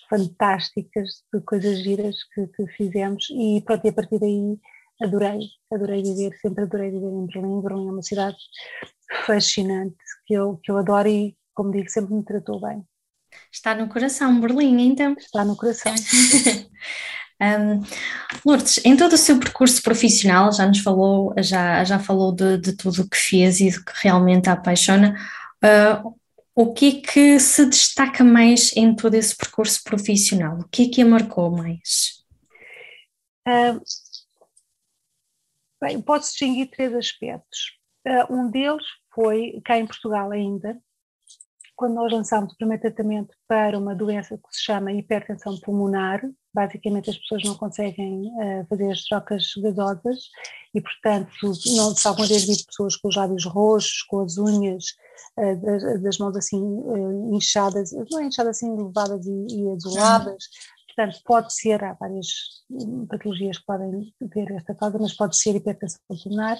fantásticas 0.10 1.24
de 1.34 1.41
coisas 1.41 1.80
giras 1.80 2.15
que, 2.34 2.48
que 2.48 2.67
fizemos 2.67 3.28
e 3.32 3.62
pronto, 3.65 3.86
e 3.86 3.89
a 3.89 3.93
partir 3.93 4.20
daí 4.20 4.58
adorei, 5.02 5.39
adorei 5.72 6.02
viver, 6.02 6.38
sempre 6.41 6.63
adorei 6.63 6.91
viver 6.91 7.08
em 7.08 7.26
Berlim. 7.28 7.62
Berlim 7.62 7.88
é 7.88 7.91
uma 7.91 8.04
cidade 8.04 8.38
fascinante 9.26 9.96
que 10.26 10.34
eu, 10.34 10.58
que 10.63 10.72
eu 10.72 10.78
adoro 10.78 11.08
e, 11.08 11.36
como 11.54 11.72
digo, 11.72 11.89
sempre 11.89 12.13
me 12.13 12.24
tratou 12.24 12.60
bem. 12.62 12.84
Está 13.52 13.76
no 13.76 13.89
coração, 13.89 14.39
Berlim, 14.39 14.80
então. 14.88 15.15
Está 15.17 15.46
no 15.46 15.56
coração. 15.56 15.93
Um, 17.39 17.84
Lourdes, 18.43 18.84
em 18.84 18.98
todo 18.98 19.13
o 19.13 19.17
seu 19.17 19.39
percurso 19.39 19.82
profissional, 19.84 20.52
já 20.52 20.65
nos 20.65 20.80
falou, 20.80 21.34
já, 21.38 21.84
já 21.84 22.00
falou 22.00 22.34
de, 22.34 22.58
de 22.58 22.76
tudo 22.76 23.04
o 23.04 23.10
que 23.10 23.17
fez 23.17 23.60
e 23.60 23.70
do 23.70 23.86
que 23.86 23.91
realmente 24.02 24.50
a 24.50 24.54
apaixona. 24.54 25.15
Uh, 25.63 26.15
o 26.58 26.74
que 26.74 26.88
é 26.88 27.02
que 27.02 27.39
se 27.39 27.67
destaca 27.67 28.24
mais 28.24 28.76
em 28.76 28.96
todo 28.96 29.13
esse 29.13 29.38
percurso 29.38 29.80
profissional? 29.84 30.58
O 30.58 30.67
que 30.67 30.86
é 30.86 30.89
que 30.89 31.02
a 31.04 31.06
marcou 31.06 31.52
mais? 31.52 32.26
Uh, 33.48 33.80
bem, 35.80 36.02
posso 36.02 36.30
distinguir 36.32 36.72
três 36.72 36.96
aspectos. 36.96 37.78
Uh, 38.08 38.34
um 38.34 38.50
deles 38.50 38.84
foi, 39.13 39.62
cá 39.63 39.78
em 39.78 39.86
Portugal 39.86 40.32
ainda, 40.32 40.76
quando 41.76 41.93
nós 41.93 42.12
lançámos 42.12 42.52
o 42.52 42.58
primeiro 42.58 42.82
tratamento 42.82 43.36
para 43.48 43.78
uma 43.78 43.93
doença 43.93 44.36
que 44.36 44.48
se 44.50 44.63
chama 44.63 44.91
hipertensão 44.91 45.60
pulmonar, 45.60 46.28
basicamente 46.52 47.12
as 47.12 47.20
pessoas 47.20 47.43
não 47.43 47.54
conseguem 47.54 48.32
uh, 48.34 48.65
fazer 48.67 48.91
as 48.91 49.04
trocas 49.04 49.43
gasosas 49.58 50.24
e, 50.74 50.82
portanto, 50.82 51.30
não 51.76 51.93
se 51.93 52.08
alguma 52.08 52.28
vez 52.28 52.46
vi 52.46 52.65
pessoas 52.65 52.96
com 52.96 53.10
os 53.10 53.15
lábios 53.15 53.46
roxos, 53.46 54.02
com 54.02 54.22
as 54.22 54.39
unhas 54.39 54.86
das, 55.36 56.01
das, 56.01 56.17
mãos 56.17 56.36
assim 56.36 56.62
uh, 56.62 57.36
inchadas, 57.36 57.91
não 58.12 58.19
é 58.19 58.25
inchadas 58.25 58.58
assim, 58.58 58.75
levadas 58.75 59.25
e, 59.25 59.47
e 59.51 59.71
azuladas, 59.71 60.45
portanto 60.88 61.21
pode 61.25 61.53
ser, 61.53 61.84
há 61.84 61.93
várias 61.93 62.27
hum, 62.69 63.06
patologias 63.08 63.58
que 63.58 63.65
podem 63.65 64.13
ter 64.32 64.51
esta 64.51 64.73
causa, 64.73 64.97
mas 64.99 65.13
pode 65.13 65.38
ser 65.38 65.56
hipertensão 65.56 65.99
pulmonar, 66.08 66.58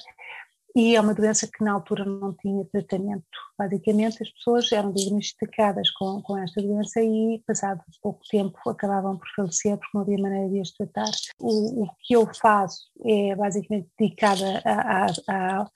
e 0.78 0.96
é 0.96 1.02
uma 1.02 1.16
doença 1.16 1.48
que 1.48 1.64
na 1.64 1.72
altura 1.72 2.06
não 2.06 2.36
tinha 2.36 2.64
tratamento. 2.66 3.26
Basicamente, 3.58 4.22
as 4.22 4.30
pessoas 4.30 4.72
eram 4.72 4.94
diagnosticadas 4.94 5.90
com, 5.90 6.22
com 6.22 6.38
esta 6.38 6.62
doença 6.62 7.02
e, 7.02 7.42
passado 7.48 7.82
pouco 8.00 8.22
tempo, 8.30 8.58
acabavam 8.70 9.18
por 9.18 9.28
falecer 9.36 9.76
porque 9.76 9.90
não 9.96 10.02
havia 10.02 10.20
maneira 10.20 10.48
de 10.50 10.60
as 10.60 10.70
tratar. 10.70 11.10
O, 11.40 11.84
o 11.84 11.90
que 12.04 12.16
eu 12.16 12.32
faço 12.32 12.92
é 13.04 13.36
basicamente 13.36 13.90
dedicada 13.98 14.62
a, 14.64 15.06
a, 15.06 15.08
a, 15.28 15.72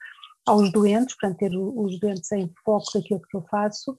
aos 0.46 0.72
doentes, 0.72 1.16
portanto, 1.16 1.40
ter 1.40 1.52
os 1.56 2.00
doentes 2.00 2.32
em 2.32 2.52
foco 2.66 2.86
daquilo 2.94 3.22
que 3.22 3.38
eu 3.38 3.44
faço, 3.50 3.96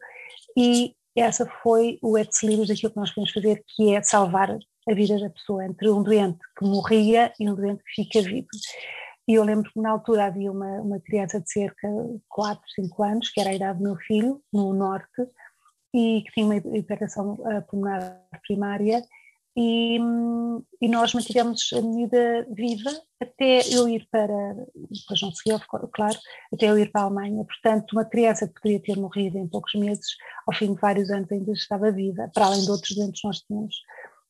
e 0.56 0.94
essa 1.16 1.46
foi 1.62 1.98
o 2.02 2.16
ex 2.16 2.42
libris 2.42 2.68
daquilo 2.68 2.92
que 2.92 2.98
nós 2.98 3.10
queremos 3.10 3.32
fazer, 3.32 3.64
que 3.68 3.94
é 3.94 4.02
salvar 4.02 4.50
a 4.88 4.94
vida 4.94 5.18
da 5.18 5.30
pessoa, 5.30 5.64
entre 5.64 5.88
um 5.90 6.02
doente 6.02 6.38
que 6.58 6.64
morria 6.64 7.32
e 7.38 7.48
um 7.48 7.54
doente 7.54 7.82
que 7.84 8.02
fica 8.02 8.22
vivo. 8.22 8.48
E 9.28 9.34
eu 9.34 9.44
lembro 9.44 9.70
que 9.70 9.80
na 9.80 9.90
altura 9.90 10.26
havia 10.26 10.50
uma, 10.50 10.80
uma 10.80 11.00
criança 11.00 11.40
de 11.40 11.50
cerca 11.50 11.88
de 11.88 12.20
4, 12.28 12.60
5 12.74 13.02
anos, 13.02 13.30
que 13.30 13.40
era 13.40 13.50
a 13.50 13.54
idade 13.54 13.78
do 13.78 13.84
meu 13.84 13.96
filho, 13.96 14.42
no 14.52 14.72
norte, 14.72 15.22
e 15.94 16.22
que 16.26 16.32
tinha 16.32 16.46
uma 16.46 16.56
hipertensão 16.56 17.38
eh, 17.46 17.60
pulmonar 17.60 18.20
primária, 18.46 19.02
e, 19.56 19.98
e, 20.80 20.88
nós 20.88 21.12
mantivemos 21.12 21.70
a 21.74 21.82
medida 21.82 22.46
viva 22.50 22.90
até 23.20 23.60
eu 23.70 23.86
ir 23.86 24.08
para, 24.10 24.54
depois 24.90 25.20
não 25.20 25.30
seguiu, 25.32 25.60
claro, 25.92 26.18
até 26.52 26.70
eu 26.70 26.78
ir 26.78 26.90
para 26.90 27.02
a 27.02 27.04
Alemanha. 27.04 27.44
Portanto, 27.44 27.92
uma 27.92 28.04
criança 28.04 28.48
que 28.48 28.54
poderia 28.54 28.80
ter 28.80 28.96
morrido 28.96 29.36
em 29.36 29.46
poucos 29.46 29.74
meses, 29.74 30.16
ao 30.46 30.54
fim 30.54 30.74
de 30.74 30.80
vários 30.80 31.10
anos 31.10 31.30
ainda 31.30 31.52
estava 31.52 31.92
viva, 31.92 32.30
para 32.32 32.46
além 32.46 32.62
de 32.62 32.70
outros 32.70 32.96
doentes 32.96 33.20
nós 33.22 33.40
tínhamos 33.40 33.74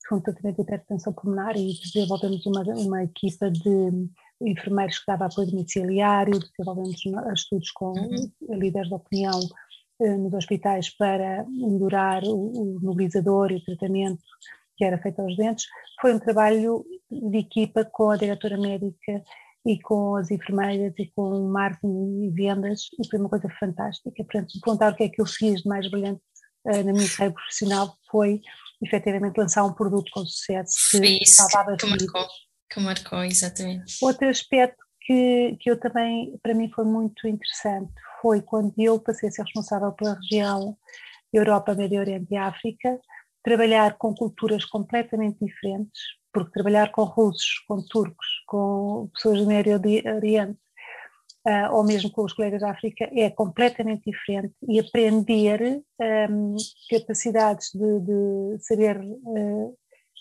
com 0.09 0.21
tratamento 0.21 0.57
de 0.57 0.63
hipertensão 0.63 1.13
pulmonar 1.13 1.57
e 1.57 1.73
desenvolvemos 1.81 2.45
uma, 2.45 2.63
uma 2.63 3.05
equipa 3.05 3.51
de 3.51 4.09
enfermeiros 4.41 4.99
que 4.99 5.07
dava 5.07 5.27
apoio 5.27 5.51
domiciliário, 5.51 6.39
desenvolvemos 6.39 7.01
estudos 7.33 7.71
com 7.71 7.93
uhum. 7.93 8.59
líderes 8.59 8.89
de 8.89 8.95
opinião 8.95 9.41
eh, 10.01 10.17
nos 10.17 10.35
hospitais 10.35 10.91
para 10.91 11.47
melhorar 11.49 12.25
o, 12.25 12.35
o 12.35 12.81
mobilizador 12.83 13.53
e 13.53 13.57
o 13.57 13.65
tratamento 13.65 14.21
que 14.77 14.85
era 14.85 14.99
feito 14.99 15.21
aos 15.21 15.37
dentes. 15.37 15.67
Foi 16.01 16.15
um 16.15 16.19
trabalho 16.19 16.85
de 17.11 17.39
equipa 17.39 17.85
com 17.85 18.11
a 18.11 18.17
diretora 18.17 18.57
médica 18.57 19.23
e 19.67 19.81
com 19.81 20.17
as 20.17 20.31
enfermeiras 20.31 20.93
e 20.99 21.07
com 21.15 21.23
o 21.23 21.49
marketing 21.49 22.25
e 22.25 22.31
vendas 22.31 22.89
e 22.99 23.09
foi 23.09 23.19
uma 23.19 23.29
coisa 23.29 23.49
fantástica. 23.61 24.11
Portanto, 24.25 24.53
perguntar 24.61 24.93
o 24.93 24.97
que 24.97 25.05
é 25.05 25.09
que 25.09 25.21
eu 25.21 25.27
fiz 25.27 25.63
de 25.63 25.69
mais 25.69 25.89
brilhante 25.91 26.21
uh, 26.67 26.85
na 26.85 26.93
minha 26.93 27.09
carreira 27.09 27.35
profissional 27.35 27.97
foi 28.11 28.41
efetivamente 28.83 29.39
lançar 29.39 29.65
um 29.65 29.73
produto 29.73 30.11
com 30.13 30.25
sucesso 30.25 30.75
que 30.91 31.25
salvava 31.27 31.77
que 31.77 31.87
marcou 31.87 32.27
que 32.73 32.81
marcou, 32.81 33.23
exatamente. 33.23 33.99
Outro 34.03 34.29
aspecto 34.29 34.83
que, 35.03 35.57
que 35.61 35.71
eu 35.71 35.79
também, 35.79 36.39
para 36.43 36.55
mim 36.55 36.71
foi 36.75 36.85
muito 36.85 37.29
interessante, 37.29 37.93
foi 38.21 38.41
quando 38.41 38.73
eu 38.79 38.99
passei 38.99 39.29
a 39.29 39.33
ser 39.33 39.43
responsável 39.43 39.93
pela 39.93 40.15
região 40.15 40.77
Europa, 41.33 41.75
Médio 41.75 42.01
Oriente 42.01 42.29
e 42.31 42.37
África, 42.37 42.99
trabalhar 43.43 43.97
com 43.99 44.15
culturas 44.15 44.65
completamente 44.65 45.45
diferentes, 45.45 46.01
porque 46.33 46.53
trabalhar 46.53 46.91
com 46.91 47.05
russos, 47.05 47.59
com 47.67 47.83
turcos, 47.83 48.27
com 48.47 49.11
pessoas 49.15 49.39
do 49.39 49.47
Médio 49.47 49.75
Oriente, 49.75 50.59
uh, 51.47 51.73
ou 51.73 51.85
mesmo 51.85 52.11
com 52.11 52.25
os 52.25 52.33
colegas 52.33 52.61
da 52.61 52.71
África, 52.71 53.09
é 53.13 53.31
completamente 53.31 54.11
diferente 54.11 54.55
e 54.69 54.79
aprender 54.81 55.83
um, 56.31 56.57
capacidades 56.91 57.71
de, 57.73 58.01
de 58.01 58.65
saber 58.65 59.01
uh, 59.01 59.77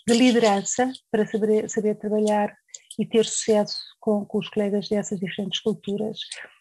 de 0.06 0.14
liderança 0.14 0.90
para 1.10 1.26
saber, 1.26 1.70
saber 1.70 1.94
trabalhar 1.94 2.52
e 2.98 3.06
ter 3.06 3.24
sucesso 3.24 3.78
com, 4.00 4.24
com, 4.24 4.38
os 4.38 4.48
colegas 4.48 4.88
dessas 4.88 5.18
diferentes 5.18 5.60
culturas. 5.60 6.18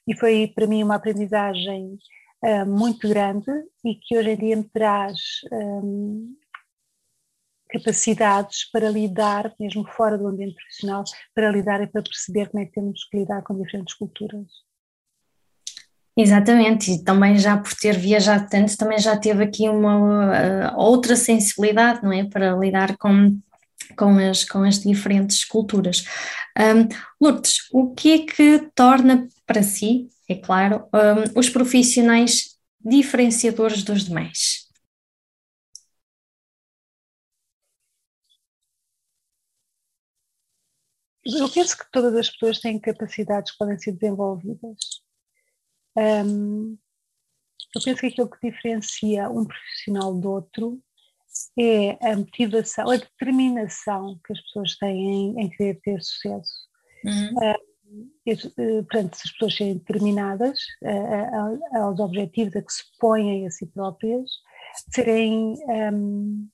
E 0.07 0.15
foi 0.15 0.47
para 0.47 0.67
mim 0.67 0.83
uma 0.83 0.95
aprendizagem 0.95 1.97
uh, 2.43 2.65
muito 2.65 3.07
grande 3.09 3.51
e 3.83 3.95
que 3.95 4.17
hoje 4.17 4.29
em 4.29 4.37
dia 4.37 4.55
me 4.55 4.63
traz 4.69 5.17
um, 5.51 6.35
capacidades 7.71 8.69
para 8.71 8.89
lidar, 8.89 9.53
mesmo 9.59 9.87
fora 9.87 10.17
do 10.17 10.27
ambiente 10.27 10.55
profissional, 10.55 11.03
para 11.33 11.51
lidar 11.51 11.81
e 11.81 11.87
para 11.87 12.03
perceber 12.03 12.49
como 12.49 12.63
é 12.63 12.65
que 12.65 12.73
temos 12.73 13.05
que 13.05 13.17
lidar 13.17 13.41
com 13.43 13.57
diferentes 13.61 13.93
culturas. 13.93 14.47
Exatamente, 16.15 16.91
e 16.91 17.03
também 17.03 17.37
já 17.37 17.57
por 17.57 17.73
ter 17.73 17.97
viajado 17.97 18.47
tanto, 18.49 18.75
também 18.75 18.99
já 18.99 19.17
teve 19.17 19.43
aqui 19.43 19.69
uma 19.69 19.95
uh, 19.97 20.77
outra 20.77 21.15
sensibilidade, 21.15 22.03
não 22.03 22.11
é? 22.11 22.25
Para 22.25 22.53
lidar 22.53 22.97
com, 22.97 23.39
com, 23.95 24.17
as, 24.17 24.43
com 24.43 24.63
as 24.63 24.79
diferentes 24.79 25.45
culturas. 25.45 26.03
Um, 26.59 26.87
Lourdes, 27.19 27.69
o 27.71 27.93
que 27.93 28.11
é 28.11 28.19
que 28.25 28.69
torna 28.75 29.25
para 29.47 29.63
si, 29.63 30.09
é 30.29 30.35
claro, 30.35 30.83
um, 30.93 31.39
os 31.39 31.49
profissionais 31.49 32.57
diferenciadores 32.83 33.81
dos 33.81 34.03
demais? 34.03 34.70
Eu 41.25 41.49
penso 41.49 41.77
que 41.77 41.91
todas 41.91 42.15
as 42.15 42.29
pessoas 42.29 42.59
têm 42.59 42.79
capacidades 42.79 43.51
que 43.51 43.57
podem 43.57 43.77
ser 43.77 43.91
desenvolvidas 43.93 45.01
um, 45.97 46.77
eu 47.75 47.81
penso 47.83 48.01
que 48.01 48.07
aquilo 48.07 48.29
que 48.29 48.49
diferencia 48.49 49.29
um 49.29 49.45
profissional 49.45 50.13
do 50.13 50.31
outro 50.31 50.81
é 51.57 52.11
a 52.11 52.17
motivação, 52.17 52.89
a 52.89 52.97
determinação 52.97 54.19
que 54.25 54.33
as 54.33 54.41
pessoas 54.41 54.77
têm 54.77 54.99
em, 54.99 55.41
em 55.41 55.49
querer 55.49 55.79
ter 55.81 56.01
sucesso. 56.01 56.53
Uhum. 57.05 57.35
Uh, 57.37 58.83
portanto, 58.83 59.15
se 59.15 59.23
as 59.25 59.31
pessoas 59.33 59.55
serem 59.55 59.77
determinadas 59.77 60.59
aos 61.73 61.99
objetivos 61.99 62.55
a 62.55 62.61
que 62.61 62.71
se 62.71 62.83
põem 62.99 63.45
a 63.45 63.51
si 63.51 63.65
próprias, 63.67 64.29
serem, 64.93 65.55
um, 65.93 66.47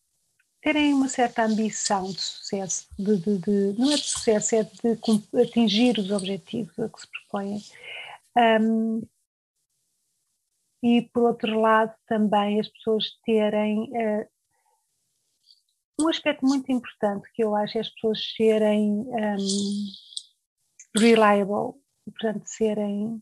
terem 0.61 0.93
uma 0.93 1.07
certa 1.07 1.43
ambição 1.43 2.11
de 2.11 2.19
sucesso, 2.19 2.87
de, 2.97 3.17
de, 3.17 3.37
de, 3.37 3.79
não 3.79 3.91
é 3.91 3.95
de 3.95 4.03
sucesso, 4.03 4.55
é 4.55 4.63
de 4.63 5.41
atingir 5.41 5.97
os 5.97 6.11
objetivos 6.11 6.77
a 6.79 6.89
que 6.89 7.01
se 7.01 7.07
propõem. 7.07 7.61
Um, 8.61 9.01
e 10.83 11.01
por 11.01 11.23
outro 11.23 11.59
lado 11.59 11.93
também 12.07 12.59
as 12.59 12.67
pessoas 12.67 13.05
terem 13.25 13.89
uh, 13.91 14.27
um 15.99 16.07
aspecto 16.07 16.45
muito 16.45 16.71
importante 16.71 17.27
que 17.33 17.43
eu 17.43 17.55
acho 17.55 17.77
é 17.77 17.81
as 17.81 17.89
pessoas 17.89 18.19
serem 18.35 18.91
um, 18.91 19.37
reliable, 20.95 21.73
portanto 22.05 22.45
serem 22.45 23.21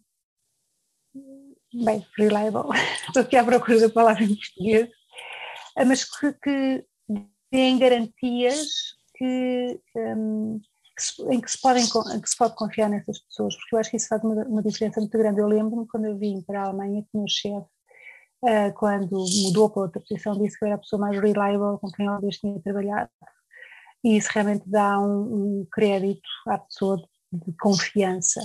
bem, 1.73 2.05
reliable, 2.17 2.69
estou 3.07 3.21
aqui 3.21 3.37
à 3.37 3.43
procura 3.43 3.79
da 3.79 3.89
palavra 3.89 4.23
em 4.23 4.35
português, 4.35 4.89
eh, 5.77 5.85
mas 5.85 6.03
que, 6.03 6.33
que 6.33 6.85
deem 7.55 7.79
garantias 7.79 8.67
que 9.17 9.79
um, 9.95 10.59
em 11.31 11.41
que 11.41 11.51
se, 11.51 11.59
podem, 11.59 11.83
que 11.85 12.29
se 12.29 12.37
pode 12.37 12.55
confiar 12.55 12.89
nessas 12.89 13.19
pessoas, 13.19 13.55
porque 13.55 13.75
eu 13.75 13.79
acho 13.79 13.89
que 13.91 13.97
isso 13.97 14.07
faz 14.07 14.23
uma, 14.23 14.43
uma 14.45 14.61
diferença 14.61 14.99
muito 14.99 15.17
grande. 15.17 15.39
Eu 15.39 15.47
lembro-me 15.47 15.87
quando 15.87 16.05
eu 16.05 16.17
vim 16.17 16.41
para 16.41 16.61
a 16.61 16.65
Alemanha 16.67 17.01
que 17.01 17.09
o 17.13 17.19
meu 17.19 17.27
chefe, 17.27 17.67
uh, 18.43 18.73
quando 18.75 19.25
mudou 19.43 19.69
para 19.69 19.83
outra 19.83 20.01
posição, 20.01 20.37
disse 20.37 20.57
que 20.57 20.65
eu 20.65 20.67
era 20.67 20.75
a 20.75 20.79
pessoa 20.79 20.99
mais 20.99 21.19
reliable 21.19 21.79
com 21.79 21.91
quem 21.91 22.05
eu 22.05 22.21
vez 22.21 22.37
tinha 22.37 22.59
trabalhado. 22.61 23.09
E 24.03 24.17
isso 24.17 24.29
realmente 24.33 24.63
dá 24.69 24.99
um, 24.99 25.61
um 25.61 25.67
crédito 25.71 26.27
à 26.47 26.57
pessoa 26.59 26.97
de, 26.97 27.05
de, 27.45 27.57
confiança. 27.57 28.41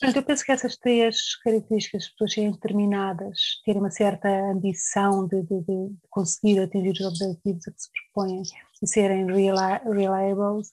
Portanto, 0.00 0.16
eu 0.16 0.22
penso 0.22 0.44
que 0.44 0.52
essas 0.52 0.76
três 0.76 1.36
características, 1.42 2.04
as 2.04 2.10
pessoas 2.10 2.32
serem 2.32 2.52
determinadas, 2.52 3.38
terem 3.64 3.80
uma 3.80 3.90
certa 3.90 4.28
ambição 4.28 5.26
de, 5.26 5.42
de, 5.42 5.60
de 5.60 5.90
conseguir 6.10 6.60
atingir 6.60 6.92
os 6.92 7.00
objetivos 7.00 7.68
a 7.68 7.70
que 7.72 7.80
se 7.80 7.88
propõem 8.12 8.42
e 8.82 8.86
serem 8.86 9.26
reliables, 9.26 10.72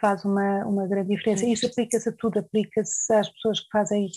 faz 0.00 0.24
uma, 0.24 0.64
uma 0.66 0.86
grande 0.86 1.14
diferença. 1.14 1.46
Isso 1.46 1.66
aplica-se 1.66 2.08
a 2.08 2.12
tudo, 2.12 2.38
aplica-se 2.38 3.12
às 3.12 3.28
pessoas 3.30 3.60
que 3.60 3.68
fazem 3.70 4.08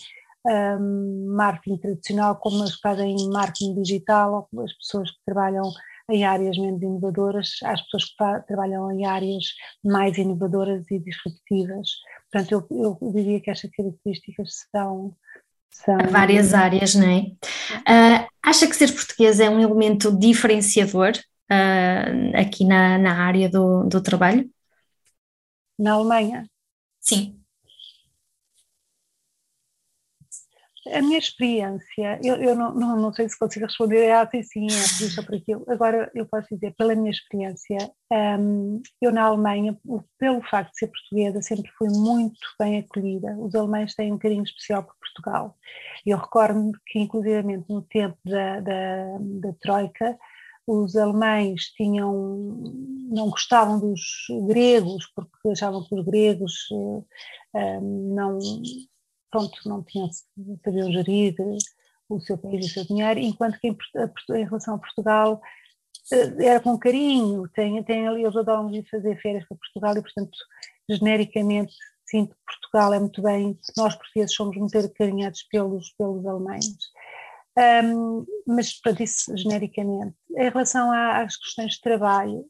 um, 0.45 1.33
marketing 1.35 1.77
tradicional, 1.77 2.35
como 2.37 2.63
as 2.63 2.75
que 2.75 2.81
fazem 2.81 3.15
marketing 3.29 3.81
digital, 3.81 4.49
ou 4.51 4.63
as 4.63 4.73
pessoas 4.73 5.11
que 5.11 5.17
trabalham 5.25 5.63
em 6.09 6.25
áreas 6.25 6.57
menos 6.57 6.81
inovadoras, 6.81 7.51
às 7.63 7.81
pessoas 7.83 8.05
que 8.05 8.47
trabalham 8.47 8.91
em 8.91 9.05
áreas 9.05 9.45
mais 9.83 10.17
inovadoras 10.17 10.89
e 10.89 10.99
disruptivas. 10.99 11.89
Portanto, 12.31 12.67
eu, 12.71 12.97
eu 13.01 13.11
diria 13.13 13.39
que 13.39 13.49
estas 13.49 13.71
características 13.71 14.67
são, 14.71 15.15
são... 15.71 15.97
Várias 16.09 16.53
áreas, 16.53 16.95
não 16.95 17.07
é? 17.07 17.19
Uh, 17.19 18.27
acha 18.43 18.67
que 18.67 18.75
ser 18.75 18.91
português 18.93 19.39
é 19.39 19.49
um 19.49 19.59
elemento 19.59 20.11
diferenciador 20.17 21.11
uh, 21.51 22.37
aqui 22.37 22.65
na, 22.65 22.97
na 22.97 23.25
área 23.25 23.49
do, 23.49 23.83
do 23.83 24.01
trabalho? 24.01 24.49
Na 25.77 25.93
Alemanha? 25.93 26.45
Sim. 26.99 27.38
A 30.93 31.01
minha 31.01 31.17
experiência, 31.17 32.19
eu, 32.23 32.35
eu 32.35 32.55
não, 32.55 32.73
não, 32.73 32.97
não, 32.97 33.13
sei 33.13 33.27
se 33.27 33.37
consigo 33.37 33.65
responder 33.65 34.05
é 34.05 34.13
assim, 34.13 34.43
sim, 34.43 34.67
é 34.67 34.97
por 34.97 35.07
isso 35.07 35.19
ou 35.19 35.25
por 35.25 35.35
aquilo. 35.35 35.65
Agora, 35.67 36.11
eu 36.15 36.25
posso 36.25 36.47
dizer, 36.51 36.73
pela 36.77 36.95
minha 36.95 37.11
experiência, 37.11 37.77
um, 38.11 38.81
eu 39.01 39.11
na 39.11 39.23
Alemanha, 39.23 39.77
pelo 40.17 40.41
facto 40.43 40.71
de 40.71 40.79
ser 40.79 40.87
portuguesa, 40.87 41.41
sempre 41.41 41.69
fui 41.77 41.89
muito 41.89 42.39
bem 42.59 42.79
acolhida. 42.79 43.35
Os 43.37 43.53
alemães 43.55 43.93
têm 43.95 44.13
um 44.13 44.17
carinho 44.17 44.43
especial 44.43 44.83
por 44.83 44.95
Portugal. 44.99 45.57
Eu 46.05 46.17
recordo-me 46.17 46.71
que, 46.87 46.99
inclusivamente, 46.99 47.65
no 47.69 47.81
tempo 47.81 48.17
da, 48.25 48.59
da, 48.59 49.17
da 49.19 49.53
Troika, 49.61 50.17
os 50.65 50.95
alemães 50.95 51.71
tinham, 51.75 52.13
não 53.11 53.29
gostavam 53.29 53.79
dos 53.79 54.01
gregos, 54.47 55.11
porque 55.15 55.49
achavam 55.49 55.83
que 55.83 55.95
os 55.95 56.05
gregos 56.05 56.53
um, 56.71 58.13
não 58.13 58.39
pronto, 59.29 59.57
não 59.65 59.83
tinham, 59.83 60.09
sabiam 60.63 60.91
gerir 60.91 61.35
o 62.09 62.19
seu 62.19 62.37
país 62.37 62.65
e 62.65 62.69
o 62.69 62.73
seu 62.73 62.85
dinheiro, 62.85 63.19
enquanto 63.19 63.59
que 63.59 63.67
em, 63.67 63.77
em 64.31 64.43
relação 64.43 64.75
a 64.75 64.79
Portugal 64.79 65.41
eh, 66.11 66.45
era 66.45 66.59
com 66.59 66.77
carinho, 66.77 67.47
tem, 67.49 67.81
tem 67.83 68.07
ali, 68.07 68.23
eles 68.23 68.35
adoram 68.35 68.73
ir 68.73 68.87
fazer 68.89 69.19
férias 69.21 69.47
para 69.47 69.57
Portugal 69.57 69.97
e, 69.97 70.01
portanto, 70.01 70.37
genericamente 70.89 71.73
sinto 72.09 72.35
que 72.35 72.41
Portugal 72.45 72.93
é 72.93 72.99
muito 72.99 73.21
bem, 73.21 73.57
nós 73.77 73.95
portugueses 73.95 74.35
somos 74.35 74.57
muito 74.57 74.77
acarinhados 74.77 75.43
pelos, 75.43 75.91
pelos 75.91 76.25
alemães. 76.25 76.65
Um, 77.83 78.25
mas, 78.47 78.79
pronto, 78.79 79.03
isso 79.03 79.35
genericamente. 79.37 80.15
Em 80.31 80.49
relação 80.49 80.91
às 80.91 81.35
questões 81.37 81.73
de 81.73 81.81
trabalho, 81.81 82.45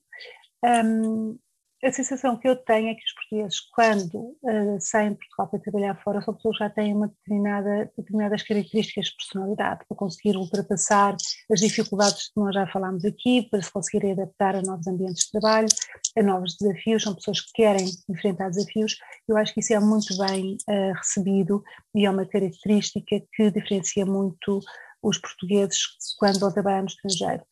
um, 0.63 1.37
a 1.83 1.91
sensação 1.91 2.37
que 2.37 2.47
eu 2.47 2.55
tenho 2.55 2.89
é 2.89 2.93
que 2.93 3.03
os 3.03 3.13
portugueses, 3.13 3.59
quando 3.73 4.37
uh, 4.43 4.77
saem 4.79 5.11
de 5.11 5.17
Portugal 5.17 5.47
para 5.47 5.59
trabalhar 5.59 6.03
fora, 6.03 6.21
são 6.21 6.33
pessoas 6.33 6.57
que 6.57 6.63
já 6.63 6.69
têm 6.69 6.93
uma 6.93 7.07
determinada, 7.07 7.91
determinadas 7.97 8.43
características 8.43 9.05
de 9.05 9.15
personalidade 9.15 9.85
para 9.87 9.97
conseguir 9.97 10.35
ultrapassar 10.35 11.15
as 11.49 11.59
dificuldades 11.59 12.27
que 12.33 12.39
nós 12.39 12.53
já 12.53 12.67
falámos 12.67 13.05
aqui, 13.05 13.47
para 13.49 13.61
se 13.61 13.71
conseguirem 13.71 14.11
adaptar 14.11 14.55
a 14.55 14.61
novos 14.61 14.87
ambientes 14.87 15.25
de 15.25 15.31
trabalho, 15.31 15.69
a 16.17 16.23
novos 16.23 16.57
desafios, 16.59 17.03
são 17.03 17.15
pessoas 17.15 17.39
que 17.41 17.53
querem 17.53 17.87
enfrentar 18.09 18.49
desafios. 18.49 18.97
Eu 19.27 19.37
acho 19.37 19.53
que 19.53 19.61
isso 19.61 19.73
é 19.73 19.79
muito 19.79 20.17
bem 20.17 20.57
uh, 20.69 20.93
recebido 20.97 21.63
e 21.95 22.05
é 22.05 22.09
uma 22.09 22.25
característica 22.25 23.21
que 23.33 23.51
diferencia 23.51 24.05
muito 24.05 24.59
os 25.01 25.17
portugueses 25.17 25.79
quando 26.17 26.39
vão 26.39 26.51
trabalhar 26.51 26.81
no 26.81 26.87
estrangeiro. 26.87 27.43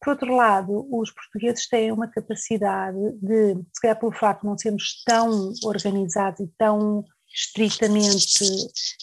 Por 0.00 0.10
outro 0.10 0.34
lado, 0.34 0.86
os 0.92 1.10
portugueses 1.10 1.68
têm 1.68 1.90
uma 1.90 2.08
capacidade 2.08 2.98
de, 3.20 3.54
se 3.74 3.80
calhar 3.82 3.98
pelo 3.98 4.12
facto 4.12 4.42
de 4.42 4.46
não 4.46 4.58
sermos 4.58 5.02
tão 5.04 5.52
organizados 5.64 6.40
e 6.40 6.46
tão 6.56 7.04
estritamente 7.34 8.44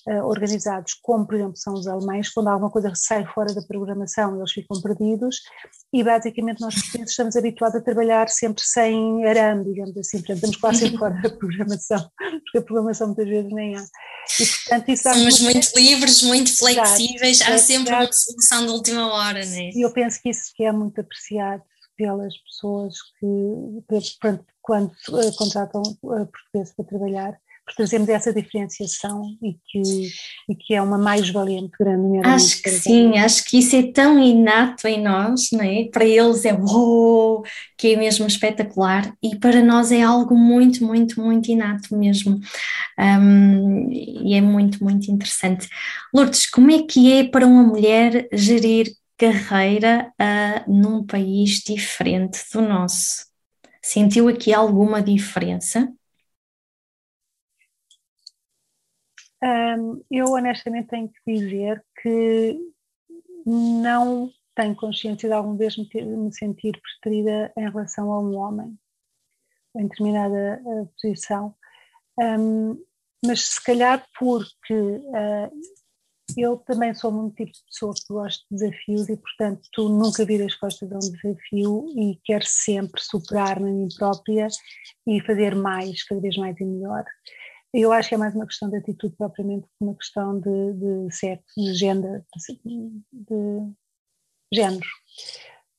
uh, 0.08 0.26
organizados 0.26 0.94
como, 1.02 1.26
por 1.26 1.36
exemplo, 1.36 1.56
são 1.56 1.74
os 1.74 1.88
alemães, 1.88 2.30
quando 2.30 2.48
alguma 2.48 2.72
coisa 2.72 2.92
sai 2.96 3.26
fora 3.26 3.54
da 3.54 3.62
programação 3.62 4.38
eles 4.38 4.52
ficam 4.52 4.82
perdidos 4.82 5.42
e 5.94 6.04
basicamente 6.04 6.62
nós 6.62 6.76
portugueses 6.76 7.12
estamos 7.12 7.36
habituados 7.36 7.78
a 7.78 7.84
trabalhar 7.84 8.28
sempre 8.30 8.64
sem 8.64 9.26
arame, 9.26 9.66
digamos 9.66 9.98
assim, 9.98 10.18
portanto 10.18 10.36
estamos 10.36 10.58
quase 10.58 10.80
sempre 10.80 10.98
fora 11.00 11.22
da 11.22 11.30
programação, 11.30 12.12
porque 12.18 12.58
a 12.58 12.62
programação 12.62 13.08
muitas 13.08 13.28
vezes 13.28 13.52
nem 13.52 13.78
há. 13.78 13.86
E, 14.40 14.46
portanto, 14.46 14.90
isso 14.90 15.04
Somos 15.04 15.40
muito 15.40 15.68
livres, 15.76 16.24
muito 16.24 16.58
flexíveis, 16.58 17.42
há 17.42 17.58
sempre 17.60 17.94
uma 17.94 18.12
solução 18.12 18.66
de 18.66 18.72
última 18.72 19.14
hora, 19.14 19.46
não 19.46 19.54
é? 19.54 19.70
E 19.70 19.82
eu 19.82 19.92
penso 19.92 20.20
que 20.22 20.30
isso 20.30 20.52
que 20.56 20.64
é 20.64 20.72
muito 20.72 21.00
apreciado 21.00 21.64
pelas 21.96 22.36
pessoas 22.40 22.96
que, 23.20 24.16
quando, 24.20 24.46
quando 24.62 24.92
uh, 25.10 25.36
contratam 25.38 25.82
uh, 25.82 26.26
portugueses 26.26 26.74
para 26.76 26.86
trabalhar, 26.86 27.40
por 27.66 27.74
trazermos 27.74 28.08
essa 28.10 28.32
diferenciação 28.32 29.36
e 29.42 29.54
que, 29.66 29.82
e 30.48 30.56
que 30.56 30.76
é 30.76 30.82
uma 30.82 31.00
mais-valia 31.00 31.60
muito 31.60 31.76
grande. 31.80 32.26
Acho 32.28 32.62
que 32.62 32.70
sim, 32.70 33.18
acho 33.18 33.44
que 33.44 33.58
isso 33.58 33.76
é 33.76 33.92
tão 33.92 34.20
inato 34.20 34.88
em 34.88 35.02
nós, 35.02 35.50
não 35.52 35.62
é? 35.62 35.86
Para 35.92 36.06
eles 36.06 36.46
é 36.46 36.54
uou, 36.54 37.44
que 37.76 37.94
é 37.94 37.98
mesmo 37.98 38.28
espetacular 38.28 39.12
e 39.22 39.36
para 39.36 39.64
nós 39.64 39.92
é 39.92 40.04
algo 40.04 40.36
muito, 40.36 40.86
muito, 40.86 41.20
muito 41.20 41.50
inato 41.50 41.98
mesmo. 41.98 42.40
Um, 43.00 43.90
e 43.92 44.36
é 44.36 44.42
muito, 44.42 44.84
muito 44.84 45.12
interessante. 45.12 45.68
Lourdes, 46.14 46.46
como 46.48 46.70
é 46.70 46.84
que 46.84 47.12
é 47.12 47.24
para 47.24 47.48
uma 47.48 47.64
mulher 47.64 48.30
gerir 48.32 48.94
carreira 49.18 50.12
uh, 50.22 50.72
num 50.72 51.04
país 51.04 51.62
diferente 51.66 52.40
do 52.54 52.62
nosso? 52.62 53.26
Sentiu 53.82 54.28
aqui 54.28 54.54
alguma 54.54 55.02
diferença? 55.02 55.92
Um, 59.46 60.02
eu 60.10 60.26
honestamente 60.32 60.88
tenho 60.88 61.08
que 61.08 61.34
dizer 61.34 61.86
que 62.02 62.58
não 63.46 64.32
tenho 64.56 64.76
consciência 64.76 65.30
de 65.30 65.36
alguma 65.36 65.56
vez 65.56 65.78
me, 65.78 65.88
ter, 65.88 66.04
me 66.04 66.34
sentir 66.34 66.82
preterida 66.82 67.54
em 67.56 67.70
relação 67.70 68.12
a 68.12 68.20
um 68.20 68.36
homem 68.38 68.76
em 69.78 69.88
determinada 69.88 70.62
uh, 70.64 70.90
posição, 71.00 71.54
um, 72.20 72.82
mas 73.24 73.42
se 73.42 73.64
calhar 73.64 74.04
porque 74.18 74.74
uh, 74.74 75.52
eu 76.38 76.58
também 76.58 76.94
sou 76.94 77.12
muito 77.12 77.36
tipo 77.36 77.52
de 77.52 77.64
pessoa 77.66 77.94
que 77.94 78.14
gosta 78.14 78.44
de 78.50 78.58
desafios 78.58 79.10
e, 79.10 79.18
portanto, 79.18 79.62
tu 79.72 79.90
nunca 79.90 80.26
viras 80.26 80.48
as 80.48 80.56
costas 80.56 80.92
a 80.92 80.96
um 80.96 81.00
desafio 81.00 81.86
e 81.96 82.20
quero 82.24 82.46
sempre 82.46 83.02
superar-me 83.02 83.70
a 83.70 83.74
mim 83.74 83.88
própria 83.96 84.48
e 85.06 85.22
fazer 85.22 85.56
mais, 85.56 86.04
cada 86.04 86.20
vez 86.20 86.36
mais 86.38 86.60
e 86.60 86.66
melhor. 86.66 87.06
Eu 87.78 87.92
acho 87.92 88.08
que 88.08 88.16
é 88.16 88.18
mais 88.18 88.34
uma 88.34 88.48
questão 88.48 88.70
de 88.70 88.78
atitude 88.78 89.14
propriamente 89.18 89.68
que 89.68 89.84
uma 89.84 89.96
questão 89.96 90.40
de, 90.40 90.74
de 90.74 91.14
sexo, 91.14 91.54
de 91.58 91.74
género. 91.74 92.24
De, 92.48 92.96
de 93.12 93.76
género. 94.54 94.88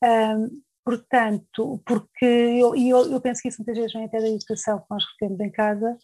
Um, 0.05 0.61
portanto, 0.85 1.83
porque 1.87 2.27
eu, 2.27 2.77
eu, 2.77 3.13
eu, 3.13 3.19
penso 3.19 3.41
que 3.41 3.49
isso 3.49 3.57
muitas 3.61 3.79
vezes 3.79 3.95
vem 3.95 4.05
até 4.05 4.21
da 4.21 4.29
educação 4.29 4.79
que 4.79 4.85
nós 4.91 5.05
recebemos 5.07 5.41
em 5.41 5.51
casa, 5.51 5.97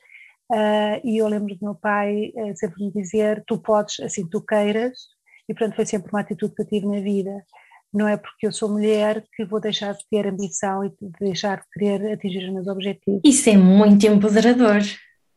uh, 0.51 1.01
e 1.05 1.19
eu 1.19 1.29
lembro 1.29 1.55
do 1.55 1.63
meu 1.63 1.75
pai 1.75 2.33
uh, 2.37 2.57
sempre 2.57 2.83
me 2.83 2.91
dizer: 2.91 3.45
tu 3.47 3.59
podes, 3.59 4.01
assim 4.01 4.27
tu 4.27 4.41
queiras, 4.41 4.97
e 5.47 5.53
portanto 5.53 5.77
foi 5.77 5.85
sempre 5.85 6.11
uma 6.11 6.21
atitude 6.21 6.55
que 6.55 6.63
eu 6.63 6.69
tive 6.69 6.87
na 6.87 7.03
vida. 7.03 7.45
Não 7.93 8.09
é 8.09 8.17
porque 8.17 8.47
eu 8.47 8.53
sou 8.53 8.71
mulher 8.71 9.23
que 9.37 9.45
vou 9.45 9.61
deixar 9.61 9.93
de 9.93 10.09
ter 10.11 10.27
ambição 10.27 10.83
e 10.83 10.89
de 10.89 11.11
deixar 11.21 11.59
de 11.59 11.67
querer 11.71 12.15
atingir 12.15 12.47
os 12.47 12.55
meus 12.55 12.67
objetivos. 12.67 13.21
Isso 13.23 13.51
é 13.51 13.59
muito 13.59 14.07
empoderador. 14.07 14.81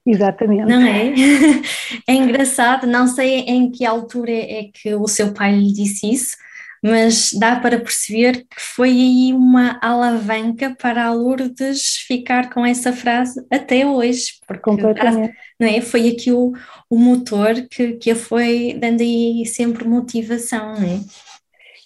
Exatamente. 0.06 0.70
Não 0.70 0.86
é? 0.86 1.14
É 2.08 2.14
engraçado, 2.14 2.86
não 2.86 3.08
sei 3.08 3.40
em 3.40 3.72
que 3.72 3.86
altura 3.86 4.32
é 4.32 4.70
que 4.72 4.94
o 4.94 5.08
seu 5.08 5.34
pai 5.34 5.56
lhe 5.56 5.74
disse 5.74 6.12
isso, 6.12 6.38
mas 6.84 7.32
dá 7.34 7.60
para 7.60 7.80
perceber 7.80 8.44
que 8.44 8.62
foi 8.62 8.92
aí 8.92 9.34
uma 9.34 9.80
alavanca 9.82 10.76
para 10.80 11.06
a 11.06 11.12
Lourdes 11.12 11.98
ficar 12.08 12.52
com 12.52 12.64
essa 12.64 12.94
frase 12.94 13.44
até 13.52 13.88
hoje, 13.88 14.34
porque 14.48 14.62
Completamente. 14.62 15.36
não 15.60 15.68
é? 15.68 15.82
foi 15.82 16.10
aqui 16.10 16.32
o, 16.32 16.54
o 16.88 17.00
motor 17.00 17.56
que, 17.72 17.94
que 17.94 18.12
a 18.12 18.16
foi 18.16 18.78
dando 18.80 19.02
aí 19.02 19.44
sempre 19.48 19.88
motivação, 19.88 20.76
não 20.76 20.88
é? 20.88 21.00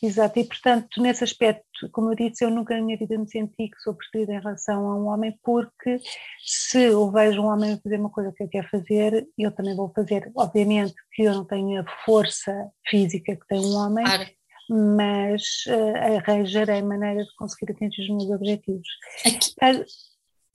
Exato, 0.02 0.40
e 0.40 0.44
portanto, 0.44 1.02
nesse 1.02 1.24
aspecto, 1.24 1.64
como 1.92 2.12
eu 2.12 2.16
disse, 2.16 2.44
eu 2.44 2.50
nunca 2.50 2.76
na 2.76 2.82
minha 2.82 2.98
vida 2.98 3.18
me 3.18 3.30
senti 3.30 3.70
que 3.70 3.80
sou 3.82 3.94
preferida 3.94 4.34
em 4.34 4.40
relação 4.40 4.88
a 4.88 4.96
um 4.96 5.08
homem, 5.08 5.38
porque 5.44 6.00
se 6.44 6.80
eu 6.84 7.12
vejo 7.12 7.42
um 7.42 7.48
homem 7.48 7.80
fazer 7.82 8.00
uma 8.00 8.10
coisa 8.10 8.34
que 8.36 8.44
eu 8.44 8.50
quero 8.50 8.68
fazer, 8.70 9.28
eu 9.38 9.52
também 9.52 9.76
vou 9.76 9.92
fazer. 9.96 10.32
Obviamente 10.36 10.94
que 11.14 11.24
eu 11.24 11.34
não 11.34 11.46
tenho 11.46 11.82
a 11.82 11.86
força 12.06 12.54
física 12.88 13.36
que 13.36 13.48
tem 13.48 13.60
um 13.60 13.76
homem, 13.76 14.04
claro. 14.04 14.26
mas 14.70 15.44
uh, 15.68 16.18
arranjarei 16.18 16.82
maneira 16.82 17.24
de 17.24 17.36
conseguir 17.36 17.72
atingir 17.72 18.02
os 18.04 18.10
meus 18.10 18.32
objetivos. 18.32 18.88
Aqui, 19.26 19.86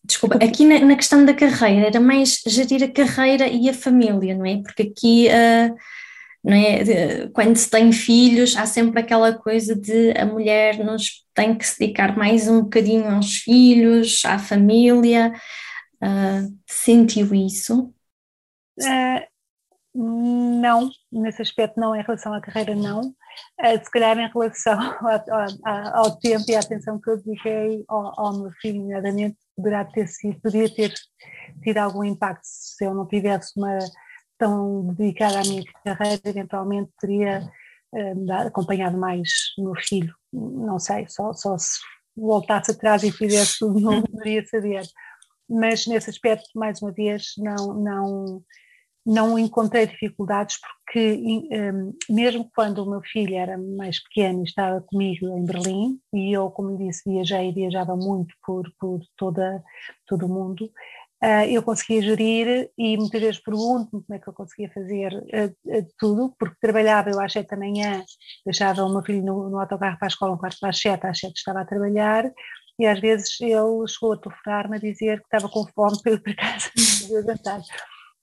desculpa, 0.04 0.36
aqui 0.36 0.64
na, 0.64 0.80
na, 0.80 0.96
questão 0.96 1.24
da 1.24 1.32
carreira, 1.32 1.86
era 1.86 2.00
mais 2.00 2.42
gerir 2.46 2.82
a 2.82 2.92
carreira 2.92 3.46
e 3.48 3.68
a 3.68 3.74
família, 3.74 4.34
não 4.34 4.44
é? 4.44 4.62
Porque 4.62 4.82
aqui. 4.82 5.28
Uh, 5.28 5.74
não 6.44 6.52
é? 6.52 7.28
Quando 7.32 7.56
se 7.56 7.70
tem 7.70 7.90
filhos, 7.90 8.54
há 8.54 8.66
sempre 8.66 9.00
aquela 9.00 9.32
coisa 9.32 9.74
de 9.74 10.10
a 10.10 10.26
mulher 10.26 10.84
nos 10.84 11.24
tem 11.32 11.56
que 11.56 11.66
se 11.66 11.78
dedicar 11.78 12.16
mais 12.16 12.46
um 12.46 12.62
bocadinho 12.62 13.08
aos 13.14 13.36
filhos, 13.36 14.22
à 14.26 14.38
família. 14.38 15.32
Uh, 16.02 16.54
sentiu 16.66 17.34
isso? 17.34 17.94
Uh, 18.78 19.34
não, 19.94 20.90
nesse 21.10 21.40
aspecto 21.40 21.80
não, 21.80 21.96
em 21.96 22.02
relação 22.02 22.34
à 22.34 22.40
carreira 22.42 22.74
não, 22.74 23.00
uh, 23.00 23.82
se 23.82 23.90
calhar 23.90 24.18
em 24.18 24.28
relação 24.28 24.78
ao, 25.94 26.18
tempo 26.18 26.44
e 26.48 26.56
à 26.56 26.60
atenção 26.60 27.00
que 27.00 27.08
eu 27.08 27.16
dediquei 27.22 27.84
ao, 27.88 28.20
ao 28.20 28.38
meu 28.38 28.50
filho, 28.60 28.82
nomeadamente, 28.82 29.38
poderá 29.56 29.82
ter 29.84 30.08
sido, 30.08 30.38
podia 30.42 30.68
ter 30.68 30.92
tido 31.62 31.78
algum 31.78 32.04
impacto 32.04 32.42
se 32.44 32.84
eu 32.84 32.92
não 32.92 33.06
tivesse 33.06 33.52
uma 33.56 33.78
tão 34.44 34.92
dedicada 34.94 35.40
à 35.40 35.42
minha 35.42 35.64
carreira, 35.82 36.20
eventualmente 36.26 36.90
teria 37.00 37.50
uh, 37.94 38.32
acompanhado 38.46 38.98
mais 38.98 39.30
o 39.56 39.64
meu 39.64 39.74
filho, 39.74 40.14
não 40.30 40.78
sei, 40.78 41.06
só, 41.08 41.32
só 41.32 41.56
se 41.56 41.78
voltasse 42.14 42.72
atrás 42.72 43.02
e 43.02 43.10
fizesse 43.10 43.58
tudo, 43.58 43.80
não 43.80 44.02
poderia 44.04 44.44
saber. 44.44 44.82
Mas 45.48 45.86
nesse 45.86 46.10
aspecto, 46.10 46.46
mais 46.54 46.82
uma 46.82 46.92
vez, 46.92 47.32
não, 47.38 47.74
não, 47.74 48.42
não 49.06 49.38
encontrei 49.38 49.86
dificuldades 49.86 50.58
porque 50.60 51.46
um, 51.50 51.94
mesmo 52.10 52.50
quando 52.54 52.78
o 52.78 52.90
meu 52.90 53.00
filho 53.02 53.34
era 53.34 53.56
mais 53.56 54.02
pequeno 54.02 54.40
e 54.40 54.44
estava 54.44 54.82
comigo 54.82 55.26
em 55.38 55.44
Berlim 55.44 55.98
e 56.12 56.36
eu, 56.36 56.50
como 56.50 56.76
disse, 56.76 57.08
viajei 57.10 57.48
e 57.48 57.54
viajava 57.54 57.96
muito 57.96 58.34
por, 58.44 58.70
por 58.78 59.00
toda, 59.16 59.62
todo 60.06 60.26
o 60.26 60.28
mundo, 60.28 60.70
eu 61.48 61.62
conseguia 61.62 62.02
gerir 62.02 62.70
e 62.76 62.96
muitas 62.96 63.20
vezes 63.20 63.42
pergunto-me 63.42 64.02
como 64.02 64.14
é 64.14 64.18
que 64.18 64.28
eu 64.28 64.32
conseguia 64.32 64.70
fazer 64.72 65.12
uh, 65.12 65.78
uh, 65.78 65.86
tudo, 65.98 66.34
porque 66.38 66.56
trabalhava 66.60 67.10
eu 67.10 67.20
às 67.20 67.32
sete 67.32 67.50
da 67.50 67.56
manhã, 67.56 68.04
deixava 68.44 68.84
o 68.84 68.92
meu 68.92 69.02
filho 69.02 69.24
no, 69.24 69.50
no 69.50 69.58
autocarro 69.58 69.98
para 69.98 70.06
a 70.06 70.08
escola 70.08 70.34
um 70.34 70.38
quarto 70.38 70.58
para 70.60 70.70
as 70.70 70.80
sete, 70.80 71.06
às 71.06 71.18
sete 71.18 71.36
estava 71.36 71.60
a 71.60 71.64
trabalhar 71.64 72.30
e 72.78 72.86
às 72.86 73.00
vezes 73.00 73.40
ele 73.40 73.86
chegou 73.88 74.12
a 74.12 74.18
telefonar-me 74.18 74.76
a 74.76 74.80
dizer 74.80 75.20
que 75.20 75.26
estava 75.26 75.48
com 75.48 75.66
fome 75.74 76.02
para 76.02 76.12
ir 76.12 76.20
para 76.20 76.34
casa 76.34 76.70
jantar 77.26 77.62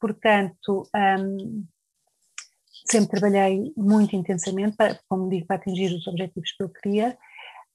portanto, 0.01 0.83
um, 0.95 1.63
sempre 2.89 3.19
trabalhei 3.19 3.71
muito 3.77 4.15
intensamente, 4.15 4.75
para, 4.75 4.99
como 5.07 5.29
digo, 5.29 5.45
para 5.45 5.57
atingir 5.57 5.95
os 5.95 6.07
objetivos 6.07 6.51
que 6.51 6.63
eu 6.63 6.69
queria. 6.69 7.17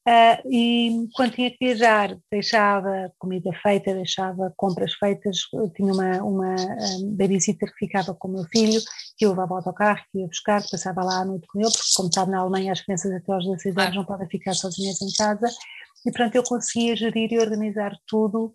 Uh, 0.07 0.39
e 0.49 1.09
quando 1.15 1.33
tinha 1.33 1.51
que 1.51 1.57
viajar, 1.61 2.17
deixava 2.31 3.13
comida 3.19 3.51
feita, 3.61 3.93
deixava 3.93 4.55
compras 4.57 4.95
feitas. 4.95 5.49
Eu 5.53 5.69
tinha 5.71 5.93
uma, 5.93 6.23
uma 6.23 6.55
um, 6.55 7.17
babysitter 7.17 7.73
que 7.73 7.87
ficava 7.87 8.15
com 8.15 8.29
o 8.29 8.33
meu 8.35 8.45
filho, 8.45 8.81
que 9.17 9.27
eu 9.27 9.31
levava 9.31 9.55
ao 9.55 9.57
autocarro, 9.57 10.05
que 10.13 10.21
ia 10.21 10.29
buscar, 10.29 10.63
passava 10.71 11.03
lá 11.03 11.23
à 11.23 11.25
noite 11.25 11.49
com 11.49 11.59
ele, 11.59 11.71
porque, 11.73 11.91
como 11.97 12.15
sabe, 12.15 12.31
na 12.31 12.39
Alemanha 12.39 12.71
as 12.73 12.83
crianças 12.83 13.11
até 13.11 13.33
aos 13.33 13.45
16 13.45 13.77
anos 13.77 13.97
não 13.97 14.05
podem 14.05 14.29
ficar 14.29 14.55
sozinhas 14.55 15.03
em 15.03 15.11
casa. 15.17 15.49
E, 16.07 16.13
portanto, 16.13 16.37
eu 16.37 16.45
conseguia 16.45 16.95
gerir 16.95 17.33
e 17.33 17.41
organizar 17.41 17.93
tudo 18.07 18.55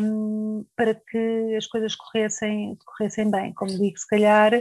um, 0.00 0.64
para 0.76 0.94
que 0.94 1.56
as 1.58 1.66
coisas 1.66 1.96
corressem, 1.96 2.78
corressem 2.86 3.28
bem. 3.28 3.52
Como 3.54 3.76
digo, 3.76 3.98
se 3.98 4.06
calhar 4.06 4.52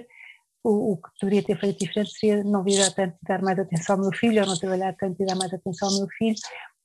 o, 0.63 0.93
o, 0.93 0.97
que 0.97 1.09
deveria 1.21 1.43
ter 1.43 1.59
feito 1.59 1.79
diferente 1.79 2.11
seria 2.11 2.43
não 2.43 2.63
vir 2.63 2.93
tanto 2.93 3.15
dar 3.23 3.41
mais 3.41 3.57
atenção 3.57 3.95
ao 3.95 4.01
meu 4.01 4.11
filho, 4.11 4.41
ou 4.41 4.47
não 4.47 4.57
trabalhar 4.57 4.93
tanto 4.97 5.21
e 5.21 5.25
dar 5.25 5.35
mais 5.35 5.53
atenção 5.53 5.89
ao 5.89 5.97
meu 5.97 6.07
filho, 6.17 6.35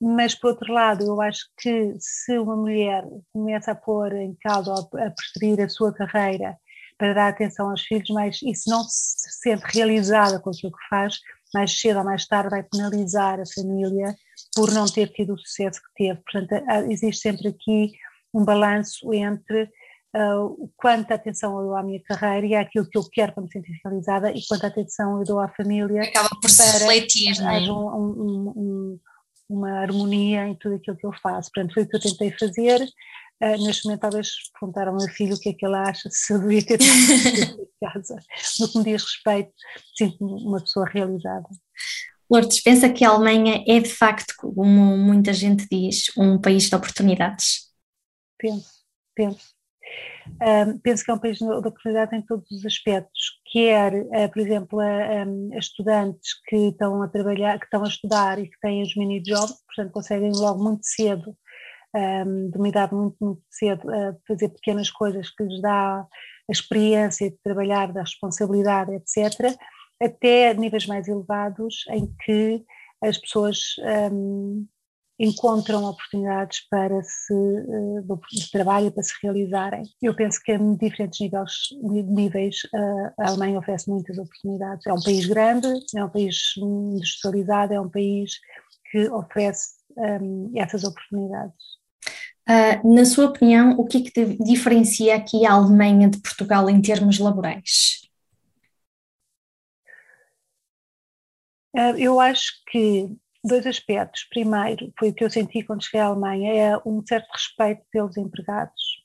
mas 0.01 0.35
por 0.35 0.51
outro 0.51 0.73
lado, 0.73 1.05
eu 1.05 1.21
acho 1.21 1.49
que 1.59 1.95
se 1.99 2.39
uma 2.39 2.57
mulher 2.57 3.05
começa 3.33 3.73
a 3.73 3.75
pôr 3.75 4.13
em 4.13 4.35
causa, 4.35 4.73
a 4.73 5.11
preferir 5.11 5.61
a 5.61 5.69
sua 5.69 5.93
carreira 5.93 6.57
para 6.99 7.13
dar 7.13 7.29
atenção 7.29 7.71
aos 7.71 7.83
filhos, 7.83 8.09
mas 8.11 8.41
isso 8.43 8.69
não 8.69 8.85
se 8.85 9.31
sente 9.41 9.65
realizada 9.67 10.39
com 10.41 10.51
aquilo 10.51 10.73
que 10.73 10.89
faz, 10.89 11.19
mais 11.53 11.79
cedo 11.81 11.99
ou 11.99 12.05
mais 12.05 12.27
tarde 12.27 12.51
vai 12.51 12.63
penalizar 12.63 13.41
a 13.41 13.45
família 13.47 14.15
por 14.55 14.73
não 14.73 14.87
ter 14.87 15.09
tido 15.09 15.35
o 15.35 15.39
sucesso 15.39 15.81
que 15.81 16.05
teve. 16.05 16.21
Portanto, 16.21 16.65
existe 16.91 17.23
sempre 17.23 17.49
aqui 17.49 17.93
um 18.33 18.45
balanço 18.45 19.13
entre 19.15 19.71
uh, 20.15 20.71
quanta 20.77 21.15
atenção 21.15 21.59
eu 21.59 21.67
dou 21.67 21.77
à 21.77 21.83
minha 21.83 22.01
carreira 22.03 22.47
e 22.47 22.55
àquilo 22.55 22.89
que 22.89 22.97
eu 22.97 23.05
quero 23.11 23.33
para 23.33 23.43
me 23.43 23.51
sentir 23.51 23.79
realizada 23.85 24.31
e 24.31 24.41
quanta 24.47 24.69
atenção 24.69 25.19
eu 25.19 25.25
dou 25.25 25.41
à 25.41 25.49
família. 25.49 26.03
Acaba 26.03 26.31
por 26.41 26.49
se 26.49 26.63
refletir, 26.63 27.37
não 27.41 27.51
é? 27.51 27.61
Um, 27.61 27.89
um, 27.89 28.53
um, 28.57 29.01
uma 29.49 29.81
harmonia 29.81 30.47
em 30.47 30.55
tudo 30.55 30.77
aquilo 30.77 30.97
que 30.97 31.07
eu 31.07 31.13
faço. 31.21 31.51
Portanto, 31.53 31.75
foi 31.75 31.83
o 31.83 31.89
que 31.89 31.97
eu 31.97 32.01
tentei 32.01 32.31
fazer. 32.33 32.81
Uh, 33.43 33.67
neste 33.67 33.85
momento, 33.85 34.01
talvez 34.01 34.29
perguntar 34.59 34.89
ao 34.89 34.97
meu 34.97 35.09
filho 35.09 35.35
o 35.35 35.41
que 35.41 35.51
é 35.51 35.53
que 35.53 35.67
ele 35.67 35.77
acha, 35.77 36.09
se 36.11 36.33
eu 36.33 36.39
devia 36.39 36.65
ter 36.65 36.79
em 36.81 37.69
casa. 37.81 38.17
No 38.61 38.69
que 38.69 38.79
me 38.79 38.85
diz 38.85 39.03
respeito, 39.03 39.53
sinto-me 39.97 40.45
uma 40.45 40.61
pessoa 40.61 40.87
realizada. 40.87 41.49
Lourdes, 42.31 42.63
pensa 42.63 42.89
que 42.89 43.05
a 43.05 43.11
Alemanha 43.11 43.63
é 43.67 43.81
de 43.81 43.91
facto, 43.91 44.35
como 44.39 44.97
muita 44.97 45.33
gente 45.33 45.67
diz, 45.71 46.11
um 46.17 46.41
país 46.41 46.69
de 46.69 46.75
oportunidades? 46.75 47.71
Penso, 48.39 48.71
penso. 49.15 49.55
Um, 50.41 50.79
penso 50.79 51.05
que 51.05 51.11
é 51.11 51.15
um 51.15 51.19
país 51.19 51.39
de 51.39 51.45
oportunidade 51.45 52.17
em 52.17 52.23
todos 52.23 52.51
os 52.51 52.65
aspectos, 52.65 53.41
quer, 53.53 53.93
uh, 53.95 54.33
por 54.33 54.41
exemplo, 54.41 54.81
a, 54.81 55.23
a, 55.23 55.59
estudantes 55.59 56.31
que 56.47 56.69
estão 56.69 57.03
a 57.03 57.09
trabalhar, 57.09 57.59
que 57.59 57.67
estão 57.67 57.85
a 57.85 57.89
estudar 57.89 58.39
e 58.39 58.49
que 58.49 58.59
têm 58.61 58.83
os 58.83 58.97
mini 58.97 59.21
jobs, 59.21 59.55
portanto 59.67 59.93
conseguem 59.93 60.33
logo 60.35 60.63
muito 60.63 60.85
cedo, 60.87 61.37
um, 61.95 62.51
de 62.51 62.59
uma 62.59 62.69
idade 62.69 62.95
muito, 62.95 63.17
muito 63.21 63.43
cedo, 63.51 63.87
uh, 63.89 64.19
fazer 64.27 64.49
pequenas 64.49 64.91
coisas 64.91 65.31
que 65.31 65.45
lhes 65.45 65.61
dá 65.61 66.01
a 66.01 66.53
experiência 66.53 67.31
de 67.31 67.37
trabalhar, 67.43 67.93
da 67.93 68.01
responsabilidade, 68.01 68.93
etc., 68.95 69.55
até 70.03 70.53
níveis 70.55 70.87
mais 70.87 71.07
elevados 71.07 71.85
em 71.91 72.13
que 72.25 72.65
as 73.03 73.19
pessoas 73.19 73.59
um, 74.13 74.67
encontram 75.19 75.85
oportunidades 75.85 76.67
para 76.69 77.03
se, 77.03 77.33
uh, 77.33 78.21
de 78.33 78.51
trabalho 78.51 78.91
para 78.91 79.03
se 79.03 79.13
realizarem. 79.23 79.83
Eu 80.03 80.15
penso 80.15 80.41
que 80.43 80.53
a 80.53 80.59
diferentes 80.59 81.21
níveis, 81.21 81.51
níveis 81.83 82.57
uh, 82.75 83.23
a 83.23 83.29
Alemanha 83.29 83.59
oferece 83.59 83.89
muitas 83.89 84.19
oportunidades. 84.19 84.87
É 84.87 84.93
um 84.93 85.03
país 85.03 85.27
grande, 85.27 85.69
é 85.97 86.05
um 86.05 86.11
país 86.11 86.37
industrializado, 86.59 87.75
é 87.75 87.81
um 87.81 87.89
país 87.89 88.33
que 88.91 89.09
oferece 89.09 89.75
um, 89.97 90.53
essas 90.57 90.83
oportunidades. 90.85 91.75
Uh, 92.49 92.95
na 92.95 93.05
sua 93.05 93.27
opinião, 93.27 93.73
o 93.79 93.87
que 93.87 93.99
é 93.99 94.01
que 94.03 94.45
diferencia 94.45 95.17
aqui 95.17 95.47
a 95.47 95.53
Alemanha 95.53 96.11
de 96.11 96.21
Portugal 96.21 96.69
em 96.69 96.81
termos 96.83 97.19
laborais? 97.19 98.03
eu 101.99 102.21
acho 102.21 102.53
que 102.71 103.09
dois 103.45 103.67
aspectos. 103.67 104.27
Primeiro, 104.31 104.93
foi 104.99 105.11
o 105.11 105.15
que 105.15 105.25
eu 105.25 105.31
senti 105.31 105.63
quando 105.63 105.85
cheguei 105.85 106.01
à 106.01 106.07
Alemanha, 106.07 106.53
é 106.53 106.77
um 106.87 107.05
certo 107.07 107.29
respeito 107.31 107.83
pelos 107.93 108.17
empregados. 108.17 109.05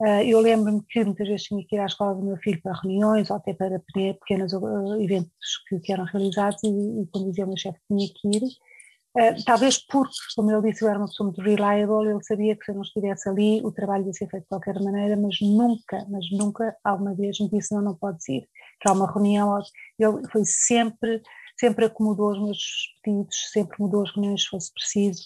Uh, 0.00 0.22
eu 0.24 0.38
lembro-me 0.40 0.80
que 0.88 1.04
muitas 1.04 1.26
vezes 1.26 1.46
tinha 1.46 1.64
que 1.66 1.74
ir 1.74 1.80
à 1.80 1.86
escola 1.86 2.14
do 2.14 2.24
meu 2.24 2.36
filho 2.36 2.62
para 2.62 2.80
reuniões 2.80 3.30
ou 3.30 3.36
até 3.36 3.52
para 3.52 3.80
pequenos 3.80 4.52
uh, 4.52 5.02
eventos 5.02 5.32
que, 5.68 5.92
eram 5.92 6.04
realizados 6.04 6.62
e, 6.62 6.68
e 6.68 7.06
quando 7.12 7.30
dizia 7.30 7.44
o 7.44 7.48
meu 7.48 7.56
chefe 7.56 7.80
tinha 7.88 8.06
que 8.06 8.28
ir, 8.28 8.44
uh, 8.44 9.44
talvez 9.44 9.76
porque, 9.76 10.14
como 10.36 10.52
ele 10.52 10.70
disse, 10.70 10.84
eu 10.84 10.88
era 10.88 10.98
uma 11.00 11.08
pessoa 11.08 11.26
muito 11.26 11.42
reliable, 11.42 12.10
ele 12.10 12.22
sabia 12.22 12.54
que 12.54 12.64
se 12.64 12.70
eu 12.70 12.76
não 12.76 12.82
estivesse 12.82 13.28
ali 13.28 13.60
o 13.64 13.72
trabalho 13.72 14.06
ia 14.06 14.12
ser 14.12 14.28
feito 14.28 14.44
de 14.44 14.48
qualquer 14.48 14.80
maneira, 14.80 15.16
mas 15.16 15.36
nunca, 15.40 16.06
mas 16.08 16.30
nunca 16.30 16.76
alguma 16.84 17.12
vez 17.16 17.40
me 17.40 17.50
disse 17.50 17.74
não, 17.74 17.82
não 17.82 17.96
podes 17.96 18.28
ir, 18.28 18.48
que 18.80 18.88
há 18.88 18.92
uma 18.92 19.12
reunião, 19.12 19.58
ele 19.98 20.28
foi 20.30 20.44
sempre 20.44 21.20
sempre 21.58 21.86
acomodou 21.86 22.32
os 22.32 22.40
meus 22.40 22.58
pedidos, 23.02 23.50
sempre 23.52 23.80
mudou 23.80 24.02
as 24.02 24.10
reuniões 24.14 24.42
se 24.42 24.48
fosse 24.48 24.72
preciso, 24.72 25.22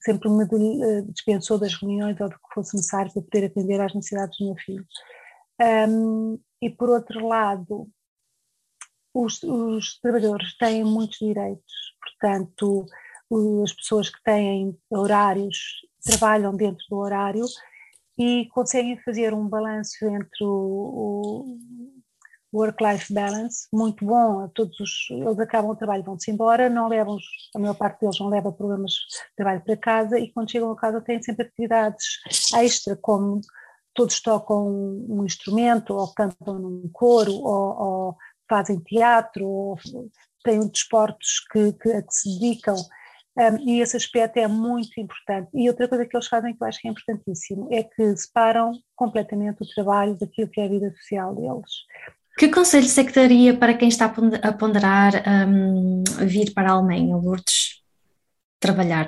sempre 0.00 0.28
me 0.28 0.44
eh, 0.44 1.02
dispensou 1.02 1.58
das 1.58 1.74
reuniões 1.74 2.20
ou 2.20 2.28
do 2.28 2.34
que 2.34 2.54
fosse 2.54 2.76
necessário 2.76 3.12
para 3.12 3.22
poder 3.22 3.46
atender 3.46 3.80
às 3.80 3.94
necessidades 3.94 4.38
do 4.38 4.46
meu 4.46 4.56
filho. 4.56 4.86
Um, 5.88 6.38
e 6.60 6.68
por 6.68 6.90
outro 6.90 7.26
lado, 7.26 7.88
os, 9.14 9.42
os, 9.42 9.98
trabalhadores 10.00 10.56
têm 10.56 10.84
muitos 10.84 11.18
direitos, 11.18 11.72
portanto, 12.02 12.86
as 13.62 13.72
pessoas 13.72 14.10
que 14.10 14.22
têm 14.22 14.76
horários 14.90 15.56
trabalham 16.04 16.54
dentro 16.54 16.84
do 16.90 16.96
horário 16.96 17.44
e 18.18 18.46
conseguem 18.50 19.00
fazer 19.02 19.32
um 19.32 19.48
balanço 19.48 20.04
entre 20.06 20.44
o, 20.44 21.56
work-life 22.54 23.12
balance 23.12 23.66
muito 23.72 24.04
bom, 24.04 24.48
todos 24.54 24.78
os, 24.78 25.10
eles 25.10 25.38
acabam 25.38 25.72
o 25.72 25.76
trabalho, 25.76 26.04
vão-se 26.04 26.30
embora, 26.30 26.70
não 26.70 26.88
levam, 26.88 27.18
a 27.54 27.58
maior 27.58 27.74
parte 27.74 28.00
deles 28.00 28.20
não 28.20 28.28
leva 28.28 28.52
problemas 28.52 28.92
de 28.92 29.36
trabalho 29.36 29.62
para 29.64 29.76
casa 29.76 30.18
e 30.18 30.32
quando 30.32 30.50
chegam 30.50 30.70
a 30.70 30.76
casa 30.76 31.00
têm 31.00 31.20
sempre 31.20 31.46
atividades 31.46 32.20
extra, 32.54 32.96
como 32.96 33.40
todos 33.92 34.20
tocam 34.20 34.68
um 35.08 35.24
instrumento, 35.24 35.94
ou 35.94 36.12
cantam 36.14 36.58
num 36.58 36.88
coro, 36.92 37.32
ou, 37.32 37.82
ou 37.82 38.16
fazem 38.48 38.78
teatro, 38.80 39.46
ou 39.46 39.78
têm 40.44 40.66
desportos 40.68 41.40
que, 41.50 41.72
que, 41.74 41.92
a 41.92 42.02
que 42.02 42.14
se 42.14 42.38
dedicam, 42.38 42.76
um, 43.36 43.68
e 43.68 43.80
esse 43.80 43.96
aspecto 43.96 44.36
é 44.36 44.46
muito 44.46 45.00
importante. 45.00 45.48
E 45.54 45.68
outra 45.68 45.88
coisa 45.88 46.06
que 46.06 46.16
eles 46.16 46.28
fazem 46.28 46.54
que 46.54 46.62
eu 46.62 46.68
acho 46.68 46.80
que 46.80 46.88
é 46.88 46.90
importantíssimo 46.90 47.68
é 47.72 47.82
que 47.82 48.16
separam 48.16 48.72
completamente 48.94 49.62
o 49.62 49.74
trabalho 49.74 50.16
daquilo 50.16 50.48
que 50.48 50.60
é 50.60 50.66
a 50.66 50.68
vida 50.68 50.92
social 50.92 51.34
deles. 51.34 51.72
Que 52.36 52.48
conselhos 52.48 52.98
é 52.98 53.04
que 53.04 53.12
daria 53.12 53.56
para 53.56 53.74
quem 53.74 53.88
está 53.88 54.06
a 54.06 54.52
ponderar 54.52 55.12
um, 55.48 56.02
vir 56.26 56.52
para 56.52 56.70
a 56.70 56.72
Alemanha, 56.72 57.16
Lourdes, 57.16 57.80
trabalhar? 58.58 59.06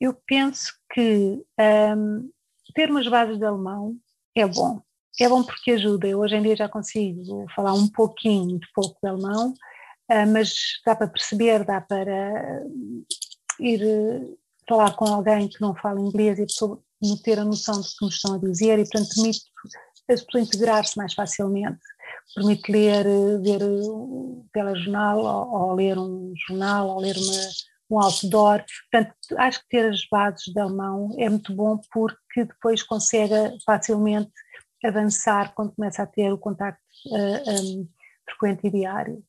Eu 0.00 0.14
penso 0.26 0.72
que 0.92 1.44
um, 1.60 2.30
ter 2.74 2.90
umas 2.90 3.06
bases 3.06 3.38
de 3.38 3.44
alemão 3.44 3.96
é 4.34 4.46
bom. 4.46 4.80
É 5.20 5.28
bom 5.28 5.42
porque 5.42 5.72
ajuda. 5.72 6.06
Eu 6.06 6.20
hoje 6.20 6.36
em 6.36 6.42
dia 6.42 6.56
já 6.56 6.68
consigo 6.68 7.46
falar 7.54 7.74
um 7.74 7.88
pouquinho 7.88 8.58
de 8.58 8.66
pouco 8.74 8.98
de 9.02 9.08
alemão, 9.08 9.50
uh, 9.50 10.32
mas 10.32 10.54
dá 10.86 10.96
para 10.96 11.08
perceber, 11.08 11.64
dá 11.64 11.82
para 11.82 12.62
ir 13.60 13.82
uh, 13.82 14.38
falar 14.66 14.96
com 14.96 15.04
alguém 15.04 15.48
que 15.48 15.60
não 15.60 15.74
fala 15.74 16.00
inglês 16.00 16.38
e 16.38 17.22
ter 17.22 17.38
a 17.38 17.44
noção 17.44 17.80
do 17.80 17.86
que 17.86 18.04
nos 18.04 18.14
estão 18.14 18.34
a 18.34 18.38
dizer 18.38 18.78
e, 18.78 18.82
portanto, 18.84 19.14
permite 19.14 19.40
a 20.08 20.14
pessoa 20.14 20.42
integrar-se 20.42 20.96
mais 20.96 21.14
facilmente. 21.14 21.80
Permite 22.34 22.70
ler, 22.70 23.04
ver 23.40 23.62
um 23.62 24.46
telejornal 24.52 25.18
ou, 25.18 25.60
ou 25.60 25.74
ler 25.74 25.98
um 25.98 26.32
jornal 26.46 26.88
ou 26.88 27.00
ler 27.00 27.16
uma, 27.16 27.50
um 27.90 28.00
outdoor. 28.00 28.64
Portanto, 28.90 29.14
acho 29.38 29.60
que 29.60 29.68
ter 29.68 29.88
as 29.88 30.06
bases 30.10 30.44
de 30.52 30.60
alemão 30.60 31.14
é 31.18 31.28
muito 31.28 31.54
bom 31.54 31.80
porque 31.92 32.44
depois 32.44 32.82
consegue 32.82 33.34
facilmente 33.64 34.32
avançar 34.84 35.52
quando 35.54 35.74
começa 35.74 36.02
a 36.02 36.06
ter 36.06 36.32
o 36.32 36.38
contacto 36.38 36.82
uh, 37.06 37.16
eh, 37.16 37.60
um, 37.60 37.88
frequente 38.28 38.66
e 38.66 38.70
diário. 38.70 39.22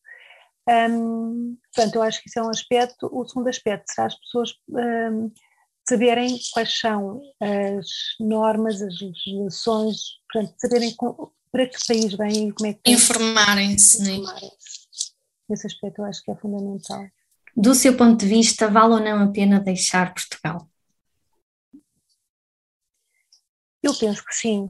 Um, 0.67 1.57
portanto, 1.73 1.95
eu 1.95 2.01
acho 2.01 2.21
que 2.21 2.29
isso 2.29 2.39
é 2.39 2.43
um 2.43 2.49
aspecto. 2.49 3.09
O 3.11 3.27
segundo 3.27 3.47
aspecto 3.47 3.85
será 3.87 4.07
as 4.07 4.19
pessoas 4.19 4.53
um, 4.69 5.31
saberem 5.87 6.37
quais 6.53 6.79
são 6.79 7.21
as 7.39 7.87
normas, 8.19 8.81
as 8.81 8.99
legislações, 8.99 9.97
portanto, 10.31 10.55
saberem 10.57 10.95
com, 10.95 11.31
para 11.51 11.67
que 11.67 11.77
país 11.87 12.13
vêm 12.13 12.49
e 12.49 12.53
como 12.53 12.69
é 12.69 12.73
que. 12.73 12.91
Informarem-se, 12.91 14.03
né? 14.03 14.15
Informarem-se. 14.15 14.87
Esse 15.49 15.67
aspecto 15.67 16.01
eu 16.01 16.05
acho 16.05 16.21
que 16.23 16.31
é 16.31 16.35
fundamental. 16.35 17.07
Do 17.55 17.73
seu 17.73 17.95
ponto 17.95 18.19
de 18.19 18.27
vista, 18.27 18.69
vale 18.69 18.93
ou 18.93 18.99
não 18.99 19.23
a 19.23 19.31
pena 19.31 19.59
deixar 19.59 20.13
Portugal? 20.13 20.69
Eu 23.81 23.95
penso 23.95 24.23
que 24.25 24.35
sim 24.35 24.69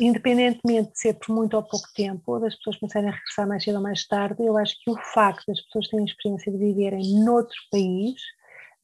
independentemente 0.00 0.92
de 0.92 0.98
ser 0.98 1.14
por 1.14 1.34
muito 1.34 1.56
ou 1.56 1.62
pouco 1.62 1.86
tempo, 1.94 2.32
ou 2.32 2.40
das 2.40 2.54
pessoas 2.56 2.78
pensarem 2.78 3.08
em 3.08 3.12
regressar 3.12 3.48
mais 3.48 3.64
cedo 3.64 3.76
ou 3.76 3.82
mais 3.82 4.06
tarde, 4.06 4.44
eu 4.44 4.56
acho 4.56 4.74
que 4.82 4.90
o 4.90 4.96
facto 4.96 5.44
das 5.46 5.60
pessoas 5.62 5.88
terem 5.88 6.04
a 6.04 6.08
experiência 6.08 6.52
de 6.52 6.58
viverem 6.58 7.24
noutro 7.24 7.56
país 7.70 8.20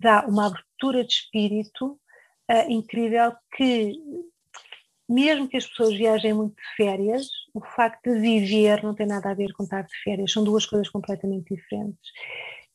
dá 0.02 0.26
uma 0.26 0.46
abertura 0.46 1.04
de 1.04 1.12
espírito 1.12 1.98
uh, 2.50 2.70
incrível 2.70 3.32
que, 3.56 3.94
mesmo 5.08 5.48
que 5.48 5.56
as 5.56 5.66
pessoas 5.66 5.94
viajem 5.96 6.34
muito 6.34 6.56
de 6.56 6.76
férias, 6.76 7.28
o 7.54 7.60
facto 7.60 8.12
de 8.12 8.18
viver 8.18 8.82
não 8.82 8.94
tem 8.94 9.06
nada 9.06 9.30
a 9.30 9.34
ver 9.34 9.52
com 9.52 9.64
estar 9.64 9.82
de 9.82 9.94
férias, 10.02 10.32
são 10.32 10.44
duas 10.44 10.66
coisas 10.66 10.88
completamente 10.88 11.54
diferentes. 11.54 12.10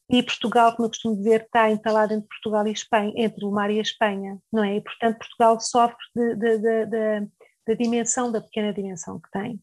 E 0.09 0.23
Portugal, 0.23 0.73
como 0.73 0.85
eu 0.85 0.89
costumo 0.89 1.17
dizer, 1.17 1.41
está 1.41 1.69
entalado 1.69 2.13
entre 2.13 2.29
Portugal 2.29 2.65
e 2.65 2.71
Espanha, 2.71 3.11
entre 3.17 3.43
o 3.43 3.51
mar 3.51 3.69
e 3.69 3.79
a 3.79 3.81
Espanha, 3.81 4.39
não 4.51 4.63
é? 4.63 4.77
E, 4.77 4.81
portanto, 4.81 5.17
Portugal 5.17 5.59
sofre 5.59 5.97
da 7.67 7.73
dimensão, 7.73 8.31
da 8.31 8.39
pequena 8.39 8.73
dimensão 8.73 9.19
que 9.19 9.29
tem. 9.31 9.59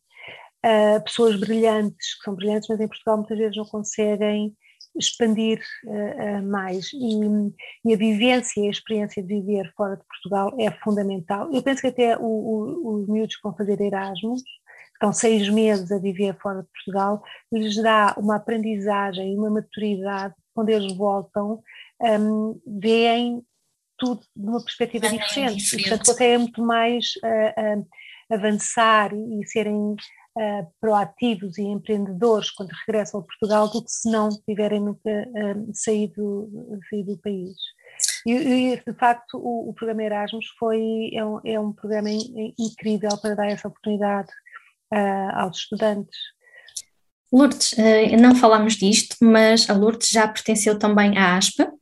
Uh, 0.65 1.03
pessoas 1.03 1.39
brilhantes, 1.41 2.19
que 2.19 2.25
são 2.25 2.35
brilhantes, 2.35 2.69
mas 2.69 2.81
em 2.81 2.89
Portugal 2.89 3.17
muitas 3.17 3.39
vezes 3.39 3.57
não 3.57 3.65
conseguem 3.65 4.55
expandir 4.97 5.61
uh, 5.84 6.38
uh, 6.38 6.42
mais. 6.42 6.92
E, 6.92 7.88
e, 7.88 7.95
a 7.95 7.97
vivência 7.97 8.61
e 8.61 8.68
a 8.68 8.70
experiência 8.70 9.22
de 9.22 9.28
viver 9.28 9.72
fora 9.76 9.97
de 9.97 10.05
Portugal 10.05 10.55
é 10.59 10.70
fundamental. 10.70 11.53
Eu 11.53 11.62
penso 11.62 11.80
que 11.80 11.88
até 11.88 12.16
o, 12.16 12.22
o, 12.22 12.95
os 13.03 13.09
miúdos 13.09 13.36
que 13.36 13.42
vão 13.42 13.55
fazer 13.57 13.80
Erasmus, 13.80 14.42
que 14.42 14.51
estão 14.95 15.12
seis 15.12 15.49
meses 15.49 15.90
a 15.90 15.99
viver 15.99 16.36
fora 16.40 16.62
de 16.62 16.68
Portugal, 16.68 17.22
lhes 17.53 17.76
dá 17.82 18.14
uma 18.16 18.36
aprendizagem 18.36 19.32
e 19.32 19.36
uma 19.36 19.51
maturidade 19.51 20.34
quando 20.55 20.68
eles 20.68 20.97
voltam, 20.97 21.61
um, 22.01 22.61
veem 22.80 23.42
tudo 23.99 24.20
de 24.34 24.49
uma 24.49 24.62
perspectiva 24.62 25.09
diferente. 25.09 25.57
diferente. 25.57 25.76
E, 25.76 25.88
portanto, 25.88 26.07
conseguem 26.07 26.38
muito 26.38 26.62
mais 26.62 27.07
uh, 27.24 27.86
avançar 28.32 29.12
e, 29.12 29.40
e 29.40 29.47
serem 29.47 29.97
uh, 30.37 30.66
proativos 30.80 31.59
e 31.59 31.62
empreendedores 31.62 32.51
quando 32.51 32.70
regressam 32.87 33.20
a 33.20 33.22
Portugal 33.22 33.68
do 33.68 33.85
que 33.85 33.91
se 33.91 34.11
não 34.11 34.28
tiverem 34.47 34.80
nunca 34.80 35.28
saído, 35.72 36.51
saído 36.91 37.14
do 37.14 37.18
país. 37.20 37.57
E, 38.26 38.32
e, 38.32 38.76
de 38.76 38.93
facto 38.99 39.39
o, 39.39 39.70
o, 39.70 39.74
programa 39.74 40.03
Erasmus 40.03 40.47
foi, 40.59 41.11
é 41.12 41.24
um, 41.24 41.41
é 41.45 41.61
um 41.61 41.72
programa 41.72 42.11
in, 42.11 42.55
incrível 42.59 43.16
para 43.20 43.35
dar 43.35 43.47
essa 43.47 43.68
oportunidade 43.68 44.30
aos 45.35 45.59
estudantes. 45.59 46.16
Lourdes, 47.32 47.74
não 48.20 48.37
falámos 48.37 48.74
disto, 48.74 49.16
mas 49.20 49.68
a 49.68 49.74
Lourdes 49.74 50.09
já 50.09 50.28
pertenceu 50.28 50.78
também 50.78 51.18
à 51.18 51.37
ASPA, 51.37 51.72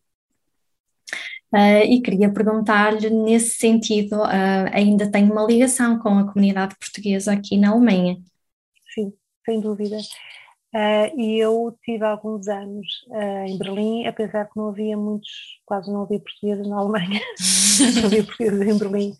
Uh, 1.54 1.84
e 1.84 2.00
queria 2.00 2.32
perguntar-lhe, 2.32 3.10
nesse 3.10 3.58
sentido, 3.58 4.16
uh, 4.22 4.70
ainda 4.72 5.10
tem 5.10 5.30
uma 5.30 5.44
ligação 5.44 5.98
com 5.98 6.18
a 6.18 6.32
comunidade 6.32 6.74
portuguesa 6.80 7.30
aqui 7.34 7.58
na 7.58 7.72
Alemanha? 7.72 8.16
Sem 9.44 9.60
dúvida. 9.60 9.98
Uh, 10.74 11.20
e 11.20 11.38
eu 11.38 11.76
tive 11.84 12.04
alguns 12.04 12.48
anos 12.48 12.86
em 13.46 13.58
Berlim, 13.58 14.06
apesar 14.06 14.46
que 14.46 14.56
não 14.56 14.68
havia 14.68 14.96
muitos, 14.96 15.30
quase 15.66 15.92
não 15.92 16.02
havia 16.02 16.18
portugueses 16.18 16.66
na 16.66 16.78
Alemanha, 16.78 17.20
não 18.00 18.06
havia 18.06 18.24
portugueses 18.24 18.60
em 18.60 18.78
Berlim. 18.78 19.12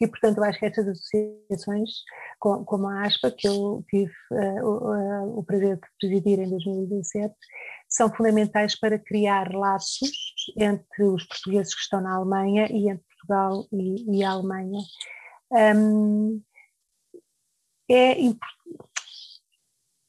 E, 0.00 0.06
portanto, 0.06 0.38
eu 0.38 0.44
acho 0.44 0.58
que 0.58 0.66
estas 0.66 0.86
associações, 0.88 1.90
como 2.40 2.88
a 2.88 3.02
ASPA, 3.02 3.30
que 3.30 3.46
eu 3.46 3.84
tive 3.88 4.12
o, 4.62 5.38
o 5.38 5.44
prazer 5.44 5.76
de 5.76 5.82
presidir 6.00 6.40
em 6.40 6.50
2017, 6.50 7.32
são 7.88 8.12
fundamentais 8.12 8.74
para 8.78 8.98
criar 8.98 9.54
laços 9.54 10.10
entre 10.56 11.04
os 11.04 11.24
portugueses 11.24 11.74
que 11.74 11.82
estão 11.82 12.00
na 12.00 12.16
Alemanha 12.16 12.66
e 12.70 12.88
entre 12.88 13.04
Portugal 13.04 13.66
e, 13.72 14.18
e 14.18 14.24
a 14.24 14.30
Alemanha. 14.30 14.80
Um, 15.52 16.42
é 17.88 18.18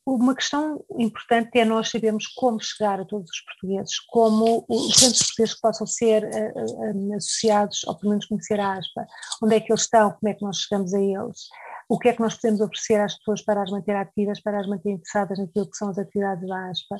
uma 0.05 0.35
questão 0.35 0.83
importante 0.97 1.57
é 1.57 1.63
nós 1.63 1.89
sabermos 1.89 2.27
como 2.27 2.61
chegar 2.61 2.99
a 2.99 3.05
todos 3.05 3.29
os 3.29 3.41
portugueses, 3.41 3.99
como 4.07 4.65
os 4.67 4.95
tantos 4.99 5.19
portugueses 5.19 5.55
que 5.55 5.61
possam 5.61 5.87
ser 5.87 6.23
uh, 6.25 7.09
uh, 7.11 7.15
associados, 7.15 7.83
ou 7.85 7.97
pelo 7.97 8.09
menos 8.09 8.25
conhecer 8.25 8.59
a 8.59 8.73
ASPA, 8.73 9.07
onde 9.41 9.55
é 9.55 9.59
que 9.61 9.71
eles 9.71 9.83
estão, 9.83 10.11
como 10.11 10.29
é 10.29 10.33
que 10.33 10.43
nós 10.43 10.57
chegamos 10.57 10.93
a 10.93 10.99
eles, 10.99 11.47
o 11.87 11.97
que 11.97 12.09
é 12.09 12.13
que 12.13 12.21
nós 12.21 12.35
podemos 12.35 12.59
oferecer 12.59 12.99
às 12.99 13.17
pessoas 13.17 13.41
para 13.41 13.63
as 13.63 13.71
manter 13.71 13.95
ativas, 13.95 14.41
para 14.41 14.59
as 14.59 14.67
manter 14.67 14.91
interessadas 14.91 15.39
naquilo 15.39 15.69
que 15.69 15.77
são 15.77 15.89
as 15.89 15.97
atividades 15.97 16.47
da 16.47 16.69
ASPA. 16.69 16.97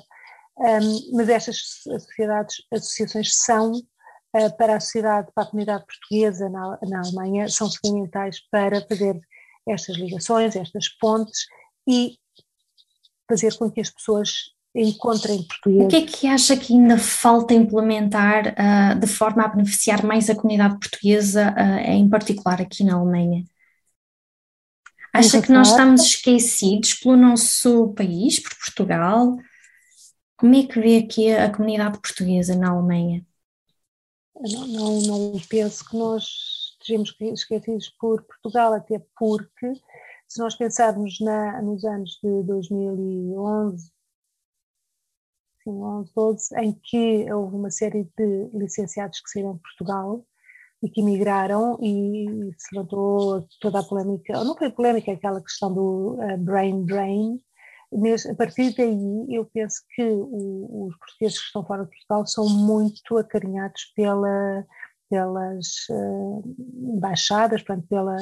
Mas 1.14 1.30
estas 1.30 1.58
sociedades, 1.84 2.58
associações 2.72 3.36
são 3.36 3.74
para 4.58 4.76
a 4.76 4.80
sociedade, 4.80 5.32
para 5.34 5.46
a 5.46 5.48
comunidade 5.48 5.86
portuguesa 5.86 6.50
na, 6.50 6.78
na 6.84 7.00
Alemanha, 7.00 7.48
são 7.50 7.70
fundamentais 7.72 8.38
para 8.52 8.86
fazer 8.88 9.20
estas 9.68 9.96
ligações, 9.96 10.56
estas 10.56 10.90
pontes 11.00 11.46
e 11.88 12.18
fazer 13.34 13.58
com 13.58 13.70
que 13.70 13.82
as 13.82 13.90
pessoas 13.90 14.54
encontrem 14.76 15.44
português. 15.44 15.86
O 15.86 15.88
que 15.88 15.96
é 15.96 16.06
que 16.06 16.28
acha 16.28 16.58
que 16.58 16.74
ainda 16.74 16.98
falta 16.98 17.54
implementar 17.54 18.54
uh, 18.54 19.00
de 19.00 19.08
forma 19.08 19.44
a 19.44 19.48
beneficiar 19.48 20.04
mais 20.04 20.30
a 20.30 20.36
comunidade 20.36 20.80
portuguesa, 20.80 21.54
uh, 21.58 21.90
em 21.90 22.10
particular 22.10 22.62
aqui 22.62 22.84
na 22.84 22.96
Alemanha? 22.96 23.44
Acha 25.14 25.42
que 25.42 25.52
nós 25.52 25.70
estamos 25.70 26.02
esquecidos 26.02 26.96
pelo 26.96 27.16
nosso 27.16 27.94
país, 27.94 28.40
por 28.40 28.56
Portugal? 28.58 29.38
Como 30.36 30.56
é 30.56 30.64
que 30.64 30.80
vê 30.80 30.98
aqui 30.98 31.32
a 31.32 31.52
comunidade 31.52 32.00
portuguesa 32.00 32.56
na 32.56 32.72
Alemanha? 32.72 33.24
Não, 34.36 34.68
não, 34.68 35.02
não 35.02 35.42
penso 35.48 35.88
que 35.88 35.96
nós 35.96 36.24
estejamos 36.72 37.16
esquecidos 37.22 37.90
por 38.00 38.24
Portugal, 38.24 38.74
até 38.74 39.00
porque 39.18 39.74
se 40.34 40.40
nós 40.40 40.56
pensarmos 40.56 41.20
na, 41.20 41.62
nos 41.62 41.86
anos 41.86 42.20
de 42.24 42.44
2011, 42.44 43.92
sim, 45.64 45.70
11, 45.70 46.12
12, 46.16 46.60
em 46.60 46.74
que 46.74 47.32
houve 47.32 47.56
uma 47.56 47.70
série 47.70 48.10
de 48.18 48.50
licenciados 48.52 49.22
que 49.22 49.30
saíram 49.30 49.54
de 49.54 49.62
Portugal 49.62 50.26
e 50.82 50.90
que 50.90 51.02
emigraram 51.02 51.78
e 51.80 52.52
se 52.58 52.76
levantou 52.76 53.48
toda 53.62 53.80
a 53.80 53.84
polémica, 53.84 54.44
não 54.44 54.58
foi 54.58 54.72
polémica, 54.72 55.12
aquela 55.12 55.40
questão 55.40 55.72
do 55.72 56.16
uh, 56.16 56.38
brain 56.40 56.84
drain, 56.84 57.40
mas 57.92 58.26
a 58.26 58.34
partir 58.34 58.76
daí 58.76 59.28
eu 59.30 59.46
penso 59.54 59.84
que 59.94 60.04
o, 60.04 60.88
os 60.88 60.98
portugueses 60.98 61.38
que 61.38 61.46
estão 61.46 61.64
fora 61.64 61.84
de 61.84 61.90
Portugal 61.92 62.26
são 62.26 62.50
muito 62.50 63.20
acarinhados 63.20 63.86
pela, 63.96 64.66
pelas 65.12 65.68
uh, 65.92 66.44
embaixadas, 66.92 67.62
portanto, 67.62 67.88
pela, 67.88 68.18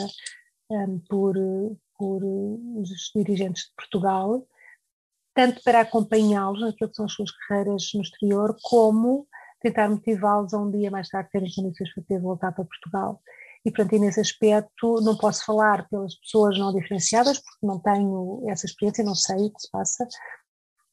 um, 0.69 0.99
por, 1.09 1.37
por 2.01 2.23
os 2.23 3.11
dirigentes 3.15 3.65
de 3.65 3.75
Portugal, 3.75 4.47
tanto 5.35 5.61
para 5.63 5.81
acompanhá-los 5.81 6.59
naquilo 6.59 6.89
que 6.89 6.95
são 6.95 7.05
as 7.05 7.13
suas 7.13 7.29
carreiras 7.31 7.91
no 7.93 8.01
exterior, 8.01 8.57
como 8.63 9.27
tentar 9.61 9.87
motivá-los 9.87 10.51
a 10.51 10.57
um 10.57 10.71
dia 10.71 10.89
mais 10.89 11.07
tarde 11.09 11.29
terem 11.31 11.53
condições 11.53 11.93
para 11.93 12.03
ter 12.03 12.19
voltar 12.19 12.51
para 12.53 12.65
Portugal 12.65 13.21
e, 13.63 13.69
portanto, 13.69 13.99
nesse 13.99 14.19
aspecto 14.19 14.99
não 15.01 15.15
posso 15.15 15.45
falar 15.45 15.87
pelas 15.89 16.15
pessoas 16.15 16.57
não 16.57 16.73
diferenciadas, 16.73 17.37
porque 17.37 17.67
não 17.67 17.79
tenho 17.79 18.43
essa 18.49 18.65
experiência, 18.65 19.03
não 19.03 19.13
sei 19.13 19.37
o 19.37 19.53
que 19.53 19.61
se 19.61 19.69
passa, 19.69 20.07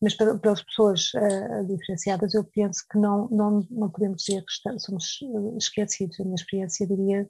mas 0.03 0.15
pelas 0.15 0.63
pessoas 0.63 1.11
uh, 1.15 1.67
diferenciadas 1.67 2.35
eu 2.35 2.45
penso 2.45 2.85
que 2.91 2.99
não, 2.99 3.29
não, 3.31 3.67
não 3.71 3.89
podemos 3.89 4.23
dizer 4.23 4.45
que 4.45 4.53
estamos, 4.53 4.83
somos 4.83 5.19
eh, 5.23 5.57
esquecidos. 5.57 6.21
A 6.21 6.25
minha 6.25 6.37
experiência 6.37 6.87
diria 6.87 7.29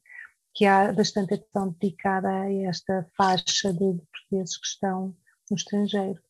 que 0.58 0.66
há 0.66 0.92
bastante 0.92 1.34
atenção 1.34 1.70
dedicada 1.70 2.28
a 2.28 2.52
esta 2.64 3.08
faixa 3.16 3.72
de, 3.72 3.92
de 3.92 4.02
portugueses 4.06 4.56
que 4.56 4.66
estão 4.66 5.16
no 5.48 5.56
estrangeiro. 5.56 6.20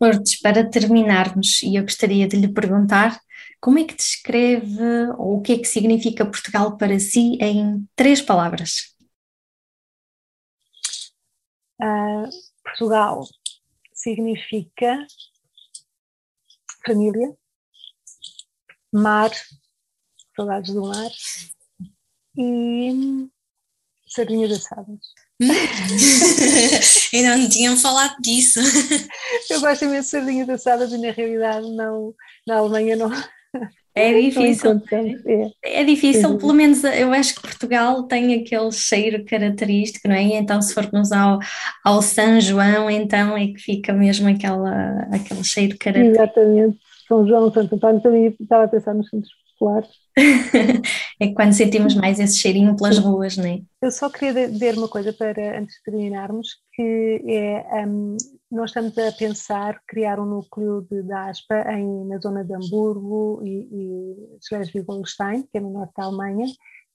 Lourdes, 0.00 0.40
para 0.40 0.70
terminarmos, 0.70 1.60
eu 1.64 1.82
gostaria 1.82 2.28
de 2.28 2.36
lhe 2.36 2.46
perguntar 2.46 3.20
como 3.60 3.80
é 3.80 3.84
que 3.84 3.96
descreve 3.96 5.08
ou 5.18 5.38
o 5.38 5.42
que 5.42 5.54
é 5.54 5.58
que 5.58 5.64
significa 5.64 6.24
Portugal 6.24 6.76
para 6.76 7.00
si 7.00 7.36
em 7.40 7.84
três 7.96 8.22
palavras? 8.22 8.94
Uh, 11.80 12.30
Portugal 12.62 13.24
significa 13.92 15.04
família, 16.86 17.36
mar, 18.92 19.32
saudades 20.36 20.72
do 20.72 20.82
mar 20.82 21.10
e 22.36 23.28
sardinhas 24.06 24.52
assadas. 24.52 24.98
Ainda 27.12 27.36
não 27.36 27.48
tinham 27.48 27.76
falado 27.76 28.14
disso. 28.20 28.60
Eu 29.50 29.60
gosto 29.60 29.84
imenso 29.84 30.02
de 30.02 30.10
sardinhas 30.10 30.48
assadas 30.48 30.92
e 30.92 30.98
na 30.98 31.10
realidade 31.10 31.70
não, 31.72 32.14
na 32.46 32.56
Alemanha 32.58 32.96
não. 32.96 33.10
É 33.94 34.18
difícil. 34.18 34.80
É. 35.60 35.80
é 35.80 35.84
difícil, 35.84 36.38
pelo 36.38 36.54
menos 36.54 36.82
eu 36.82 37.12
acho 37.12 37.34
que 37.34 37.42
Portugal 37.42 38.04
tem 38.04 38.40
aquele 38.40 38.72
cheiro 38.72 39.22
característico, 39.24 40.08
não 40.08 40.14
é? 40.14 40.22
E 40.22 40.32
então, 40.32 40.62
se 40.62 40.72
formos 40.72 41.12
ao, 41.12 41.38
ao 41.84 42.00
São 42.00 42.40
João, 42.40 42.88
então 42.88 43.36
é 43.36 43.48
que 43.48 43.58
fica 43.58 43.92
mesmo 43.92 44.28
aquela, 44.28 45.06
aquele 45.12 45.44
cheiro 45.44 45.76
característico. 45.78 46.22
Exatamente. 46.22 46.78
São 47.06 47.26
João, 47.26 47.52
Santo 47.52 47.74
António, 47.74 48.00
também 48.00 48.34
estava 48.40 48.64
a 48.64 48.68
pensar 48.68 48.94
nos 48.94 49.10
centros 49.10 49.41
populares. 49.62 49.88
é 51.20 51.32
quando 51.34 51.52
sentimos 51.52 51.94
mais 51.94 52.18
esse 52.18 52.38
cheirinho 52.38 52.76
pelas 52.76 52.96
Sim. 52.96 53.02
ruas, 53.02 53.36
não 53.36 53.46
é? 53.46 53.60
Eu 53.80 53.90
só 53.90 54.10
queria 54.10 54.48
dizer 54.48 54.76
uma 54.76 54.88
coisa 54.88 55.12
para 55.12 55.58
antes 55.58 55.76
de 55.76 55.82
terminarmos, 55.84 56.48
que 56.74 57.22
é 57.26 57.86
um, 57.86 58.16
nós 58.50 58.70
estamos 58.70 58.96
a 58.98 59.12
pensar 59.12 59.80
criar 59.86 60.18
um 60.20 60.26
núcleo 60.26 60.86
de, 60.90 61.02
de 61.02 61.12
ASPA 61.12 61.64
em, 61.72 62.06
na 62.06 62.18
zona 62.18 62.44
de 62.44 62.54
Hamburgo 62.54 63.40
e, 63.44 63.68
e 63.72 64.38
Schleswig-Holstein, 64.42 65.44
que 65.50 65.58
é 65.58 65.60
no 65.60 65.72
norte 65.72 65.92
da 65.96 66.04
Alemanha. 66.04 66.46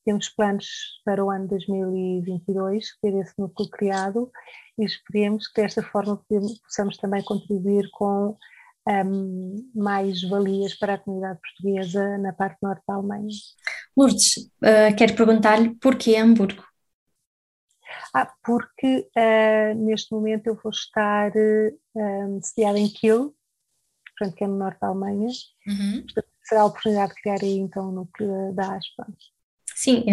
Temos 0.05 0.30
planos 0.30 0.68
para 1.03 1.24
o 1.24 1.30
ano 1.30 1.47
2022 1.47 2.86
ter 3.01 3.13
esse 3.15 3.34
núcleo 3.38 3.70
criado 3.70 4.32
e 4.78 4.86
esperemos 4.86 5.47
que 5.47 5.61
desta 5.61 5.84
forma 5.84 6.22
possamos 6.63 6.97
também 6.97 7.22
contribuir 7.24 7.89
com 7.91 8.38
um, 8.88 9.71
mais 9.75 10.21
valias 10.23 10.73
para 10.73 10.93
a 10.93 10.97
comunidade 10.97 11.39
portuguesa 11.41 12.17
na 12.17 12.31
parte 12.31 12.57
norte 12.61 12.83
da 12.88 12.95
Alemanha. 12.95 13.29
Lourdes, 13.95 14.38
uh, 14.38 14.95
quero 14.97 15.15
perguntar-lhe 15.15 15.75
porquê 15.75 16.15
Hamburgo? 16.15 16.63
Ah, 18.13 18.31
porque 18.43 19.07
uh, 19.17 19.75
neste 19.75 20.11
momento 20.11 20.47
eu 20.47 20.55
vou 20.55 20.71
estar 20.71 21.31
uh, 21.31 22.39
sediada 22.41 22.79
em 22.79 22.88
Kiel, 22.88 23.35
portanto 24.17 24.38
que 24.38 24.43
é 24.43 24.47
no 24.47 24.57
norte 24.57 24.79
da 24.79 24.88
Alemanha, 24.88 25.27
uhum. 25.67 26.01
portanto, 26.03 26.27
será 26.43 26.61
a 26.61 26.65
oportunidade 26.65 27.13
de 27.13 27.21
criar 27.21 27.39
aí 27.41 27.57
então 27.57 27.89
o 27.89 27.91
núcleo 27.91 28.53
da 28.53 28.75
ASPA. 28.75 29.07
Sim, 29.78 30.03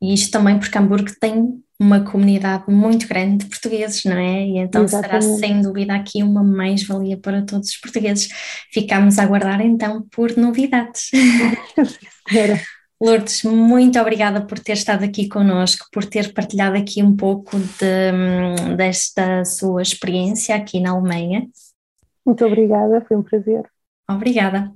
e 0.00 0.14
isto 0.14 0.30
também 0.30 0.58
porque 0.58 0.78
Hamburgo 0.78 1.10
tem 1.20 1.62
uma 1.78 2.00
comunidade 2.00 2.64
muito 2.72 3.06
grande 3.06 3.44
de 3.44 3.50
portugueses, 3.50 4.02
não 4.04 4.16
é? 4.16 4.46
E 4.46 4.56
então 4.56 4.82
Exatamente. 4.82 5.24
será 5.26 5.36
sem 5.36 5.60
dúvida 5.60 5.94
aqui 5.94 6.22
uma 6.22 6.42
mais-valia 6.42 7.18
para 7.18 7.44
todos 7.44 7.68
os 7.68 7.76
portugueses. 7.76 8.30
Ficamos 8.72 9.18
a 9.18 9.24
aguardar 9.24 9.60
então 9.60 10.06
por 10.10 10.34
novidades. 10.38 11.10
Lourdes, 12.98 13.42
muito 13.44 14.00
obrigada 14.00 14.40
por 14.40 14.58
ter 14.58 14.72
estado 14.72 15.04
aqui 15.04 15.28
connosco, 15.28 15.86
por 15.92 16.06
ter 16.06 16.32
partilhado 16.32 16.78
aqui 16.78 17.02
um 17.02 17.14
pouco 17.14 17.58
de, 17.58 18.74
desta 18.74 19.44
sua 19.44 19.82
experiência 19.82 20.56
aqui 20.56 20.80
na 20.80 20.92
Alemanha. 20.92 21.46
Muito 22.24 22.42
obrigada, 22.44 23.04
foi 23.06 23.18
um 23.18 23.22
prazer. 23.22 23.62
Obrigada. 24.10 24.72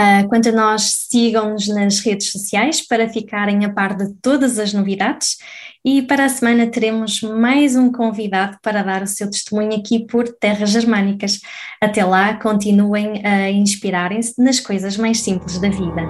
Uh, 0.00 0.26
quanto 0.28 0.48
a 0.48 0.52
nós, 0.52 1.06
sigam-nos 1.10 1.68
nas 1.68 2.00
redes 2.00 2.32
sociais 2.32 2.80
para 2.80 3.08
ficarem 3.08 3.64
a 3.64 3.70
par 3.70 3.96
de 3.96 4.12
todas 4.20 4.58
as 4.58 4.72
novidades 4.72 5.36
e 5.84 6.00
para 6.02 6.24
a 6.24 6.28
semana 6.28 6.66
teremos 6.66 7.20
mais 7.22 7.76
um 7.76 7.90
convidado 7.90 8.56
para 8.62 8.82
dar 8.82 9.02
o 9.02 9.06
seu 9.06 9.30
testemunho 9.30 9.76
aqui 9.76 10.06
por 10.06 10.28
terras 10.28 10.70
germânicas. 10.70 11.40
Até 11.80 12.04
lá, 12.04 12.34
continuem 12.34 13.24
a 13.24 13.50
inspirarem-se 13.50 14.40
nas 14.42 14.60
coisas 14.60 14.96
mais 14.96 15.20
simples 15.20 15.58
da 15.58 15.68
vida. 15.68 16.02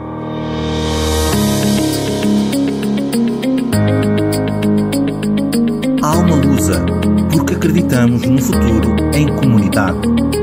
Alma 6.03 6.35
Lusa, 6.37 6.85
porque 7.33 7.55
acreditamos 7.55 8.23
no 8.23 8.43
futuro 8.43 8.97
em 9.15 9.35
comunidade. 9.37 10.42